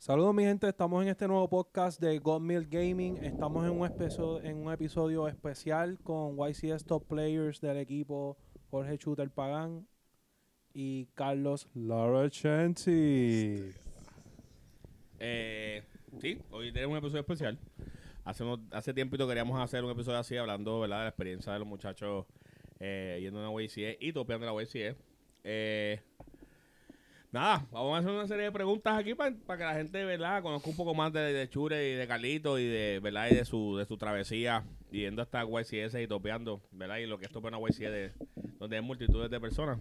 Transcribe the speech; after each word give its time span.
Saludos 0.00 0.34
mi 0.34 0.44
gente, 0.44 0.66
estamos 0.66 1.02
en 1.02 1.10
este 1.10 1.28
nuevo 1.28 1.46
podcast 1.46 2.00
de 2.00 2.18
God 2.20 2.40
Milk 2.40 2.68
Gaming. 2.70 3.18
Estamos 3.22 3.66
en 3.66 3.78
un, 3.78 3.86
episodio, 3.86 4.42
en 4.42 4.56
un 4.56 4.72
episodio 4.72 5.28
especial 5.28 5.98
con 6.02 6.38
YCS 6.38 6.86
Top 6.86 7.06
Players 7.06 7.60
del 7.60 7.76
equipo 7.76 8.38
Jorge 8.70 8.96
Chuter 8.96 9.28
Pagán 9.30 9.86
y 10.72 11.04
Carlos 11.14 11.68
Larachenti. 11.74 13.72
Eh, 15.18 15.82
sí, 16.18 16.38
hoy 16.50 16.72
tenemos 16.72 16.92
un 16.92 16.98
episodio 17.00 17.20
especial. 17.20 17.58
Hace, 18.24 18.42
unos- 18.42 18.60
hace 18.70 18.94
tiempito 18.94 19.28
queríamos 19.28 19.60
hacer 19.60 19.84
un 19.84 19.90
episodio 19.90 20.16
así 20.18 20.34
hablando 20.34 20.80
¿verdad? 20.80 20.96
de 21.00 21.02
la 21.04 21.08
experiencia 21.10 21.52
de 21.52 21.58
los 21.58 21.68
muchachos 21.68 22.24
eh, 22.78 23.18
yendo 23.20 23.44
a 23.44 23.50
una 23.50 23.62
YCE 23.62 23.98
y 24.00 24.14
topeando 24.14 24.46
la 24.46 24.62
YCE. 24.62 24.96
Eh, 25.44 26.00
nada, 27.32 27.66
vamos 27.70 27.94
a 27.94 27.98
hacer 27.98 28.10
una 28.10 28.26
serie 28.26 28.44
de 28.44 28.52
preguntas 28.52 28.98
aquí 28.98 29.14
para 29.14 29.32
que 29.34 29.64
la 29.64 29.74
gente 29.74 30.04
¿verdad? 30.04 30.42
conozca 30.42 30.68
un 30.68 30.76
poco 30.76 30.94
más 30.94 31.12
de, 31.12 31.32
de 31.32 31.48
Chure 31.48 31.90
y 31.90 31.94
de 31.94 32.06
Carlito 32.06 32.58
y 32.58 32.66
de 32.66 33.00
¿verdad? 33.02 33.28
y 33.30 33.34
de 33.34 33.44
su, 33.44 33.76
de 33.76 33.86
su 33.86 33.96
travesía 33.96 34.64
yendo 34.90 35.22
hasta 35.22 35.44
YCS 35.44 35.94
y 35.94 36.06
topeando, 36.06 36.60
¿verdad? 36.72 36.98
Y 36.98 37.06
lo 37.06 37.18
que 37.18 37.26
es 37.26 37.32
topear 37.32 37.54
una 37.54 37.90
de, 37.90 38.12
donde 38.58 38.76
hay 38.76 38.82
multitudes 38.82 39.30
de 39.30 39.40
personas. 39.40 39.78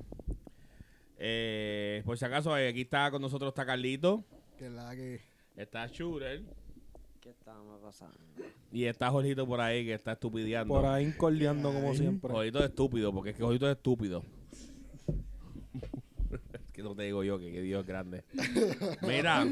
Eh, 1.18 2.02
por 2.06 2.18
si 2.18 2.26
acaso, 2.26 2.58
eh, 2.58 2.70
aquí 2.70 2.82
está 2.82 3.12
con 3.12 3.22
nosotros 3.22 3.50
está 3.50 3.66
Carlito, 3.66 4.24
Que 4.58 4.68
es 4.68 4.72
la 4.72 4.96
que. 4.96 5.22
está 5.58 5.88
Shure. 5.88 6.44
¿Qué 7.20 7.32
estamos 7.32 7.82
pasando? 7.82 8.18
Y 8.72 8.86
está 8.86 9.10
Jorgito 9.10 9.46
por 9.46 9.60
ahí 9.60 9.86
que 9.86 9.94
está 9.94 10.14
estupideando. 10.14 10.74
Por 10.74 10.86
ahí 10.86 11.12
corleando 11.14 11.74
como 11.74 11.94
siempre. 11.94 12.32
Jorgito 12.32 12.60
es 12.60 12.66
estúpido, 12.66 13.14
porque 13.14 13.32
es 13.32 13.36
que 13.36 13.44
Jorgito 13.44 13.70
es 13.70 13.76
estúpido. 13.76 14.24
No 16.84 16.96
te 16.96 17.04
digo 17.04 17.24
yo, 17.24 17.38
que, 17.40 17.52
que 17.52 17.62
Dios 17.62 17.82
es 17.82 17.88
grande. 17.88 18.24
Mira, 19.02 19.46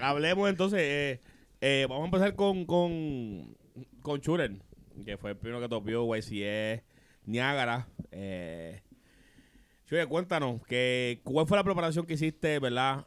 hablemos 0.00 0.48
entonces. 0.48 0.80
eh, 0.82 1.20
eh, 1.60 1.86
vamos 1.88 2.02
a 2.02 2.06
empezar 2.06 2.34
con, 2.36 2.64
con, 2.66 3.56
con 4.02 4.20
Churen, 4.20 4.62
que 5.04 5.16
fue 5.16 5.30
el 5.30 5.36
primero 5.36 5.60
que 5.60 5.68
topió 5.68 6.14
YCE 6.16 6.84
Niágara. 7.26 7.88
Eh, 8.12 8.80
cuéntanos, 10.08 10.62
que, 10.66 11.20
¿cuál 11.24 11.46
fue 11.46 11.56
la 11.56 11.64
preparación 11.64 12.06
que 12.06 12.14
hiciste, 12.14 12.58
verdad? 12.58 13.06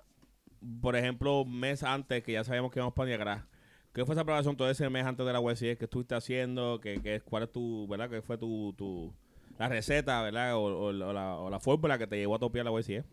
Por 0.82 0.96
ejemplo, 0.96 1.46
mes 1.46 1.84
antes, 1.84 2.24
que 2.24 2.34
ya 2.34 2.44
sabíamos 2.44 2.72
que 2.72 2.80
íbamos 2.80 2.94
para 2.94 3.08
Niágara. 3.08 3.48
¿Qué 3.94 4.06
fue 4.06 4.16
esa 4.16 4.24
preparación 4.24 4.56
todo 4.56 4.70
ese 4.70 4.90
mes 4.90 5.06
antes 5.06 5.26
de 5.26 5.34
la 5.34 5.42
YCE 5.42 5.78
que 5.78 5.86
estuviste 5.86 6.16
haciendo? 6.16 6.80
¿Qué, 6.82 7.02
qué- 7.04 7.20
¿Cuál 7.22 7.44
es 7.44 7.52
tu, 7.52 7.88
verdad? 7.88 8.10
¿Qué 8.10 8.22
fue 8.22 8.38
tu 8.38 9.14
la 9.62 9.70
receta, 9.70 10.22
verdad? 10.24 10.56
O, 10.56 10.64
o- 10.64 10.86
o 10.88 10.92
la, 11.14 11.38
o 11.38 11.50
la 11.50 11.60
fórmula 11.60 11.98
que 12.00 12.08
te 12.08 12.18
llevó 12.18 12.36
a 12.36 12.40
topiar 12.40 12.66
la 12.66 12.72
YCE? 12.80 13.04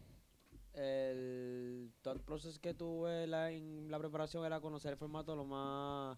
El 0.72 1.92
thought 2.02 2.22
process 2.22 2.58
que 2.58 2.72
tuve 2.72 3.27
la, 3.27 3.50
en 3.50 3.90
la 3.90 3.98
preparación 3.98 4.46
era 4.46 4.60
conocer 4.60 4.92
el 4.92 4.96
formato 4.96 5.36
lo 5.36 5.44
más 5.44 6.16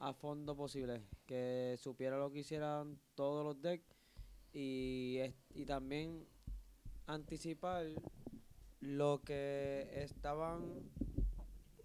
a 0.00 0.12
fondo 0.12 0.54
posible. 0.56 1.02
Que 1.26 1.76
supiera 1.78 2.18
lo 2.18 2.30
que 2.30 2.40
hicieran 2.40 2.98
todos 3.14 3.44
los 3.44 3.62
decks 3.62 3.86
y, 4.52 5.20
y 5.54 5.64
también 5.64 6.26
anticipar 7.06 7.86
lo 8.80 9.22
que 9.22 9.88
estaban 9.94 10.90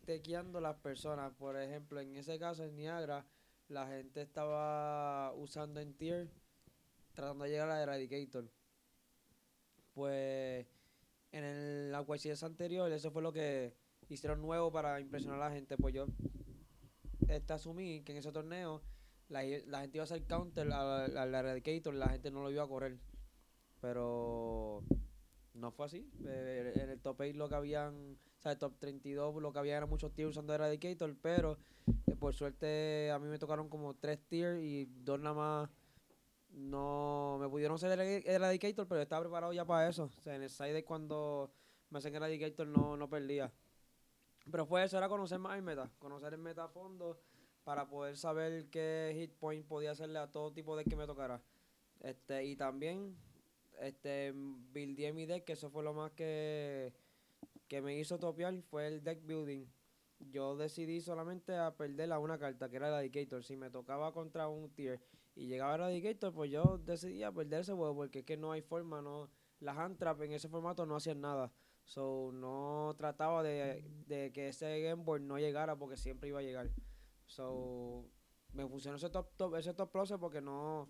tequeando 0.06 0.60
las 0.60 0.76
personas. 0.78 1.32
Por 1.38 1.56
ejemplo, 1.58 2.02
en 2.02 2.18
ese 2.18 2.38
caso 2.40 2.64
en 2.66 2.76
Niagara, 2.76 3.26
la 3.70 3.88
gente 3.88 4.22
estaba 4.22 5.32
usando 5.36 5.80
en 5.80 5.94
tier 5.94 6.28
tratando 7.20 7.44
de 7.44 7.50
llegar 7.50 7.70
a 7.70 7.84
Eradicator. 7.84 8.50
Pues 9.94 10.66
en 11.34 11.44
el, 11.44 11.94
YCS 12.08 12.44
anterior, 12.44 12.90
eso 12.94 13.12
fue 13.12 13.22
lo 13.22 13.34
que 13.34 13.74
hicieron 14.08 14.42
nuevo 14.42 14.72
para 14.72 15.02
impresionar 15.02 15.42
a 15.42 15.50
la 15.50 15.54
gente. 15.54 15.76
Pues 15.76 15.94
yo 15.94 16.08
este, 17.28 17.52
asumí 17.52 18.04
que 18.04 18.14
en 18.14 18.20
ese 18.20 18.32
torneo 18.32 18.82
la, 19.28 19.42
gente 19.42 19.98
iba 19.98 20.04
a 20.04 20.06
hacer 20.06 20.24
counter 20.24 20.72
al, 20.72 21.18
al 21.18 21.36
Eradicator, 21.36 21.94
la 21.94 22.08
gente 22.08 22.32
no 22.32 22.42
lo 22.42 22.52
iba 22.52 22.64
a 22.64 22.68
correr. 22.68 22.98
Pero 23.82 24.84
no 25.56 25.72
fue 25.72 25.88
así. 25.88 26.10
Eh, 26.26 26.72
en 26.76 26.90
el 26.90 27.02
top 27.02 27.20
8 27.20 27.38
lo 27.38 27.50
que 27.50 27.56
habían, 27.56 28.18
o 28.38 28.42
sea, 28.42 28.54
el 28.54 28.58
top 28.60 28.78
32 28.80 29.42
lo 29.42 29.52
que 29.52 29.60
había 29.60 29.76
era 29.76 29.86
muchos 29.86 30.14
tiers 30.14 30.30
usando 30.30 30.54
Eradicator, 30.54 31.14
pero 31.22 31.58
eh, 32.08 32.16
por 32.16 32.34
suerte 32.34 33.12
a 33.12 33.20
mí 33.20 33.28
me 33.28 33.40
tocaron 33.40 33.68
como 33.68 33.94
tres 33.94 34.20
tiers 34.30 34.62
y 34.62 34.86
dos 35.04 35.20
nada 35.20 35.36
más 35.36 35.70
no 36.60 37.38
me 37.40 37.48
pudieron 37.50 37.76
hacer 37.76 38.00
el 38.00 38.24
Eradicator, 38.26 38.88
pero 38.88 39.02
estaba 39.02 39.22
preparado 39.22 39.54
ya 39.54 39.66
para 39.66 39.90
eso. 39.90 40.06
O 40.06 40.22
sea, 40.22 40.36
en 40.36 40.44
el 40.44 40.50
side 40.50 40.84
cuando 40.84 41.52
me 41.90 42.00
hacen 42.00 42.16
Eradicator 42.16 42.68
no, 42.68 42.98
no 42.98 43.10
perdía. 43.10 43.52
Pero 44.52 44.66
fue 44.66 44.84
eso, 44.84 44.98
era 44.98 45.10
conocer 45.10 45.40
más 45.40 45.56
el 45.58 45.64
meta, 45.64 45.90
conocer 46.00 46.34
el 46.34 46.40
meta 46.40 46.66
a 46.66 46.68
fondo 46.70 47.20
para 47.64 47.88
poder 47.88 48.18
saber 48.18 48.70
qué 48.70 49.14
hit 49.16 49.32
point 49.34 49.66
podía 49.66 49.92
hacerle 49.92 50.20
a 50.20 50.32
todo 50.32 50.52
tipo 50.52 50.76
de 50.76 50.84
que 50.84 50.96
me 50.96 51.06
tocara. 51.06 51.42
Este, 52.02 52.46
y 52.46 52.56
también 52.56 53.16
este 53.80 54.34
buildé 54.34 55.14
mi 55.14 55.26
deck, 55.26 55.46
que 55.46 55.54
eso 55.54 55.70
fue 55.70 55.84
lo 55.84 55.94
más 55.94 56.12
que, 56.12 56.94
que 57.68 57.82
me 57.82 57.98
hizo 57.98 58.18
topear, 58.18 58.62
fue 58.64 58.88
el 58.88 59.04
deck 59.04 59.26
building. 59.26 59.66
Yo 60.32 60.58
decidí 60.58 61.00
solamente 61.00 61.56
a 61.56 61.76
perder 61.76 62.12
a 62.12 62.20
una 62.20 62.38
carta, 62.38 62.70
que 62.70 62.78
era 62.78 62.88
el 62.88 62.94
Eradicator. 62.94 63.44
Si 63.44 63.56
me 63.56 63.70
tocaba 63.70 64.12
contra 64.12 64.48
un 64.48 64.70
tier 64.72 65.00
y 65.36 65.48
llegaba 65.48 65.76
el 65.76 65.82
Eradicator, 65.82 66.34
pues 66.34 66.52
yo 66.52 66.80
decidía 66.80 67.32
perder 67.32 67.62
ese 67.62 67.74
juego, 67.74 67.96
porque 67.96 68.20
es 68.20 68.26
que 68.26 68.38
no 68.38 68.52
hay 68.52 68.62
forma, 68.62 69.02
no 69.02 69.30
las 69.60 69.78
hand 69.78 69.98
trap 69.98 70.22
en 70.22 70.34
ese 70.34 70.50
formato 70.50 70.86
no 70.86 70.96
hacían 70.96 71.22
nada. 71.22 71.52
So, 71.84 72.32
no 72.34 72.94
trataba 72.98 73.42
de, 73.42 73.84
de 74.06 74.32
que 74.32 74.50
ese 74.50 74.82
game 74.82 75.04
board 75.04 75.22
no 75.22 75.40
llegara 75.40 75.76
porque 75.76 75.98
siempre 75.98 76.30
iba 76.30 76.40
a 76.40 76.44
llegar. 76.44 76.70
So, 77.26 78.06
me 78.54 78.68
funcionó 78.68 78.98
ese 78.98 79.10
top, 79.10 79.28
top 79.38 79.56
ese 79.56 79.74
top 79.74 79.92
plus 79.92 80.14
porque 80.20 80.42
no 80.42 80.88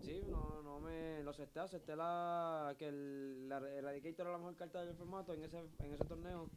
sí, 0.00 0.22
no, 0.28 0.62
no 0.62 0.80
me 0.80 1.22
lo 1.22 1.30
acepté, 1.30 1.60
acepté 1.60 1.96
la 1.96 2.74
que 2.78 2.88
el 2.88 3.48
la 3.48 3.58
era 3.58 4.30
la 4.30 4.38
mejor 4.38 4.56
carta 4.56 4.84
del 4.84 4.96
formato 4.96 5.32
en 5.34 5.44
ese 5.44 5.58
en 5.58 5.92
ese 5.92 6.04
torneo 6.04 6.50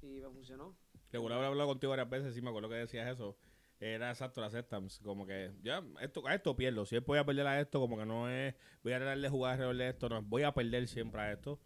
y 0.00 0.20
me 0.20 0.30
funcionó. 0.30 0.74
Regular 1.10 1.38
haber 1.38 1.48
hablado 1.48 1.68
contigo 1.68 1.90
varias 1.90 2.08
veces, 2.08 2.34
sí 2.34 2.42
me 2.42 2.50
acuerdo 2.50 2.68
que 2.68 2.76
decías 2.76 3.08
eso. 3.12 3.36
Era 3.82 4.10
exacto 4.10 4.40
la 4.40 4.48
Septams, 4.48 5.00
como 5.00 5.26
que 5.26 5.50
ya, 5.64 5.82
esto, 6.00 6.24
a 6.24 6.36
esto 6.36 6.54
pierdo. 6.54 6.86
Si 6.86 6.96
voy 7.00 7.18
a 7.18 7.26
perder 7.26 7.48
a 7.48 7.60
esto, 7.60 7.80
como 7.80 7.98
que 7.98 8.06
no 8.06 8.30
es, 8.30 8.54
voy 8.84 8.92
a 8.92 9.00
darle 9.00 9.28
jugar 9.28 9.54
alrededor 9.54 9.76
de 9.76 9.88
esto, 9.88 10.08
no, 10.08 10.22
voy 10.22 10.44
a 10.44 10.54
perder 10.54 10.86
siempre 10.86 11.20
a 11.20 11.32
esto. 11.32 11.58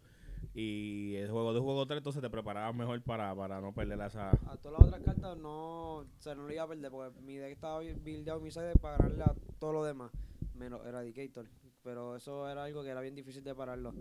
Y 0.55 1.13
el 1.13 1.29
juego 1.29 1.53
de 1.53 1.59
juego 1.59 1.85
3, 1.85 1.99
entonces 1.99 2.19
te 2.23 2.29
preparabas 2.31 2.73
mejor 2.73 2.99
para, 3.03 3.35
para 3.35 3.61
no 3.61 3.71
perder 3.71 4.01
a 4.01 4.07
esa. 4.07 4.31
A 4.31 4.57
todas 4.57 4.79
las 4.79 4.87
otras 4.87 5.03
cartas 5.03 5.37
no, 5.37 5.97
o 5.97 6.05
sea, 6.17 6.33
no 6.33 6.47
lo 6.47 6.51
iba 6.51 6.63
a 6.63 6.67
perder 6.67 6.89
porque 6.89 7.21
mi 7.21 7.35
deck 7.35 7.51
estaba 7.51 7.81
buildeado 7.81 8.39
mi 8.39 8.49
side 8.49 8.73
para 8.81 8.97
ganarle 8.97 9.23
a 9.23 9.35
todo 9.59 9.73
lo 9.73 9.83
demás, 9.83 10.11
menos 10.55 10.83
Eradicator. 10.87 11.45
Pero 11.83 12.15
eso 12.15 12.49
era 12.49 12.63
algo 12.63 12.81
que 12.83 12.89
era 12.89 13.01
bien 13.01 13.13
difícil 13.13 13.43
de 13.43 13.53
pararlo. 13.53 13.93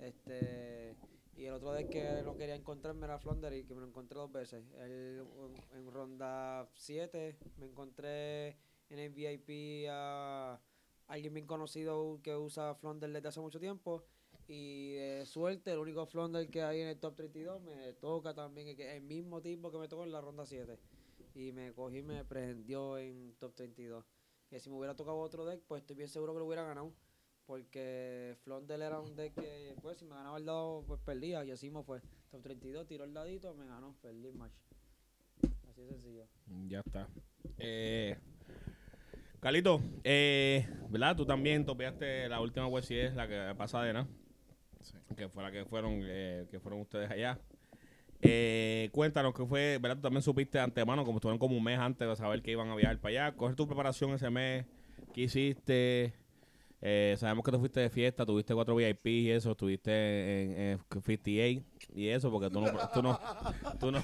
Este 0.00 0.96
y 1.40 1.46
el 1.46 1.54
otro 1.54 1.72
deck 1.72 1.88
que 1.88 2.22
no 2.22 2.36
quería 2.36 2.54
encontrarme 2.54 3.06
era 3.06 3.18
Flounder 3.18 3.54
y 3.54 3.64
que 3.64 3.74
me 3.74 3.80
lo 3.80 3.86
encontré 3.86 4.18
dos 4.18 4.30
veces. 4.30 4.62
En, 4.78 5.90
ronda 5.90 6.68
7 6.74 7.38
me 7.56 7.64
encontré 7.64 8.58
en 8.90 8.98
el 8.98 9.08
VIP 9.08 9.88
a 9.90 10.60
alguien 11.06 11.32
bien 11.32 11.46
conocido 11.46 12.20
que 12.22 12.36
usa 12.36 12.74
Flounder 12.74 13.10
desde 13.10 13.28
hace 13.28 13.40
mucho 13.40 13.58
tiempo. 13.58 14.04
Y 14.48 14.92
de 14.92 15.24
suerte, 15.24 15.72
el 15.72 15.78
único 15.78 16.04
Flounder 16.04 16.50
que 16.50 16.62
hay 16.62 16.82
en 16.82 16.88
el 16.88 16.98
top 16.98 17.16
32 17.16 17.62
me 17.62 17.94
toca 17.94 18.34
también, 18.34 18.78
el 18.78 19.00
mismo 19.00 19.40
tipo 19.40 19.72
que 19.72 19.78
me 19.78 19.88
tocó 19.88 20.04
en 20.04 20.12
la 20.12 20.20
ronda 20.20 20.44
7. 20.44 20.78
Y 21.36 21.52
me 21.52 21.72
cogí 21.72 21.98
y 21.98 22.02
me 22.02 22.22
presenció 22.22 22.98
en 22.98 23.34
top 23.38 23.54
32. 23.54 24.04
Que 24.50 24.60
si 24.60 24.68
me 24.68 24.76
hubiera 24.76 24.94
tocado 24.94 25.16
otro 25.18 25.46
deck, 25.46 25.62
pues 25.66 25.80
estoy 25.80 25.96
bien 25.96 26.08
seguro 26.10 26.34
que 26.34 26.40
lo 26.40 26.44
hubiera 26.44 26.64
ganado. 26.64 26.92
Porque 27.50 28.36
Flounder 28.44 28.80
era 28.80 29.00
un 29.00 29.16
deck 29.16 29.34
que, 29.34 29.74
pues, 29.82 29.98
si 29.98 30.04
me 30.04 30.14
ganaba 30.14 30.38
el 30.38 30.44
dado, 30.44 30.84
pues 30.86 31.00
perdía. 31.00 31.44
Y 31.44 31.50
así 31.50 31.68
me 31.68 31.82
fue. 31.82 32.00
Top 32.30 32.42
32, 32.42 32.86
tiró 32.86 33.02
el 33.02 33.12
dadito, 33.12 33.52
me 33.54 33.66
ganó. 33.66 33.96
Perdí 34.00 34.28
el 34.28 34.34
match. 34.36 34.52
Así 35.68 35.82
de 35.82 35.88
sencillo. 35.88 36.26
Ya 36.68 36.78
está. 36.78 37.08
Eh, 37.58 38.16
Carlito, 39.40 39.80
eh, 40.04 40.68
¿verdad? 40.90 41.16
Tú 41.16 41.26
también 41.26 41.66
topeaste 41.66 42.28
la 42.28 42.40
última 42.40 42.68
YCS, 42.68 43.16
la 43.16 43.26
que 43.26 43.52
pasadera, 43.58 44.06
Sí. 44.82 44.96
que 45.16 45.28
fue 45.28 45.42
la 45.42 45.50
que 45.50 45.64
fueron, 45.64 46.02
eh, 46.04 46.46
que 46.52 46.60
fueron 46.60 46.82
ustedes 46.82 47.10
allá. 47.10 47.36
Eh, 48.22 48.90
cuéntanos 48.92 49.34
qué 49.34 49.44
fue, 49.44 49.78
¿verdad? 49.82 49.96
Tú 49.96 50.02
también 50.02 50.22
supiste 50.22 50.58
de 50.58 50.62
antemano, 50.62 51.04
como 51.04 51.18
estuvieron 51.18 51.40
como 51.40 51.56
un 51.56 51.64
mes 51.64 51.80
antes 51.80 52.06
de 52.06 52.14
saber 52.14 52.42
que 52.42 52.52
iban 52.52 52.68
a 52.68 52.76
viajar 52.76 53.00
para 53.00 53.26
allá. 53.26 53.36
Coger 53.36 53.56
tu 53.56 53.66
preparación 53.66 54.12
ese 54.12 54.30
mes, 54.30 54.66
¿qué 55.12 55.22
hiciste? 55.22 56.14
Eh, 56.82 57.14
sabemos 57.18 57.44
que 57.44 57.50
tú 57.52 57.58
fuiste 57.58 57.80
de 57.80 57.90
fiesta, 57.90 58.24
tuviste 58.24 58.54
cuatro 58.54 58.74
VIP 58.74 59.06
y 59.06 59.30
eso, 59.30 59.50
estuviste 59.50 59.90
en, 60.42 60.58
en 60.58 60.78
58 60.90 61.62
y 61.94 62.08
eso, 62.08 62.30
porque 62.30 62.48
tú 62.48 62.60
no, 62.60 62.72
tú 62.94 63.02
no, 63.02 63.20
tú 63.78 63.90
no, 63.90 64.02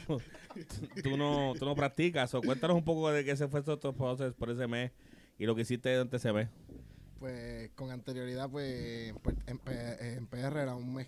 tú 1.03 1.17
no, 1.17 1.55
tú 1.59 1.65
no 1.65 1.75
practicas. 1.75 2.35
O 2.35 2.43
cuéntanos 2.43 2.77
un 2.77 2.85
poco 2.85 3.11
de 3.11 3.25
qué 3.25 3.35
se 3.37 3.49
fue 3.49 3.61
estos 3.61 3.79
procesos 3.95 4.35
por 4.35 4.51
ese 4.51 4.67
mes 4.67 4.93
y 5.39 5.47
lo 5.47 5.55
que 5.55 5.63
hiciste 5.63 5.93
durante 5.93 6.19
ese 6.19 6.33
mes. 6.33 6.49
Pues 7.19 7.71
con 7.71 7.91
anterioridad, 7.91 8.51
pues 8.51 9.15
en, 9.47 9.61
en 9.67 10.27
PR 10.27 10.59
era 10.59 10.75
un 10.75 10.93
mes. 10.93 11.07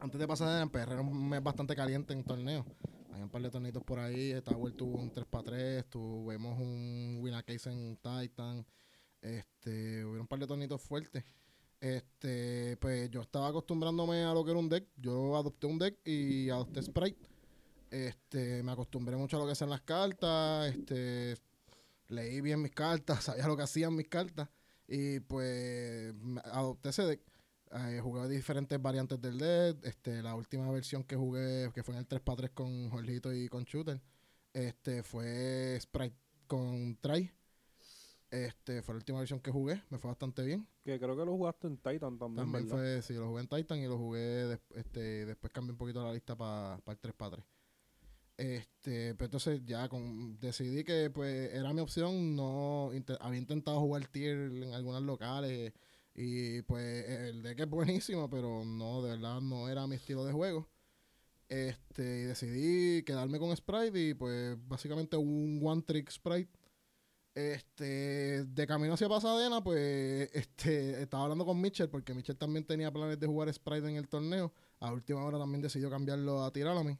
Antes 0.00 0.18
de 0.18 0.26
pasar 0.26 0.62
en 0.62 0.70
PR 0.70 0.92
era 0.92 1.00
un 1.02 1.28
mes 1.28 1.42
bastante 1.42 1.76
caliente 1.76 2.14
en 2.14 2.24
torneo. 2.24 2.64
Hay 3.12 3.22
un 3.22 3.28
par 3.28 3.42
de 3.42 3.50
tornitos 3.50 3.82
por 3.82 3.98
ahí. 3.98 4.40
Tower 4.42 4.72
tuvo 4.72 4.96
un 4.96 5.12
3x3, 5.12 5.84
tuvimos 5.90 6.58
un 6.58 7.18
Winner 7.20 7.44
Case 7.44 7.70
en 7.70 7.96
Titan. 7.96 8.64
Este, 9.20 10.04
hubo 10.04 10.20
un 10.20 10.26
par 10.26 10.38
de 10.38 10.46
tornitos 10.46 10.80
fuertes. 10.80 11.24
Este, 11.80 12.76
pues 12.78 13.08
yo 13.10 13.20
estaba 13.20 13.48
acostumbrándome 13.48 14.24
a 14.24 14.34
lo 14.34 14.44
que 14.44 14.50
era 14.50 14.60
un 14.60 14.68
deck. 14.68 14.86
Yo 14.96 15.36
adopté 15.36 15.66
un 15.66 15.78
deck 15.78 15.98
y 16.04 16.50
adopté 16.50 16.82
Sprite. 16.82 17.28
Este, 17.90 18.62
me 18.62 18.72
acostumbré 18.72 19.16
mucho 19.16 19.36
a 19.36 19.40
lo 19.40 19.46
que 19.46 19.52
hacen 19.52 19.70
las 19.70 19.82
cartas. 19.82 20.74
Este, 20.74 21.36
leí 22.08 22.40
bien 22.40 22.62
mis 22.62 22.72
cartas, 22.72 23.24
sabía 23.24 23.46
lo 23.46 23.56
que 23.56 23.62
hacían 23.62 23.94
mis 23.94 24.08
cartas. 24.08 24.48
Y 24.86 25.20
pues 25.20 26.14
adopté 26.44 26.90
ese 26.90 27.02
deck. 27.02 27.20
Eh, 27.70 28.00
jugué 28.02 28.28
diferentes 28.28 28.80
variantes 28.80 29.20
del 29.20 29.38
deck. 29.38 29.84
Este, 29.84 30.22
la 30.22 30.34
última 30.34 30.70
versión 30.70 31.04
que 31.04 31.16
jugué, 31.16 31.70
que 31.74 31.82
fue 31.82 31.94
en 31.94 32.00
el 32.00 32.08
3x3 32.08 32.52
con 32.54 32.90
Jorgito 32.90 33.32
y 33.32 33.48
con 33.48 33.64
Shooter, 33.64 34.00
este, 34.52 35.02
fue 35.02 35.78
Sprite 35.80 36.16
con 36.46 36.96
Try. 36.96 37.30
Este, 38.30 38.82
fue 38.82 38.94
la 38.94 38.98
última 38.98 39.18
versión 39.20 39.40
que 39.40 39.50
jugué, 39.50 39.82
me 39.90 39.98
fue 39.98 40.08
bastante 40.10 40.42
bien. 40.42 40.66
Que 40.84 40.98
creo 40.98 41.16
que 41.16 41.24
lo 41.24 41.32
jugaste 41.36 41.66
en 41.66 41.76
Titan 41.76 42.18
también, 42.18 42.34
También 42.46 42.68
¿verdad? 42.68 42.76
fue, 42.78 43.02
sí, 43.02 43.14
lo 43.14 43.28
jugué 43.28 43.42
en 43.42 43.48
Titan 43.48 43.78
y 43.78 43.86
lo 43.86 43.98
jugué, 43.98 44.18
des- 44.20 44.60
este, 44.74 45.26
después 45.26 45.52
cambié 45.52 45.72
un 45.72 45.78
poquito 45.78 46.04
la 46.04 46.12
lista 46.12 46.36
para 46.36 46.74
el 46.86 46.98
3x3. 46.98 47.44
Este, 48.36 49.14
pero 49.16 49.26
entonces 49.26 49.60
ya 49.64 49.88
con, 49.88 50.38
decidí 50.38 50.84
que 50.84 51.10
pues 51.10 51.52
era 51.52 51.72
mi 51.72 51.80
opción, 51.80 52.36
no 52.36 52.90
había 53.20 53.38
intentado 53.38 53.80
jugar 53.80 54.06
tier 54.06 54.36
en 54.38 54.72
algunas 54.74 55.02
locales 55.02 55.72
y 56.14 56.62
pues 56.62 57.08
el 57.08 57.42
deck 57.42 57.60
es 57.60 57.68
buenísimo, 57.70 58.30
pero 58.30 58.64
no, 58.64 59.02
de 59.02 59.10
verdad 59.10 59.40
no 59.40 59.68
era 59.68 59.86
mi 59.88 59.96
estilo 59.96 60.24
de 60.24 60.32
juego. 60.32 60.68
Este, 61.48 62.20
y 62.20 62.22
decidí 62.24 63.02
quedarme 63.04 63.38
con 63.38 63.56
Sprite 63.56 63.98
y 64.10 64.14
pues 64.14 64.56
básicamente 64.68 65.16
un 65.16 65.60
one 65.64 65.82
trick 65.82 66.10
Sprite. 66.10 66.50
Este, 67.38 68.44
de 68.46 68.66
camino 68.66 68.94
hacia 68.94 69.08
Pasadena, 69.08 69.62
pues 69.62 70.28
este, 70.34 71.00
estaba 71.00 71.22
hablando 71.22 71.46
con 71.46 71.60
Mitchell 71.60 71.88
porque 71.88 72.12
Mitchell 72.12 72.36
también 72.36 72.64
tenía 72.64 72.90
planes 72.90 73.20
de 73.20 73.28
jugar 73.28 73.52
Sprite 73.54 73.88
en 73.88 73.94
el 73.94 74.08
torneo. 74.08 74.52
A 74.80 74.92
última 74.92 75.24
hora 75.24 75.38
también 75.38 75.62
decidió 75.62 75.88
cambiarlo 75.88 76.42
a 76.42 76.52
Tiralami. 76.52 76.98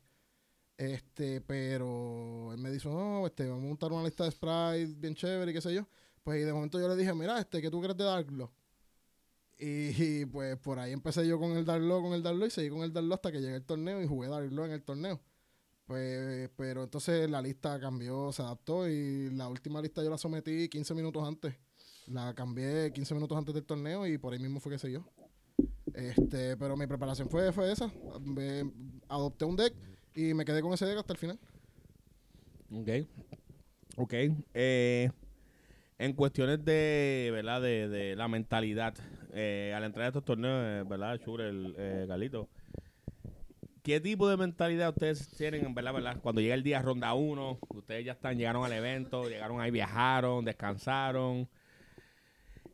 Este, 0.76 1.40
pero 1.40 2.52
él 2.52 2.58
me 2.58 2.70
dijo, 2.70 2.88
no, 2.88 3.26
este, 3.26 3.48
vamos 3.48 3.64
a 3.64 3.66
montar 3.66 3.92
una 3.92 4.04
lista 4.04 4.22
de 4.22 4.30
Sprite 4.30 4.94
bien 4.96 5.16
chévere 5.16 5.50
y 5.50 5.54
qué 5.54 5.60
sé 5.60 5.74
yo. 5.74 5.88
Pues 6.22 6.40
y 6.40 6.44
de 6.44 6.52
momento 6.52 6.78
yo 6.78 6.86
le 6.88 6.94
dije, 6.94 7.12
mira, 7.14 7.40
este, 7.40 7.60
¿qué 7.60 7.68
tú 7.68 7.80
crees 7.80 7.96
de 7.96 8.04
Darklo? 8.04 8.52
Y, 9.60 10.24
pues 10.26 10.56
por 10.58 10.78
ahí 10.78 10.92
empecé 10.92 11.26
yo 11.26 11.40
con 11.40 11.56
el 11.56 11.64
Darklo, 11.64 12.00
con 12.00 12.12
el 12.12 12.22
Darklo 12.22 12.46
y 12.46 12.50
seguí 12.50 12.68
con 12.70 12.82
el 12.82 12.92
Darklo 12.92 13.14
hasta 13.16 13.32
que 13.32 13.40
llegué 13.40 13.56
al 13.56 13.64
torneo 13.64 14.00
y 14.00 14.06
jugué 14.06 14.28
Darklo 14.28 14.64
en 14.66 14.70
el 14.70 14.84
torneo. 14.84 15.20
Pues, 15.88 16.50
pero 16.54 16.84
entonces 16.84 17.30
la 17.30 17.40
lista 17.40 17.80
cambió, 17.80 18.30
se 18.30 18.42
adaptó 18.42 18.86
y 18.86 19.30
la 19.30 19.48
última 19.48 19.80
lista 19.80 20.04
yo 20.04 20.10
la 20.10 20.18
sometí 20.18 20.68
15 20.68 20.94
minutos 20.94 21.26
antes. 21.26 21.54
La 22.08 22.34
cambié 22.34 22.92
15 22.92 23.14
minutos 23.14 23.38
antes 23.38 23.54
del 23.54 23.64
torneo 23.64 24.06
y 24.06 24.18
por 24.18 24.34
ahí 24.34 24.38
mismo 24.38 24.60
fue 24.60 24.72
que 24.72 24.78
se 24.78 24.92
yo. 24.92 25.02
Este, 25.94 26.58
pero 26.58 26.76
mi 26.76 26.86
preparación 26.86 27.30
fue, 27.30 27.50
fue 27.52 27.72
esa. 27.72 27.90
Me- 28.20 28.70
adopté 29.08 29.46
un 29.46 29.56
deck 29.56 29.74
y 30.14 30.34
me 30.34 30.44
quedé 30.44 30.60
con 30.60 30.74
ese 30.74 30.84
deck 30.84 30.98
hasta 30.98 31.14
el 31.14 31.18
final. 31.18 31.38
Ok. 32.70 32.88
Ok. 33.96 34.14
Eh, 34.52 35.10
en 35.98 36.12
cuestiones 36.12 36.62
de, 36.66 37.30
¿verdad? 37.32 37.62
De, 37.62 37.88
de 37.88 38.14
la 38.14 38.28
mentalidad, 38.28 38.94
eh, 39.32 39.72
al 39.74 39.84
entrar 39.84 40.04
a 40.04 40.08
estos 40.08 40.24
torneos, 40.26 40.62
eh, 40.64 40.86
¿verdad? 40.86 41.18
Shure, 41.24 41.48
el 41.48 41.74
eh, 41.78 42.04
Galito. 42.06 42.46
¿Qué 43.82 44.00
tipo 44.00 44.28
de 44.28 44.36
mentalidad 44.36 44.90
ustedes 44.90 45.28
tienen, 45.36 45.74
verdad, 45.74 45.92
verdad? 45.92 46.20
Cuando 46.20 46.40
llega 46.40 46.54
el 46.54 46.62
día 46.62 46.80
ronda 46.82 47.14
1, 47.14 47.58
ustedes 47.70 48.04
ya 48.04 48.12
están, 48.12 48.36
llegaron 48.36 48.64
al 48.64 48.72
evento, 48.72 49.28
llegaron 49.28 49.60
ahí, 49.60 49.70
viajaron, 49.70 50.44
descansaron. 50.44 51.48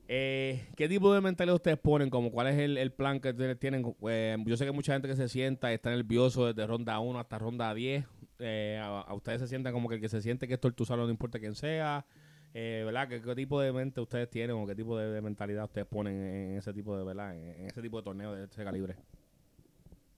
Eh, 0.06 0.66
¿Qué 0.76 0.88
tipo 0.88 1.12
de 1.14 1.20
mentalidad 1.20 1.54
ustedes 1.54 1.78
ponen? 1.78 2.10
Como 2.10 2.30
cuál 2.30 2.48
es 2.48 2.58
el, 2.58 2.92
plan 2.92 3.20
que 3.20 3.30
ustedes 3.30 3.58
tienen? 3.58 3.94
Eh, 4.08 4.36
yo 4.44 4.56
sé 4.56 4.64
que 4.64 4.72
mucha 4.72 4.92
gente 4.92 5.08
que 5.08 5.16
se 5.16 5.28
sienta 5.28 5.70
y 5.70 5.74
está 5.74 5.90
nervioso 5.90 6.46
desde 6.46 6.66
ronda 6.66 6.98
1 7.00 7.18
hasta 7.18 7.38
ronda 7.38 7.72
10. 7.74 8.04
Eh, 8.40 8.80
a, 8.82 9.12
ustedes 9.14 9.40
se 9.40 9.48
sientan 9.48 9.72
como 9.72 9.88
que 9.88 9.96
el 9.96 10.00
que 10.00 10.08
se 10.08 10.20
siente 10.20 10.46
que 10.46 10.54
esto 10.54 10.68
es 10.68 10.74
tu 10.74 10.84
salón, 10.84 11.06
no 11.06 11.10
importa 11.10 11.38
quién 11.38 11.54
sea. 11.54 12.04
Eh, 12.52 12.82
¿Verdad? 12.84 13.08
¿Qué, 13.08 13.34
tipo 13.34 13.60
de 13.60 13.72
mente 13.72 14.00
ustedes 14.00 14.30
tienen 14.30 14.56
o 14.56 14.66
qué 14.66 14.74
tipo 14.74 14.96
de, 14.96 15.20
mentalidad 15.20 15.64
ustedes 15.64 15.86
ponen 15.86 16.14
en, 16.14 16.58
ese 16.58 16.72
tipo 16.72 16.96
de, 16.96 17.04
¿verdad? 17.04 17.34
En, 17.34 17.60
en 17.60 17.66
ese 17.66 17.82
tipo 17.82 17.96
de 17.96 18.04
torneo 18.04 18.32
de 18.32 18.44
ese 18.44 18.62
calibre? 18.62 18.96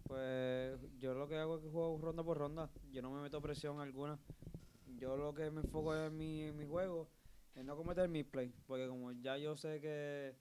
Pues 0.06 0.79
yo 0.99 1.14
lo 1.14 1.29
que 1.29 1.37
hago 1.37 1.56
es 1.56 1.62
que 1.62 1.69
juego 1.69 1.99
ronda 1.99 2.23
por 2.23 2.38
ronda. 2.38 2.70
Yo 2.93 3.03
no 3.03 3.11
me 3.11 3.20
meto 3.20 3.41
presión 3.41 3.81
alguna. 3.81 4.19
Yo 4.99 5.17
lo 5.17 5.35
que 5.35 5.50
me 5.50 5.61
enfoco 5.61 5.94
en 5.94 6.17
mi, 6.17 6.43
en 6.43 6.56
mi 6.56 6.64
juego 6.64 7.08
es 7.55 7.64
no 7.64 7.76
cometer 7.76 8.08
misplay. 8.08 8.53
Porque 8.67 8.87
como 8.88 9.12
ya 9.12 9.37
yo 9.37 9.56
sé 9.56 9.81
que 9.81 10.37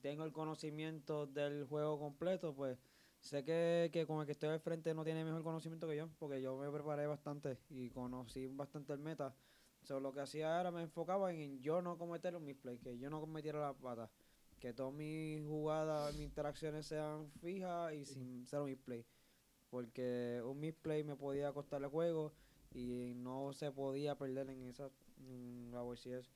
tengo 0.00 0.24
el 0.24 0.32
conocimiento 0.32 1.26
del 1.26 1.64
juego 1.64 1.98
completo, 1.98 2.54
pues 2.54 2.78
sé 3.20 3.44
que, 3.44 3.90
que 3.92 4.06
con 4.06 4.20
el 4.20 4.26
que 4.26 4.32
estoy 4.32 4.48
al 4.48 4.60
frente 4.60 4.94
no 4.94 5.04
tiene 5.04 5.24
mejor 5.24 5.42
conocimiento 5.42 5.86
que 5.86 5.96
yo. 5.96 6.08
Porque 6.18 6.40
yo 6.40 6.56
me 6.56 6.70
preparé 6.70 7.06
bastante 7.06 7.58
y 7.68 7.90
conocí 7.90 8.46
bastante 8.46 8.92
el 8.92 8.98
meta. 8.98 9.34
So, 9.82 10.00
lo 10.00 10.12
que 10.12 10.20
hacía 10.20 10.60
era 10.60 10.72
me 10.72 10.82
enfocaba 10.82 11.32
en 11.32 11.60
yo 11.62 11.80
no 11.80 11.96
cometer 11.96 12.34
un 12.34 12.44
misplay, 12.44 12.78
que 12.78 12.98
yo 12.98 13.08
no 13.08 13.20
cometiera 13.20 13.60
la 13.60 13.72
pata. 13.72 14.10
Que 14.66 14.72
todas 14.74 14.92
mis 14.94 15.46
jugadas, 15.46 16.12
mis 16.16 16.24
interacciones 16.24 16.86
sean 16.86 17.30
fijas 17.40 17.94
y 17.94 18.04
sin 18.04 18.44
ser 18.48 18.58
un 18.62 18.66
misplay. 18.66 19.06
Porque 19.70 20.42
un 20.44 20.58
misplay 20.58 21.04
me 21.04 21.14
podía 21.14 21.52
costar 21.52 21.80
el 21.84 21.88
juego 21.88 22.32
y 22.74 23.12
no 23.14 23.52
se 23.52 23.70
podía 23.70 24.16
perder 24.16 24.50
en 24.50 24.64
esa 24.64 24.90
en 25.20 25.70
la 25.70 25.82
WCS. 25.84 26.32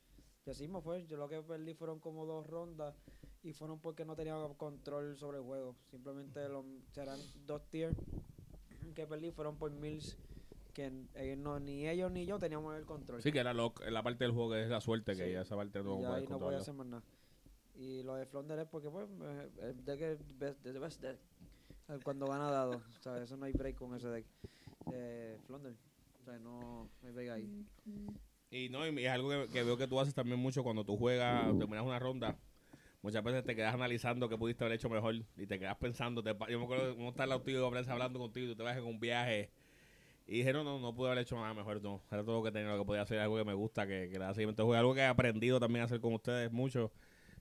Y 0.47 0.51
así 0.51 0.69
me 0.69 0.81
fue. 0.81 1.05
Yo 1.09 1.17
lo 1.17 1.29
que 1.29 1.43
perdí 1.43 1.75
fueron 1.75 1.99
como 1.99 2.25
dos 2.25 2.47
rondas 2.47 2.95
y 3.43 3.53
fueron 3.53 3.81
porque 3.81 4.05
no 4.05 4.15
tenía 4.15 4.37
control 4.57 5.17
sobre 5.19 5.39
el 5.39 5.43
juego. 5.45 5.75
Simplemente 5.91 6.49
los, 6.49 6.65
serán 6.93 7.19
dos 7.47 7.69
tiers 7.69 7.97
que 8.95 9.09
perdí 9.09 9.33
fueron 9.33 9.57
por 9.57 9.73
mills 9.73 10.17
que 10.73 10.93
ellos 11.17 11.37
no, 11.39 11.59
ni 11.59 11.89
ellos 11.89 12.13
ni 12.13 12.27
yo 12.27 12.39
teníamos 12.39 12.77
el 12.77 12.87
control. 12.87 13.21
Sí, 13.23 13.33
que 13.33 13.41
era 13.41 13.53
lo- 13.55 13.75
la 13.91 14.05
parte 14.05 14.23
del 14.23 14.33
juego 14.33 14.53
que 14.53 14.63
es 14.63 14.69
la 14.71 14.81
suerte, 14.81 15.17
que 15.17 15.27
Sí. 15.27 15.33
ya 15.33 15.41
esa 15.41 15.57
parte 15.57 15.83
no 15.83 16.01
y 16.01 16.05
ahí 16.05 16.29
no 16.29 16.39
podía 16.39 16.59
hacer 16.59 16.75
más 16.75 16.87
nada. 16.87 17.03
Y 17.81 18.03
lo 18.03 18.15
de 18.15 18.27
Flonder 18.27 18.59
es 18.59 18.67
porque, 18.67 18.91
pues, 18.91 19.09
el 19.63 19.85
deck 19.87 20.01
es 20.03 20.39
best, 20.39 21.01
deck. 21.01 21.19
Cuando 22.05 22.27
gana 22.27 22.51
dado, 22.51 22.77
o 22.77 23.03
sea, 23.03 23.23
eso 23.23 23.39
no 23.39 23.47
hay 23.47 23.53
break 23.53 23.75
con 23.75 23.95
ese 23.95 24.09
deck. 24.09 24.27
Eh, 24.93 25.39
Flonder, 25.47 25.75
o 26.21 26.25
sea, 26.25 26.39
no, 26.39 26.91
hay 27.03 27.11
break 27.11 27.31
ahí. 27.31 27.67
Y 28.51 28.69
no, 28.69 28.87
y 28.87 29.07
es 29.07 29.11
algo 29.11 29.31
que, 29.31 29.49
que 29.49 29.63
veo 29.63 29.79
que 29.79 29.87
tú 29.87 29.99
haces 29.99 30.13
también 30.13 30.39
mucho 30.39 30.63
cuando 30.63 30.85
tú 30.85 30.99
juegas, 30.99 31.57
terminas 31.57 31.87
una 31.87 31.99
ronda. 31.99 32.37
Muchas 33.01 33.25
veces 33.25 33.45
te 33.45 33.57
quedas 33.57 33.73
analizando 33.73 34.29
qué 34.29 34.37
pudiste 34.37 34.63
haber 34.63 34.77
hecho 34.77 34.91
mejor 34.91 35.15
y 35.15 35.47
te 35.47 35.59
quedas 35.59 35.79
pensando. 35.79 36.23
te 36.23 36.37
yo 36.51 36.59
me 36.59 36.65
acuerdo 36.65 36.95
al 37.17 37.29
lado 37.31 37.41
tuyo, 37.41 37.71
Prensa, 37.71 37.93
hablando 37.93 38.19
contigo 38.19 38.45
y 38.45 38.51
tú 38.51 38.57
te 38.57 38.63
vas 38.63 38.77
en 38.77 38.85
un 38.85 39.01
viaje. 39.01 39.51
Y 40.27 40.39
dije, 40.39 40.53
no, 40.53 40.65
no, 40.65 40.79
no 40.79 40.95
pude 40.95 41.09
haber 41.09 41.23
hecho 41.23 41.35
nada 41.37 41.55
mejor. 41.55 41.83
No, 41.83 42.03
era 42.11 42.23
todo 42.23 42.39
lo 42.39 42.45
que 42.45 42.53
tenía, 42.53 42.73
lo 42.73 42.79
que 42.79 42.85
podía 42.85 43.03
hacer, 43.03 43.19
algo 43.21 43.39
que 43.39 43.45
me 43.45 43.55
gusta, 43.55 43.87
que, 43.87 44.11
que 44.11 44.17
era 44.17 44.35
de 44.35 44.45
juego. 44.45 44.75
Algo 44.75 44.95
que 44.95 45.01
he 45.01 45.07
aprendido 45.07 45.59
también 45.59 45.81
a 45.81 45.85
hacer 45.87 46.01
con 46.01 46.13
ustedes 46.13 46.53
mucho. 46.53 46.93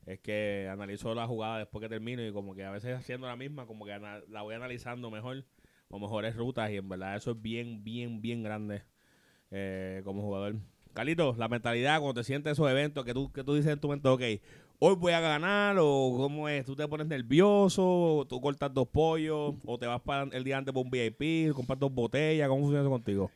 Es 0.10 0.20
que 0.22 0.68
analizo 0.72 1.14
la 1.14 1.28
jugada 1.28 1.60
después 1.60 1.84
que 1.84 1.88
termino 1.88 2.26
y 2.26 2.34
como 2.34 2.56
que 2.56 2.64
a 2.64 2.72
veces 2.72 2.98
haciendo 2.98 3.28
la 3.28 3.36
misma, 3.36 3.68
como 3.68 3.86
que 3.86 3.92
la 4.00 4.42
voy 4.42 4.56
analizando 4.56 5.12
mejor 5.12 5.46
o 5.88 6.00
mejores 6.00 6.36
rutas 6.36 6.72
y 6.72 6.78
en 6.78 6.90
verdad 6.90 7.16
eso 7.16 7.32
es 7.32 7.40
bien, 7.40 7.84
bien, 7.84 8.20
bien 8.20 8.42
grande 8.42 8.82
eh, 9.52 10.02
como 10.04 10.24
jugador. 10.24 10.56
Carlito, 10.94 11.36
la 11.38 11.48
mentalidad 11.48 12.00
cuando 12.00 12.22
te 12.22 12.24
sientes 12.24 12.54
esos 12.54 12.68
eventos 12.72 13.06
que 13.06 13.14
tú, 13.14 13.32
que 13.32 13.44
tú 13.44 13.54
dices 13.54 13.72
en 13.72 13.80
tu 13.80 13.88
mente, 13.88 14.08
ok, 14.08 14.22
hoy 14.80 14.96
voy 14.96 15.14
a 15.14 15.20
ganar 15.20 15.78
o 15.80 16.16
cómo 16.18 16.50
es, 16.50 16.66
tú 16.66 16.76
te 16.76 16.88
pones 16.88 17.06
nervioso, 17.06 18.18
o 18.18 18.26
tú 18.26 18.42
cortas 18.42 18.74
dos 18.74 18.88
pollos 18.88 19.54
o 19.64 19.78
te 19.78 19.86
vas 19.86 20.02
para 20.02 20.24
el 20.24 20.44
día 20.44 20.58
antes 20.58 20.74
por 20.74 20.84
un 20.84 20.90
VIP, 20.90 21.54
compras 21.54 21.78
dos 21.78 21.94
botellas, 21.94 22.50
¿cómo 22.50 22.62
funciona 22.62 22.82
eso 22.82 22.90
contigo? 22.90 23.30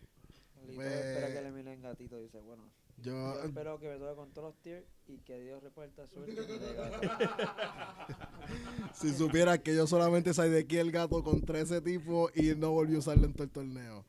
Pues- 0.74 0.88
espera 0.88 1.32
que 1.32 1.42
le 1.44 1.52
miren 1.52 1.84
gatito 1.84 2.20
y 2.20 2.24
dice, 2.24 2.40
bueno, 2.40 2.64
Yo, 3.04 3.12
yo 3.12 3.44
espero 3.44 3.80
que 3.80 3.90
me 3.90 3.98
toque 3.98 4.16
con 4.16 4.32
todos 4.32 4.54
los 4.54 4.62
tiers 4.62 4.86
y 5.08 5.18
que 5.20 5.38
Dios 5.40 5.62
reparta 5.62 6.08
suerte 6.14 6.36
gato. 6.74 7.02
si 8.94 9.14
supieras 9.18 9.60
que 9.60 9.76
yo 9.76 9.86
solamente 9.88 10.34
salí 10.34 10.52
de 10.52 10.60
aquí 10.60 10.78
el 10.78 10.92
gato 10.92 11.22
con 11.22 11.42
13 11.42 11.82
tipos 11.82 12.32
y 12.36 12.56
no 12.56 12.72
volví 12.72 12.96
a 12.96 13.00
usarlo 13.00 13.26
en 13.26 13.34
todo 13.34 13.44
el 13.44 13.50
torneo. 13.50 14.06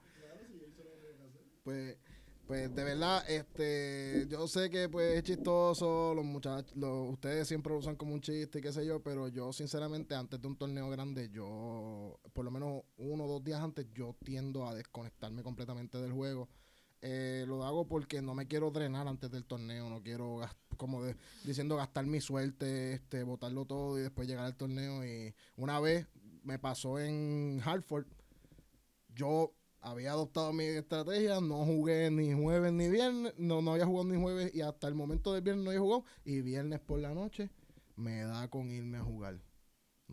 Pues, 1.65 1.97
pues 2.47 2.73
de 2.73 2.85
verdad, 2.85 3.29
este, 3.29 4.27
yo 4.29 4.47
sé 4.47 4.71
que 4.71 4.89
pues 4.89 5.17
es 5.17 5.25
chistoso, 5.25 6.15
los 6.15 6.25
muchachos, 6.25 6.77
los, 6.77 7.11
ustedes 7.15 7.49
siempre 7.49 7.73
lo 7.73 7.79
usan 7.79 7.97
como 7.97 8.15
un 8.15 8.21
chiste 8.21 8.59
y 8.59 8.63
qué 8.63 8.71
sé 8.71 8.87
yo, 8.87 9.03
pero 9.03 9.29
yo 9.29 9.53
sinceramente 9.53 10.15
antes 10.15 10.41
de 10.41 10.47
un 10.47 10.57
torneo 10.57 10.89
grande, 10.91 11.31
yo, 11.31 12.21
por 12.33 12.45
lo 12.45 12.51
menos 12.53 12.83
uno 12.99 13.25
o 13.25 13.29
dos 13.29 13.43
días 13.43 13.61
antes, 13.61 13.87
yo 13.93 14.15
tiendo 14.23 14.69
a 14.69 14.75
desconectarme 14.75 15.43
completamente 15.43 15.99
del 15.99 16.13
juego. 16.13 16.49
Eh, 17.07 17.45
lo 17.47 17.65
hago 17.65 17.87
porque 17.87 18.23
no 18.23 18.35
me 18.35 18.47
quiero 18.47 18.71
drenar 18.71 19.07
antes 19.07 19.31
del 19.31 19.45
torneo, 19.45 19.91
no 19.91 20.03
quiero, 20.03 20.41
como 20.79 21.03
diciendo, 21.45 21.77
gastar 21.77 22.07
mi 22.07 22.19
suerte, 22.19 22.95
este, 22.95 23.23
botarlo 23.25 23.67
todo 23.67 23.99
y 23.99 24.03
después 24.03 24.27
llegar 24.27 24.47
al 24.47 24.57
torneo. 24.57 25.05
Y 25.05 25.35
una 25.57 25.81
vez 25.81 26.07
me 26.43 26.59
pasó 26.59 26.99
en 26.99 27.61
Hartford, 27.63 28.07
yo 29.15 29.53
había 29.83 30.13
adoptado 30.13 30.55
mi 30.55 30.65
estrategia, 30.65 31.43
no 31.43 31.67
jugué 31.67 32.11
ni 32.11 32.33
jueves 32.33 32.73
ni 32.73 32.89
viernes, 32.89 33.35
no, 33.37 33.61
no 33.61 33.73
había 33.73 33.85
jugado 33.85 34.09
ni 34.11 34.19
jueves 34.19 34.55
y 34.55 34.63
hasta 34.63 34.89
el 34.89 34.95
momento 34.95 35.35
del 35.35 35.43
viernes 35.43 35.63
no 35.63 35.71
había 35.73 35.83
jugado 35.83 36.05
y 36.25 36.41
viernes 36.41 36.81
por 36.81 37.01
la 37.01 37.13
noche 37.13 37.51
me 37.97 38.23
da 38.23 38.49
con 38.49 38.71
irme 38.71 38.97
a 38.97 39.03
jugar. 39.03 39.39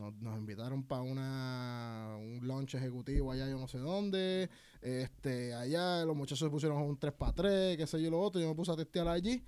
Nos, 0.02 0.38
invitaron 0.38 0.84
para 0.84 1.02
una 1.02 2.16
un 2.18 2.40
lunch 2.48 2.76
ejecutivo 2.76 3.32
allá 3.32 3.48
yo 3.48 3.60
no 3.60 3.68
sé 3.68 3.78
dónde, 3.78 4.50
este 4.82 5.54
allá 5.54 6.04
los 6.06 6.16
muchachos 6.16 6.40
se 6.40 6.50
pusieron 6.50 6.82
un 6.82 6.98
3 6.98 7.14
para 7.14 7.34
3, 7.34 7.78
qué 7.78 7.86
sé 7.86 8.02
yo 8.02 8.10
lo 8.10 8.20
otro, 8.20 8.42
yo 8.42 8.48
me 8.48 8.56
puse 8.56 8.72
a 8.72 8.76
testear 8.76 9.08
allí 9.08 9.44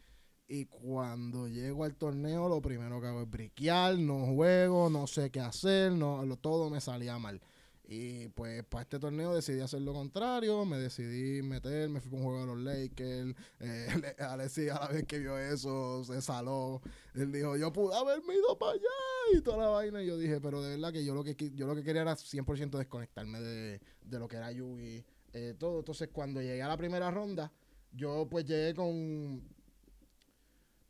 y 0.48 0.65
cuando 0.65 1.48
llego 1.48 1.83
al 1.83 1.95
torneo 1.95 2.48
lo 2.48 2.62
primero 2.62 3.01
que 3.01 3.07
hago 3.07 3.22
es 3.22 3.29
briquear, 3.29 3.98
no 3.98 4.27
juego, 4.36 4.89
no 4.89 5.07
sé 5.07 5.31
qué 5.31 5.39
hacer, 5.39 5.91
no 5.91 6.24
lo, 6.25 6.38
todo 6.38 6.69
me 6.69 6.81
salía 6.81 7.17
mal. 7.17 7.41
Y 7.85 8.29
pues 8.29 8.63
para 8.63 8.83
este 8.83 8.97
torneo 8.97 9.35
decidí 9.35 9.59
hacer 9.59 9.81
lo 9.81 9.93
contrario, 9.93 10.63
me 10.63 10.77
decidí 10.77 11.41
meter, 11.41 11.89
me 11.89 11.99
fui 11.99 12.09
con 12.11 12.19
un 12.19 12.25
juego 12.25 12.39
de 12.39 12.45
los 12.45 12.59
Lakers, 12.59 13.35
eh, 13.59 13.87
Alexis 14.19 14.71
a 14.71 14.79
la 14.79 14.87
vez 14.87 15.05
que 15.05 15.19
vio 15.19 15.37
eso 15.37 16.01
se 16.05 16.21
saló, 16.21 16.81
él 17.13 17.31
dijo, 17.33 17.57
yo 17.57 17.73
pude 17.73 17.93
haberme 17.93 18.35
ido 18.35 18.57
para 18.57 18.71
allá 18.71 19.37
y 19.37 19.41
toda 19.41 19.57
la 19.57 19.67
vaina, 19.67 20.01
y 20.01 20.07
yo 20.07 20.17
dije, 20.17 20.39
pero 20.39 20.61
de 20.61 20.71
verdad 20.71 20.93
que 20.93 21.03
yo 21.03 21.13
lo 21.13 21.25
que, 21.25 21.35
yo 21.53 21.67
lo 21.67 21.75
que 21.75 21.83
quería 21.83 22.03
era 22.03 22.15
100% 22.15 22.77
desconectarme 22.77 23.41
de, 23.41 23.81
de 24.01 24.19
lo 24.19 24.29
que 24.29 24.37
era 24.37 24.51
Yugi, 24.51 25.03
eh, 25.33 25.53
todo, 25.59 25.79
entonces 25.79 26.09
cuando 26.13 26.41
llegué 26.41 26.61
a 26.61 26.69
la 26.69 26.77
primera 26.77 27.11
ronda, 27.11 27.51
yo 27.91 28.27
pues 28.29 28.45
llegué 28.45 28.73
con 28.73 29.43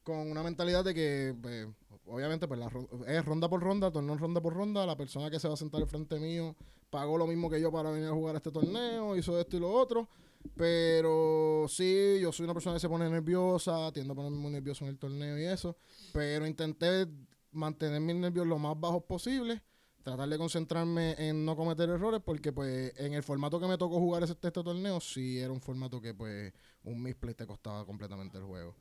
con 0.03 0.29
una 0.29 0.43
mentalidad 0.43 0.83
de 0.83 0.93
que, 0.93 1.35
pues, 1.41 1.67
obviamente, 2.07 2.47
pues 2.47 2.59
la 2.59 2.69
es 3.07 3.25
ronda 3.25 3.49
por 3.49 3.61
ronda, 3.61 3.89
torneo 3.89 4.17
ronda 4.17 4.41
por 4.41 4.53
ronda. 4.53 4.85
La 4.85 4.97
persona 4.97 5.31
que 5.31 5.39
se 5.39 5.47
va 5.47 5.53
a 5.53 5.57
sentar 5.57 5.81
al 5.81 5.87
frente 5.87 6.19
mío 6.19 6.55
pagó 6.93 7.17
lo 7.17 7.25
mismo 7.25 7.49
que 7.49 7.59
yo 7.59 7.71
para 7.71 7.89
venir 7.89 8.07
a 8.07 8.11
jugar 8.11 8.35
este 8.35 8.51
torneo, 8.51 9.17
hizo 9.17 9.39
esto 9.39 9.57
y 9.57 9.59
lo 9.59 9.71
otro. 9.71 10.07
Pero 10.55 11.65
sí, 11.67 12.19
yo 12.21 12.31
soy 12.31 12.43
una 12.43 12.53
persona 12.53 12.75
que 12.75 12.81
se 12.81 12.87
pone 12.87 13.09
nerviosa, 13.09 13.91
tiendo 13.91 14.13
a 14.13 14.15
ponerme 14.15 14.37
muy 14.37 14.51
nervioso 14.51 14.85
en 14.85 14.91
el 14.91 14.99
torneo 14.99 15.39
y 15.39 15.45
eso. 15.45 15.75
Pero 16.11 16.45
intenté 16.45 17.07
mantener 17.51 17.99
mis 17.99 18.15
nervios 18.15 18.45
lo 18.45 18.59
más 18.59 18.79
bajos 18.79 19.03
posible. 19.05 19.63
Tratar 20.03 20.29
de 20.29 20.37
concentrarme 20.37 21.15
en 21.17 21.43
no 21.43 21.55
cometer 21.55 21.89
errores 21.89 22.21
porque 22.23 22.51
pues 22.51 22.93
en 22.99 23.13
el 23.13 23.23
formato 23.23 23.59
que 23.59 23.67
me 23.67 23.77
tocó 23.77 23.97
jugar 23.97 24.21
ese 24.21 24.33
este 24.33 24.51
torneo 24.51 24.99
sí 24.99 25.39
era 25.39 25.51
un 25.51 25.61
formato 25.61 25.99
que 25.99 26.13
pues 26.13 26.53
un 26.83 27.01
misplay 27.01 27.33
te 27.33 27.47
costaba 27.47 27.85
completamente 27.87 28.37
el 28.37 28.43
juego. 28.43 28.75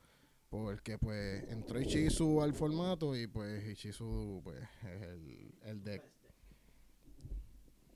Porque 0.51 0.99
pues 0.99 1.49
entró 1.49 1.81
Ichizu 1.81 2.43
al 2.43 2.53
formato 2.53 3.17
y 3.17 3.27
pues 3.27 3.67
Ichizu 3.71 4.43
pues 4.45 4.59
es 4.83 5.03
el, 5.03 5.55
el 5.63 5.83
deck. 5.83 6.03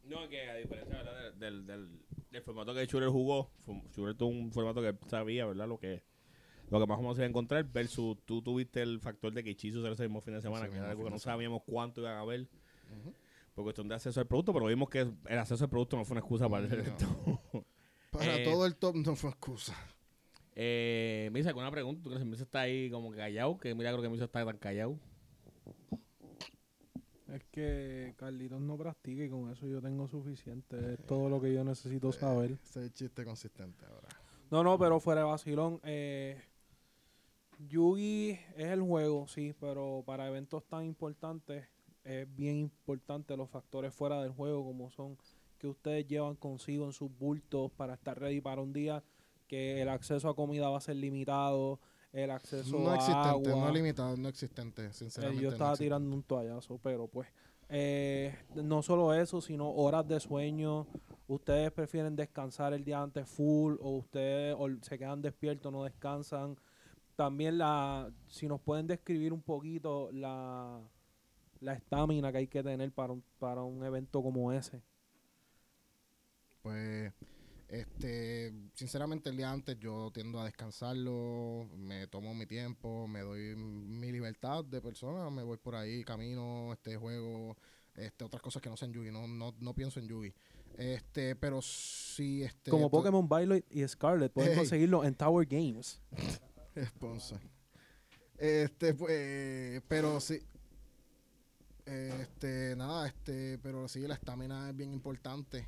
No, 0.06 0.28
que 0.28 0.48
a 0.48 0.54
diferencia 0.56 0.96
¿verdad? 0.96 1.32
del, 1.34 1.66
del, 1.66 2.42
formato 2.42 2.74
que 2.74 2.86
Shooter 2.86 3.08
jugó, 3.08 3.50
Shooter 3.94 4.14
tuvo 4.14 4.28
un 4.28 4.52
formato 4.52 4.80
que 4.80 4.94
sabía, 5.08 5.46
¿verdad? 5.46 5.66
Lo 5.66 5.78
que 5.78 6.02
lo 6.70 6.80
que 6.80 6.86
más 6.86 6.98
se 6.98 7.20
iba 7.20 7.24
a 7.24 7.28
encontrar, 7.28 7.64
versus 7.64 8.18
tú 8.24 8.42
tuviste 8.42 8.82
el 8.82 9.00
factor 9.00 9.32
de 9.32 9.44
que 9.44 9.50
Ichizu 9.50 9.80
era 9.80 9.92
ese 9.94 10.02
mismo 10.04 10.20
fin 10.20 10.34
de 10.34 10.40
semana, 10.42 10.68
que 10.68 10.76
era 10.76 10.90
algo 10.90 11.04
que 11.04 11.10
no 11.10 11.18
sabíamos 11.18 11.62
cuánto 11.64 12.00
iban 12.00 12.16
a 12.16 12.24
ver, 12.24 12.40
Ujú. 12.42 13.14
por 13.54 13.64
cuestión 13.64 13.88
de 13.88 13.94
acceso 13.94 14.18
al 14.20 14.26
producto, 14.26 14.52
pero 14.52 14.66
vimos 14.66 14.88
que 14.88 15.00
el 15.00 15.38
acceso 15.38 15.64
al 15.64 15.70
producto 15.70 15.96
no 15.96 16.04
fue 16.04 16.14
una 16.14 16.20
excusa 16.20 16.48
para 16.48 16.66
el 16.66 16.72
evento. 16.72 17.06
Para 18.10 18.36
Eh, 18.36 18.44
todo 18.44 18.66
el 18.66 18.76
top 18.76 18.96
no 18.96 19.14
fue 19.14 19.30
excusa. 19.30 19.76
eh, 20.54 21.28
Misa, 21.32 21.50
¿alguna 21.50 21.70
pregunta? 21.70 22.02
¿Tú 22.02 22.08
crees 22.08 22.24
que 22.24 22.28
Misa 22.30 22.44
está 22.44 22.62
ahí 22.62 22.90
como 22.90 23.10
que 23.10 23.18
callado? 23.18 23.58
Que 23.58 23.74
milagro 23.74 24.00
que 24.02 24.08
Misa 24.08 24.24
está 24.24 24.44
tan 24.44 24.56
callado. 24.58 24.98
Es 27.32 27.44
que 27.50 28.14
Carlitos 28.16 28.60
no 28.60 28.76
practica 28.76 29.24
y 29.24 29.28
con 29.28 29.50
eso 29.50 29.66
yo 29.66 29.80
tengo 29.80 30.06
suficiente. 30.06 30.94
Es 30.94 31.06
todo 31.06 31.28
lo 31.28 31.40
que 31.40 31.52
yo 31.52 31.64
necesito 31.64 32.12
saber. 32.12 32.52
Ese 32.52 32.80
es 32.80 32.86
el 32.86 32.92
chiste 32.92 33.24
consistente 33.24 33.84
ahora. 33.86 34.08
No, 34.50 34.62
no, 34.62 34.78
pero 34.78 35.00
fuera 35.00 35.22
de 35.22 35.26
vacilón. 35.26 35.80
Eh, 35.82 36.40
Yugi 37.68 38.38
es 38.56 38.66
el 38.66 38.82
juego, 38.82 39.26
sí, 39.26 39.54
pero 39.58 40.04
para 40.06 40.28
eventos 40.28 40.64
tan 40.66 40.84
importantes 40.84 41.66
es 42.04 42.36
bien 42.36 42.56
importante 42.56 43.36
los 43.36 43.50
factores 43.50 43.92
fuera 43.92 44.22
del 44.22 44.30
juego, 44.30 44.64
como 44.64 44.90
son 44.90 45.18
que 45.58 45.66
ustedes 45.66 46.06
llevan 46.06 46.36
consigo 46.36 46.84
en 46.84 46.92
sus 46.92 47.10
bultos 47.18 47.72
para 47.72 47.94
estar 47.94 48.18
ready 48.18 48.40
para 48.40 48.60
un 48.60 48.72
día, 48.72 49.02
que 49.48 49.82
el 49.82 49.88
acceso 49.88 50.28
a 50.28 50.36
comida 50.36 50.68
va 50.68 50.78
a 50.78 50.82
ser 50.82 50.96
limitado, 50.96 51.80
el 52.16 52.30
acceso 52.30 52.78
No 52.78 52.90
a 52.90 52.96
existente, 52.96 53.28
agua. 53.28 53.66
no 53.66 53.70
limitado, 53.72 54.16
no 54.16 54.28
existente, 54.28 54.86
Eh, 54.86 54.92
sinceramente. 54.92 55.42
yo 55.42 55.48
no 55.50 55.54
estaba 55.54 55.76
tirando 55.76 56.14
un 56.14 56.22
toallazo, 56.22 56.78
pero 56.82 57.06
pues 57.08 57.28
eh, 57.68 58.34
no 58.54 58.82
solo 58.82 59.12
eso, 59.14 59.40
sino 59.40 59.70
horas 59.70 60.06
de 60.08 60.18
sueño. 60.20 60.86
Ustedes 61.28 61.72
prefieren 61.72 62.14
descansar 62.16 62.72
el 62.72 62.84
día 62.84 63.02
antes 63.02 63.28
full 63.28 63.74
o 63.80 63.96
ustedes 63.98 64.54
o 64.58 64.68
se 64.82 64.98
quedan 64.98 65.20
despiertos, 65.20 65.72
no 65.72 65.84
descansan. 65.84 66.56
También 67.16 67.58
la, 67.58 68.10
si 68.28 68.46
nos 68.46 68.60
pueden 68.60 68.86
describir 68.86 69.32
un 69.32 69.42
poquito 69.42 70.10
la 70.12 70.80
la 71.60 71.72
estamina 71.72 72.30
que 72.30 72.38
hay 72.38 72.46
que 72.48 72.62
tener 72.62 72.92
para 72.92 73.14
un, 73.14 73.24
para 73.38 73.62
un 73.62 73.82
evento 73.82 74.22
como 74.22 74.52
ese. 74.52 74.82
Pues, 76.62 77.12
este, 77.68 78.52
sinceramente 78.74 79.28
el 79.28 79.36
día 79.36 79.50
antes 79.50 79.76
yo 79.80 80.10
tiendo 80.12 80.40
a 80.40 80.44
descansarlo, 80.44 81.68
me 81.76 82.06
tomo 82.06 82.32
mi 82.32 82.46
tiempo, 82.46 83.08
me 83.08 83.20
doy 83.20 83.56
mi 83.56 84.12
libertad 84.12 84.64
de 84.64 84.80
persona, 84.80 85.30
me 85.30 85.42
voy 85.42 85.56
por 85.56 85.74
ahí, 85.74 86.04
camino, 86.04 86.72
este 86.72 86.96
juego, 86.96 87.56
este, 87.94 88.24
otras 88.24 88.40
cosas 88.40 88.62
que 88.62 88.70
no 88.70 88.76
sean 88.76 88.92
Yugi, 88.92 89.10
no, 89.10 89.26
no, 89.26 89.52
no 89.58 89.74
pienso 89.74 89.98
en 89.98 90.06
Yugi. 90.06 90.32
Este, 90.76 91.34
pero 91.34 91.60
sí, 91.60 92.44
este. 92.44 92.70
como 92.70 92.88
Pokémon 92.88 93.28
Violet 93.28 93.64
y 93.70 93.86
Scarlet, 93.88 94.32
pueden 94.32 94.56
conseguirlo 94.56 95.04
en 95.04 95.14
Tower 95.14 95.46
Games. 95.46 96.00
Sponsor. 96.88 97.40
Este, 98.38 98.94
pues, 98.94 99.82
pero 99.88 100.20
sí. 100.20 100.40
Este, 101.84 102.74
nada, 102.76 103.08
este, 103.08 103.58
pero 103.58 103.88
sí, 103.88 104.06
la 104.06 104.14
estamina 104.14 104.68
es 104.68 104.76
bien 104.76 104.92
importante 104.92 105.66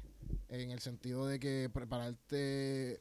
en 0.48 0.70
el 0.70 0.80
sentido 0.80 1.26
de 1.26 1.38
que 1.38 1.70
prepararte 1.72 3.00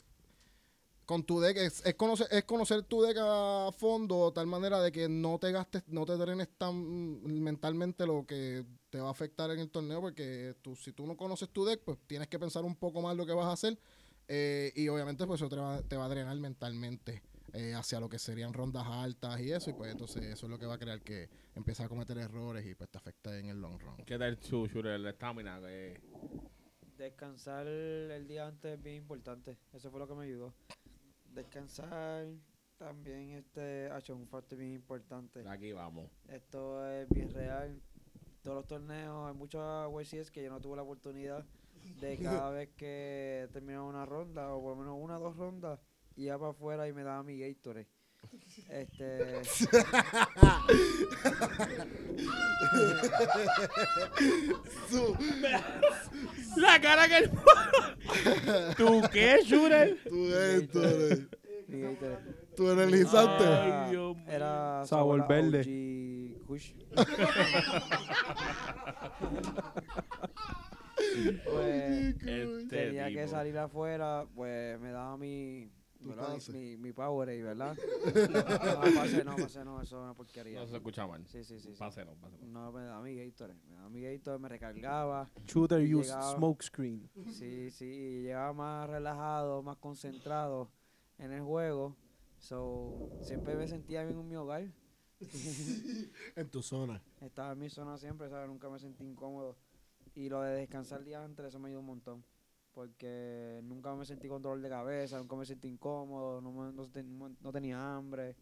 con 1.08 1.24
tu 1.24 1.40
deck 1.40 1.56
es, 1.56 1.82
conocer, 1.96 2.28
es 2.32 2.44
conocer 2.44 2.84
tu 2.84 3.02
deck 3.02 3.18
a 3.22 3.72
fondo, 3.72 4.28
de 4.28 4.34
tal 4.34 4.46
manera 4.46 4.82
de 4.82 4.92
que 4.92 5.08
no 5.08 5.40
te 5.40 5.54
gastes, 5.54 5.84
no 5.88 6.06
te 6.06 6.18
drenes 6.18 6.50
tan 6.58 7.24
mentalmente 7.42 8.06
lo 8.06 8.26
que 8.28 8.66
te 8.90 9.00
va 9.00 9.08
a 9.08 9.12
afectar 9.12 9.50
en 9.52 9.60
el 9.60 9.70
torneo, 9.70 10.02
porque 10.02 10.56
tú, 10.62 10.76
si 10.76 10.92
tú 10.92 11.08
no 11.08 11.16
conoces 11.16 11.48
tu 11.50 11.64
deck, 11.64 11.82
pues 11.86 11.98
tienes 12.08 12.28
que 12.28 12.38
pensar 12.38 12.66
un 12.66 12.76
poco 12.76 13.02
más 13.02 13.16
lo 13.16 13.26
que 13.26 13.32
vas 13.32 13.46
a 13.46 13.54
hacer, 13.54 13.80
eh, 14.28 14.74
y 14.76 14.90
obviamente 14.90 15.26
pues 15.26 15.40
eso 15.40 15.50
te 15.50 15.56
va, 15.56 15.82
te 15.82 15.96
va 15.96 16.06
a 16.06 16.10
drenar 16.10 16.36
mentalmente 16.40 17.24
eh, 17.54 17.74
hacia 17.74 18.02
lo 18.02 18.10
que 18.10 18.20
serían 18.20 18.52
rondas 18.52 18.86
altas 18.86 19.40
y 19.40 19.54
eso, 19.54 19.70
y 19.70 19.74
pues 19.74 19.90
entonces 19.94 20.24
eso 20.26 20.48
es 20.48 20.50
lo 20.50 20.60
que 20.60 20.66
va 20.66 20.74
a 20.74 20.78
crear 20.78 21.02
que 21.02 21.30
empieces 21.56 21.86
a 21.86 21.90
cometer 21.90 22.18
errores 22.18 22.66
y 22.66 22.76
pues 22.76 22.90
te 22.90 22.98
afecta 22.98 23.40
en 23.40 23.46
el 23.46 23.62
long 23.62 23.80
run. 23.80 23.96
¿Qué 24.06 24.18
tal 24.18 24.38
su 24.44 24.68
Shooter, 24.68 25.00
la 25.00 25.12
estamina? 25.12 25.62
que 25.62 26.02
Descansar 26.98 27.68
el 27.68 28.28
día 28.28 28.48
antes 28.48 28.74
es 28.74 28.82
bien 28.82 28.96
importante. 28.96 29.56
Eso 29.72 29.92
fue 29.92 30.00
lo 30.00 30.08
que 30.08 30.16
me 30.16 30.24
ayudó. 30.24 30.56
Descansar 31.32 32.26
también 32.78 33.34
este 33.34 33.90
ha 33.92 34.00
hecho 34.00 34.16
un 34.16 34.28
factor 34.28 34.58
bien 34.58 34.74
importante. 34.74 35.48
Aquí 35.48 35.74
vamos. 35.74 36.10
Esto 36.28 36.84
es 36.90 37.08
bien 37.10 37.30
real. 37.30 37.80
Todos 38.42 38.58
los 38.58 38.68
torneos, 38.68 39.28
hay 39.28 39.36
muchos 39.36 39.62
WCS 39.62 40.32
que 40.32 40.44
yo 40.44 40.50
no 40.50 40.60
tuve 40.60 40.76
la 40.76 40.82
oportunidad 40.82 41.46
de 42.00 42.18
cada 42.18 42.50
vez 42.52 42.70
que 42.76 43.48
terminaba 43.54 43.86
una 43.86 44.06
ronda, 44.06 44.52
o 44.56 44.62
por 44.62 44.72
lo 44.72 44.78
menos 44.78 44.98
una 45.00 45.18
o 45.18 45.22
dos 45.22 45.38
rondas, 45.38 45.80
iba 46.16 46.40
para 46.40 46.52
afuera 46.52 46.88
y 46.88 46.94
me 46.94 47.04
daba 47.04 47.22
mi 47.22 47.38
Gatorade. 47.38 47.88
Este, 48.70 49.42
La 56.58 56.80
cara 56.82 57.08
que 57.08 57.18
el... 57.18 57.32
¿Tú 58.78 59.02
qué, 59.12 59.40
Shooter? 59.46 59.98
Tú 60.10 60.28
eres, 60.34 60.70
tú 60.72 60.82
eres, 60.82 61.28
mi 61.68 61.82
Gatorade. 61.82 62.34
tú 62.56 62.72
eres 62.72 62.92
lisante. 62.92 63.44
Ay, 63.46 63.68
Era- 63.70 63.90
Dios 63.90 64.16
mío. 64.18 64.26
Era 64.28 64.86
Sabor 64.86 65.20
sabor 65.20 65.28
verde. 65.28 65.60
OG 66.42 66.46
Kush. 66.48 66.72
pues 71.46 72.16
Este 72.16 72.66
tenía 72.70 73.08
que 73.08 73.16
tipo. 73.22 73.28
salir 73.32 73.58
afuera, 73.58 74.26
pues 74.36 74.80
me 74.80 74.92
daba 74.92 75.18
mi 75.18 75.70
Pase. 76.16 76.52
mi, 76.52 76.78
mi 76.78 76.94
Powerade, 76.94 77.44
¿verdad? 77.44 77.76
no, 78.06 78.96
pase 78.96 79.24
no, 79.24 79.36
pase 79.36 79.66
no, 79.66 79.82
eso 79.82 79.98
es 79.98 80.04
una 80.04 80.14
porquería. 80.14 80.60
No 80.60 80.68
se 80.68 80.76
escucha 80.78 81.08
mal. 81.08 81.26
Sí, 81.28 81.44
sí, 81.44 81.60
sí. 81.60 81.72
sí. 81.74 81.78
Páselo, 81.78 82.16
páselo. 82.16 82.46
No, 82.48 82.72
me 82.72 82.82
daba 82.84 83.02
mi 83.02 83.16
Gatorade, 83.16 83.60
me 83.68 83.76
daba 83.76 83.90
mi 83.90 84.02
Gatorade, 84.02 84.40
me 84.40 84.50
recargaba. 84.50 85.30
Shooter 85.46 85.96
use 85.96 86.14
smoke 86.36 86.64
screen. 86.64 87.10
Sí, 87.32 87.72
sí, 87.72 87.86
y 87.86 88.22
llegaba 88.24 88.54
más 88.54 88.90
relajado, 88.90 89.64
más 89.64 89.78
concentrado 89.78 90.70
en 91.18 91.32
el 91.32 91.42
juego. 91.42 91.96
So, 92.40 93.10
siempre 93.22 93.56
me 93.56 93.68
sentía 93.68 94.04
bien 94.04 94.20
en 94.20 94.28
mi 94.28 94.36
hogar. 94.36 94.72
En 96.36 96.50
tu 96.50 96.62
zona. 96.62 97.02
Estaba 97.22 97.54
en 97.54 97.60
mi 97.60 97.70
zona 97.70 97.98
siempre, 97.98 98.30
¿sabes? 98.30 98.48
Nunca 98.48 98.70
me 98.70 98.80
sentí 98.80 99.04
incómodo. 99.04 99.58
Y 100.14 100.30
lo 100.30 100.42
de 100.42 100.56
descansar 100.56 101.04
días 101.04 101.24
antes, 101.24 101.46
eso 101.46 101.60
me 101.60 101.70
ayudó 101.70 101.80
un 101.82 101.88
montón. 101.88 102.24
Porque 102.78 103.60
nunca 103.64 103.96
me 103.96 104.06
sentí 104.06 104.28
con 104.28 104.40
dolor 104.40 104.62
de 104.62 104.70
cabeza, 104.70 105.18
nunca 105.18 105.36
me 105.36 105.46
sentí 105.46 105.68
incómodo, 105.68 106.40
no, 106.42 106.52
me- 106.52 106.72
no, 106.72 106.88
no- 107.28 107.36
no 107.42 107.52
tenía 107.52 107.96
hambre. 107.96 108.36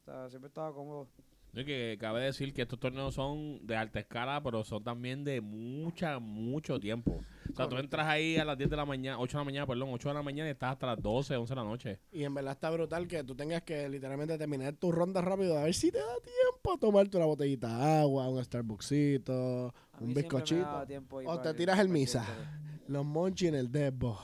O 0.00 0.04
sea, 0.06 0.30
siempre 0.30 0.48
estaba 0.48 0.72
cómodo. 0.72 1.06
Es 1.52 1.66
que 1.66 1.98
cabe 2.00 2.22
decir 2.22 2.54
que 2.54 2.62
estos 2.62 2.80
torneos 2.80 3.14
son 3.14 3.66
de 3.66 3.76
alta 3.76 4.00
escala, 4.00 4.42
pero 4.42 4.64
son 4.64 4.82
también 4.82 5.22
de 5.22 5.42
mucha, 5.42 6.18
mucho 6.18 6.80
tiempo. 6.80 7.20
O 7.52 7.54
sea, 7.54 7.68
tú 7.68 7.76
entras 7.76 8.06
ahí 8.08 8.38
a 8.38 8.44
las 8.46 8.56
10 8.56 8.70
de 8.70 8.76
la 8.76 8.86
mañana, 8.86 9.18
8 9.20 9.36
de 9.36 9.40
la 9.42 9.44
mañana, 9.44 9.66
perdón, 9.66 9.90
8 9.92 10.08
de 10.08 10.14
la 10.14 10.22
mañana 10.22 10.48
y 10.48 10.52
estás 10.52 10.72
hasta 10.72 10.86
las 10.86 11.02
12, 11.02 11.36
11 11.36 11.52
de 11.54 11.60
la 11.60 11.64
noche. 11.66 12.00
Y 12.10 12.24
en 12.24 12.32
verdad 12.32 12.54
está 12.54 12.70
brutal 12.70 13.06
que 13.06 13.22
tú 13.22 13.34
tengas 13.34 13.60
que 13.64 13.86
literalmente 13.86 14.38
terminar 14.38 14.72
tu 14.76 14.90
ronda 14.92 15.20
rápido 15.20 15.58
a 15.58 15.64
ver 15.64 15.74
si 15.74 15.92
te 15.92 15.98
da 15.98 16.14
tiempo 16.24 16.72
a 16.72 16.78
tomarte 16.78 17.18
una 17.18 17.26
botellita 17.26 17.68
de 17.68 18.00
agua, 18.00 18.30
un 18.30 18.42
Starbucksito, 18.42 19.74
A 19.92 19.98
un 19.98 20.14
siempre 20.14 20.22
bizcochito. 20.22 20.86
O 21.26 21.38
te 21.38 21.52
tiras 21.52 21.78
el 21.80 21.90
misa. 21.90 22.24
Twitter. 22.24 22.62
Los 22.88 23.04
monchis 23.04 23.48
en 23.48 23.54
el 23.54 23.70
debo. 23.70 24.18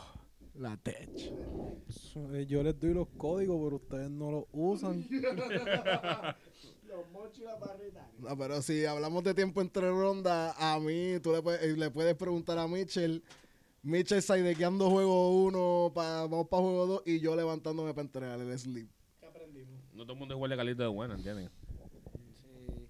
La 0.55 0.77
tech. 0.77 1.09
Eh, 1.17 2.47
Yo 2.49 2.63
les 2.65 2.79
doy 2.81 2.93
los 2.93 3.09
códigos, 3.17 3.57
pero 3.63 3.77
ustedes 3.77 4.11
no 4.11 4.31
los 4.31 4.45
usan. 4.53 5.07
No, 8.19 8.37
pero 8.37 8.61
si 8.63 8.85
hablamos 8.85 9.23
de 9.23 9.35
tiempo 9.35 9.61
entre 9.61 9.89
rondas, 9.89 10.55
a 10.59 10.79
mí 10.81 11.21
tú 11.23 11.33
le 11.33 11.43
puedes, 11.43 11.63
eh, 11.63 11.77
le 11.77 11.91
puedes 11.91 12.15
preguntar 12.17 12.59
a 12.59 12.67
Mitchell. 12.67 13.23
Mitchell 13.83 14.21
sidequeando 14.23 14.91
juego 14.91 15.45
1, 15.45 15.93
pa, 15.95 16.23
vamos 16.27 16.49
para 16.49 16.63
juego 16.63 16.87
2 16.87 17.03
y 17.07 17.21
yo 17.21 17.37
levantándome 17.37 17.93
para 17.95 18.03
entregar 18.03 18.41
el 18.41 18.59
sleep. 18.59 18.89
No 19.95 20.03
todo 20.05 20.13
el 20.15 20.19
mundo 20.19 20.35
igual 20.35 20.51
de 20.51 20.57
Calito 20.57 20.83
de 20.83 20.89
buena, 20.89 21.15
¿entiendes? 21.15 21.51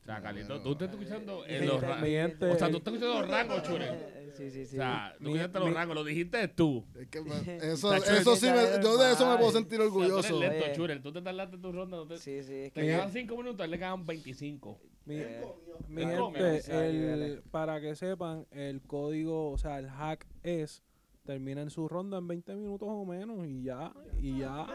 Sí. 0.08 0.12
O 0.12 0.14
sea, 0.14 0.22
Calito, 0.22 0.48
Bueno. 0.48 0.62
tú 0.62 0.72
estás 0.72 0.88
escuchando 0.90 1.46
en 1.46 1.66
los 1.66 1.80
gente- 1.80 1.86
ra- 1.86 1.96
mi 2.00 2.08
gente- 2.10 2.46
O 2.46 2.56
sea, 2.58 2.70
tú 2.70 2.76
estás 2.78 2.94
escuchando 2.94 3.20
los 3.20 3.30
rangos, 3.30 3.62
Chure. 3.62 4.18
Sí, 4.34 4.50
sí, 4.50 4.62
O 4.62 4.66
sí. 4.66 4.76
sea, 4.76 5.14
tú 5.18 5.24
escuchaste 5.26 5.58
los 5.58 5.74
rangos, 5.74 5.94
lo 5.96 6.04
dijiste 6.04 6.48
tú. 6.48 6.84
Es 6.98 7.08
que 7.08 7.20
me- 7.20 7.28
eso, 7.72 7.92
eso 7.94 8.36
sí, 8.36 8.46
me, 8.46 8.82
yo 8.82 8.96
de 8.96 9.12
eso 9.12 9.28
me 9.30 9.36
puedo 9.36 9.50
sentir 9.52 9.80
O 9.80 9.84
tú 9.84 9.88
orgulloso. 9.98 10.40
lento. 10.40 10.64
Chure. 10.74 11.00
Tú 11.00 11.12
te 11.12 11.20
tardaste 11.20 11.58
tu 11.58 11.72
ronda. 11.72 11.96
no 11.98 12.06
te- 12.06 12.16
sí, 12.18 12.42
sí, 12.42 12.48
Te 12.48 12.70
que 12.72 12.80
quedan 12.82 13.10
5 13.12 13.36
minutos, 13.36 13.60
a 13.60 13.64
él 13.66 13.70
le 13.72 13.78
quedan 13.78 14.06
25. 14.06 14.80
Mi, 15.04 15.16
Eh, 15.16 15.42
mi 15.88 16.02
gente, 16.04 16.62
Sí, 16.62 17.40
para 17.50 17.80
que 17.80 17.94
sepan, 17.94 18.46
el 18.50 18.80
código, 18.82 19.50
o 19.50 19.58
sea, 19.58 19.78
el 19.78 19.88
hack 19.90 20.26
es, 20.42 20.82
termina 21.24 21.60
en 21.62 21.70
su 21.70 21.86
ronda 21.88 22.16
en 22.18 22.28
20 22.28 22.54
minutos 22.54 22.88
o 22.90 23.04
menos 23.04 23.46
y 23.46 23.62
ya, 23.62 23.92
y 24.20 24.38
ya. 24.38 24.66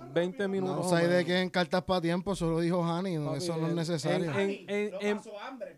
20 0.00 0.48
minutos 0.48 0.76
No 0.76 0.82
o 0.82 0.96
sé 0.96 1.08
de 1.08 1.24
qué 1.24 1.40
en 1.40 1.50
cartas 1.50 1.82
para 1.84 2.00
tiempo, 2.00 2.34
solo 2.34 2.60
dijo 2.60 2.84
Hani, 2.84 3.16
no, 3.16 3.34
eso 3.34 3.56
no 3.56 3.68
es 3.68 3.74
necesario. 3.74 4.30
en- 4.32 4.64
en- 4.68 4.92
en- 5.00 5.20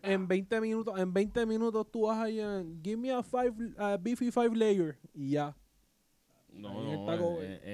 En 0.02 0.28
20 0.28 0.60
minutos, 0.60 0.98
en 0.98 1.12
20 1.12 1.46
minutos 1.46 1.86
tú 1.90 2.02
vas 2.02 2.18
ahí 2.18 2.40
en 2.40 2.80
give 2.82 2.96
me 2.96 3.12
a 3.12 3.22
five, 3.22 3.52
a 3.78 3.96
beefy 3.96 4.30
five 4.30 4.54
layer 4.56 4.98
y 5.14 5.30
ya. 5.30 5.56
No, 6.52 6.82
no, 6.82 6.92
está 6.94 7.14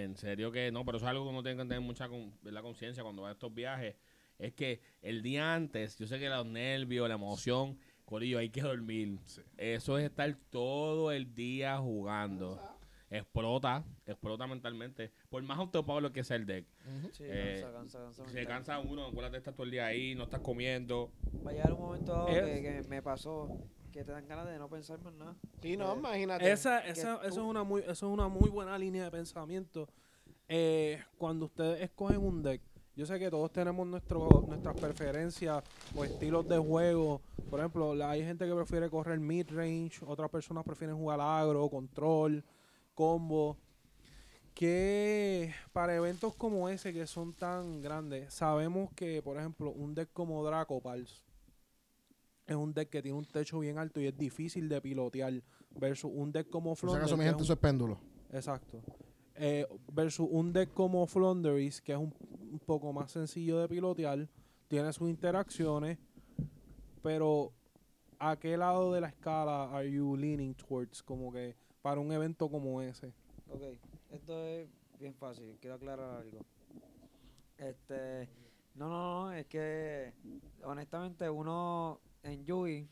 en, 0.03 0.17
serio 0.17 0.53
que 0.53 0.71
no, 0.71 0.85
pero 0.85 0.99
eso 0.99 1.07
es 1.07 1.11
algo 1.11 1.25
que 1.25 1.31
uno 1.31 1.43
tiene 1.43 1.57
que 1.57 1.69
tener 1.69 1.81
mucha 1.81 2.09
con- 2.09 2.33
¿verdad? 2.43 2.63
conciencia 2.63 3.03
cuando 3.03 3.23
va 3.23 3.31
a 3.31 3.33
estos 3.33 3.53
viajes. 3.55 3.97
Es 4.39 4.53
que 4.53 4.81
el 5.01 5.23
día 5.23 5.55
antes, 5.55 5.97
yo 5.99 6.07
sé 6.07 6.19
que 6.19 6.29
los 6.29 6.45
nervios, 6.45 7.09
la 7.09 7.15
emoción, 7.15 7.79
Corillo, 8.05 8.39
hay 8.39 8.51
que 8.51 8.61
dormir. 8.61 9.19
Eso 9.57 9.99
es 9.99 10.05
estar 10.05 10.33
todo 10.51 11.11
el 11.11 11.35
día 11.35 11.79
jugando. 11.79 12.61
Explota, 13.11 13.85
explota 14.05 14.47
mentalmente. 14.47 15.13
Por 15.31 15.43
más 15.45 15.59
autopablo 15.59 16.13
que 16.13 16.25
sea 16.25 16.37
el 16.37 16.47
deck. 16.47 16.67
sí, 17.13 17.23
Eh, 17.27 17.61
cansa, 17.63 17.73
cansa, 17.79 17.99
cansa 18.01 18.25
Se 18.29 18.35
mental. 18.35 18.47
cansa 18.55 18.79
uno, 18.81 19.07
acuérdate 19.07 19.33
de 19.33 19.39
estar 19.39 19.55
todo 19.55 19.65
el 19.65 19.71
día 19.71 19.87
ahí, 19.87 20.15
no 20.15 20.25
estás 20.25 20.41
comiendo. 20.41 21.13
Va 21.47 21.51
a 21.51 21.55
llegar 21.55 21.73
un 21.73 21.81
momento 21.81 22.13
dado 22.13 22.29
Es- 22.29 22.45
que, 22.45 22.63
que 22.63 22.89
me 22.89 23.03
pasó 23.03 23.49
que 23.93 24.05
te 24.05 24.13
dan 24.13 24.27
ganas 24.29 24.47
de 24.47 24.59
no 24.59 24.69
pensar 24.69 25.01
más 25.03 25.15
nada. 25.15 25.37
Sí, 25.63 25.77
no, 25.77 25.93
Eh, 25.95 25.97
imagínate. 25.99 26.51
Esa, 26.53 26.81
esa, 26.81 27.15
eso, 27.15 27.23
es 27.23 27.37
una 27.39 27.63
muy, 27.65 27.81
eso 27.83 27.93
es 27.93 28.03
una 28.03 28.29
muy 28.29 28.51
buena 28.51 28.77
línea 28.77 29.05
de 29.05 29.11
pensamiento. 29.11 29.89
Eh, 30.49 31.03
cuando 31.17 31.47
ustedes 31.47 31.81
escogen 31.83 32.19
un 32.19 32.43
deck, 32.43 32.61
yo 32.95 33.07
sé 33.07 33.19
que 33.19 33.31
todos 33.31 33.53
tenemos 33.53 33.87
nuestro, 33.87 34.29
nuestras 34.49 34.75
preferencias 34.75 35.63
o 35.95 36.05
estilos 36.05 36.47
de 36.49 36.59
juego. 36.59 37.21
Por 37.49 37.61
ejemplo, 37.61 37.95
la- 37.95 38.11
hay 38.11 38.23
gente 38.25 38.47
que 38.47 38.55
prefiere 38.55 38.91
correr 38.91 39.19
mid-range, 39.21 40.01
otras 40.07 40.29
personas 40.31 40.65
prefieren 40.65 40.97
jugar 40.97 41.21
agro, 41.21 41.69
control, 41.71 42.43
combo. 42.97 43.57
Que 44.55 45.53
para 45.73 45.95
eventos 45.95 46.35
como 46.35 46.69
ese 46.71 46.93
que 46.93 47.07
son 47.07 47.35
tan 47.35 47.83
grandes, 47.83 48.33
sabemos 48.33 48.91
que, 48.95 49.21
por 49.23 49.37
ejemplo, 49.37 49.71
un 49.71 49.95
deck 49.95 50.09
como 50.15 50.43
Draco 50.45 50.81
Pals 50.81 51.23
es 52.47 52.57
un 52.57 52.73
deck 52.73 52.89
que 52.89 53.03
tiene 53.03 53.19
un 53.19 53.27
techo 53.27 53.59
bien 53.59 53.77
alto 53.77 54.01
y 54.01 54.07
es 54.07 54.17
difícil 54.17 54.69
de 54.69 54.81
pilotear 54.81 55.43
versus 55.79 56.11
un 56.15 56.33
deck 56.33 56.49
como 56.49 56.75
Flounder. 56.75 57.03
acaso, 57.03 57.17
mi 57.17 57.25
que 57.25 57.29
es 57.29 57.35
gente, 57.37 57.43
un- 57.43 57.53
es 57.53 57.59
péndulo. 57.59 57.99
Exacto. 58.33 58.81
Eh, 59.35 59.67
versus 59.93 60.27
un 60.31 60.53
deck 60.53 60.73
como 60.73 61.07
Flounderies, 61.07 61.83
que 61.83 61.93
es 61.93 61.99
un, 61.99 62.15
un 62.51 62.59
poco 62.61 62.93
más 62.95 63.11
sencillo 63.13 63.59
de 63.59 63.69
pilotear, 63.69 64.27
tiene 64.69 64.91
sus 64.95 65.11
interacciones, 65.11 65.99
pero 67.03 67.53
¿a 68.19 68.37
qué 68.39 68.57
lado 68.57 68.93
de 68.95 69.01
la 69.03 69.09
escala 69.09 69.65
are 69.77 69.91
you 69.91 70.17
leaning 70.17 70.55
towards? 70.55 71.03
Como 71.03 71.31
que 71.33 71.57
para 71.87 72.01
un 72.01 72.11
evento 72.11 72.49
como 72.49 72.83
ese. 72.83 73.13
Ok, 73.49 73.63
esto 74.11 74.45
es 74.45 74.69
bien 74.99 75.15
fácil, 75.15 75.57
quiero 75.61 75.77
aclarar 75.77 76.17
algo. 76.17 76.41
Este, 77.59 78.29
no, 78.75 78.89
no, 78.89 79.27
no, 79.27 79.33
es 79.33 79.47
que 79.47 80.13
honestamente 80.65 81.31
uno 81.31 82.01
en 82.25 82.45
Yui, 82.45 82.89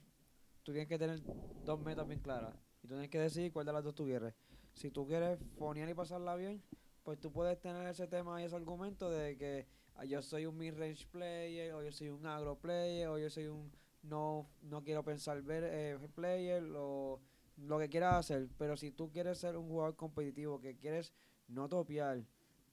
tú 0.62 0.70
tienes 0.70 0.86
que 0.86 0.96
tener 0.96 1.20
dos 1.64 1.80
metas 1.80 2.06
bien 2.06 2.20
claras 2.20 2.54
y 2.84 2.86
tú 2.86 2.94
tienes 2.94 3.10
que 3.10 3.18
decidir 3.18 3.52
cuál 3.52 3.66
de 3.66 3.72
las 3.72 3.82
dos 3.82 3.96
tú 3.96 4.04
quieres. 4.04 4.32
Si 4.74 4.92
tú 4.92 5.08
quieres 5.08 5.40
fonear 5.58 5.88
y 5.88 5.94
pasarla 5.94 6.36
bien, 6.36 6.62
pues 7.02 7.18
tú 7.18 7.32
puedes 7.32 7.60
tener 7.60 7.84
ese 7.88 8.06
tema 8.06 8.40
y 8.40 8.44
ese 8.44 8.54
argumento 8.54 9.10
de 9.10 9.36
que 9.36 9.66
ah, 9.96 10.04
yo 10.04 10.22
soy 10.22 10.46
un 10.46 10.56
mid-range 10.56 11.08
player, 11.08 11.74
o 11.74 11.82
yo 11.82 11.90
soy 11.90 12.10
un 12.10 12.24
agro 12.26 12.54
player, 12.60 13.08
o 13.08 13.18
yo 13.18 13.28
soy 13.28 13.48
un 13.48 13.72
no, 14.04 14.46
no 14.62 14.84
quiero 14.84 15.02
pensar 15.02 15.42
ver 15.42 15.64
eh, 15.66 15.98
player, 16.14 16.62
o 16.76 17.18
lo 17.56 17.78
que 17.78 17.88
quieras 17.88 18.16
hacer, 18.16 18.48
pero 18.58 18.76
si 18.76 18.90
tú 18.90 19.10
quieres 19.10 19.38
ser 19.38 19.56
un 19.56 19.68
jugador 19.68 19.96
competitivo, 19.96 20.60
que 20.60 20.76
quieres 20.76 21.12
no 21.48 21.68
topear, 21.68 22.24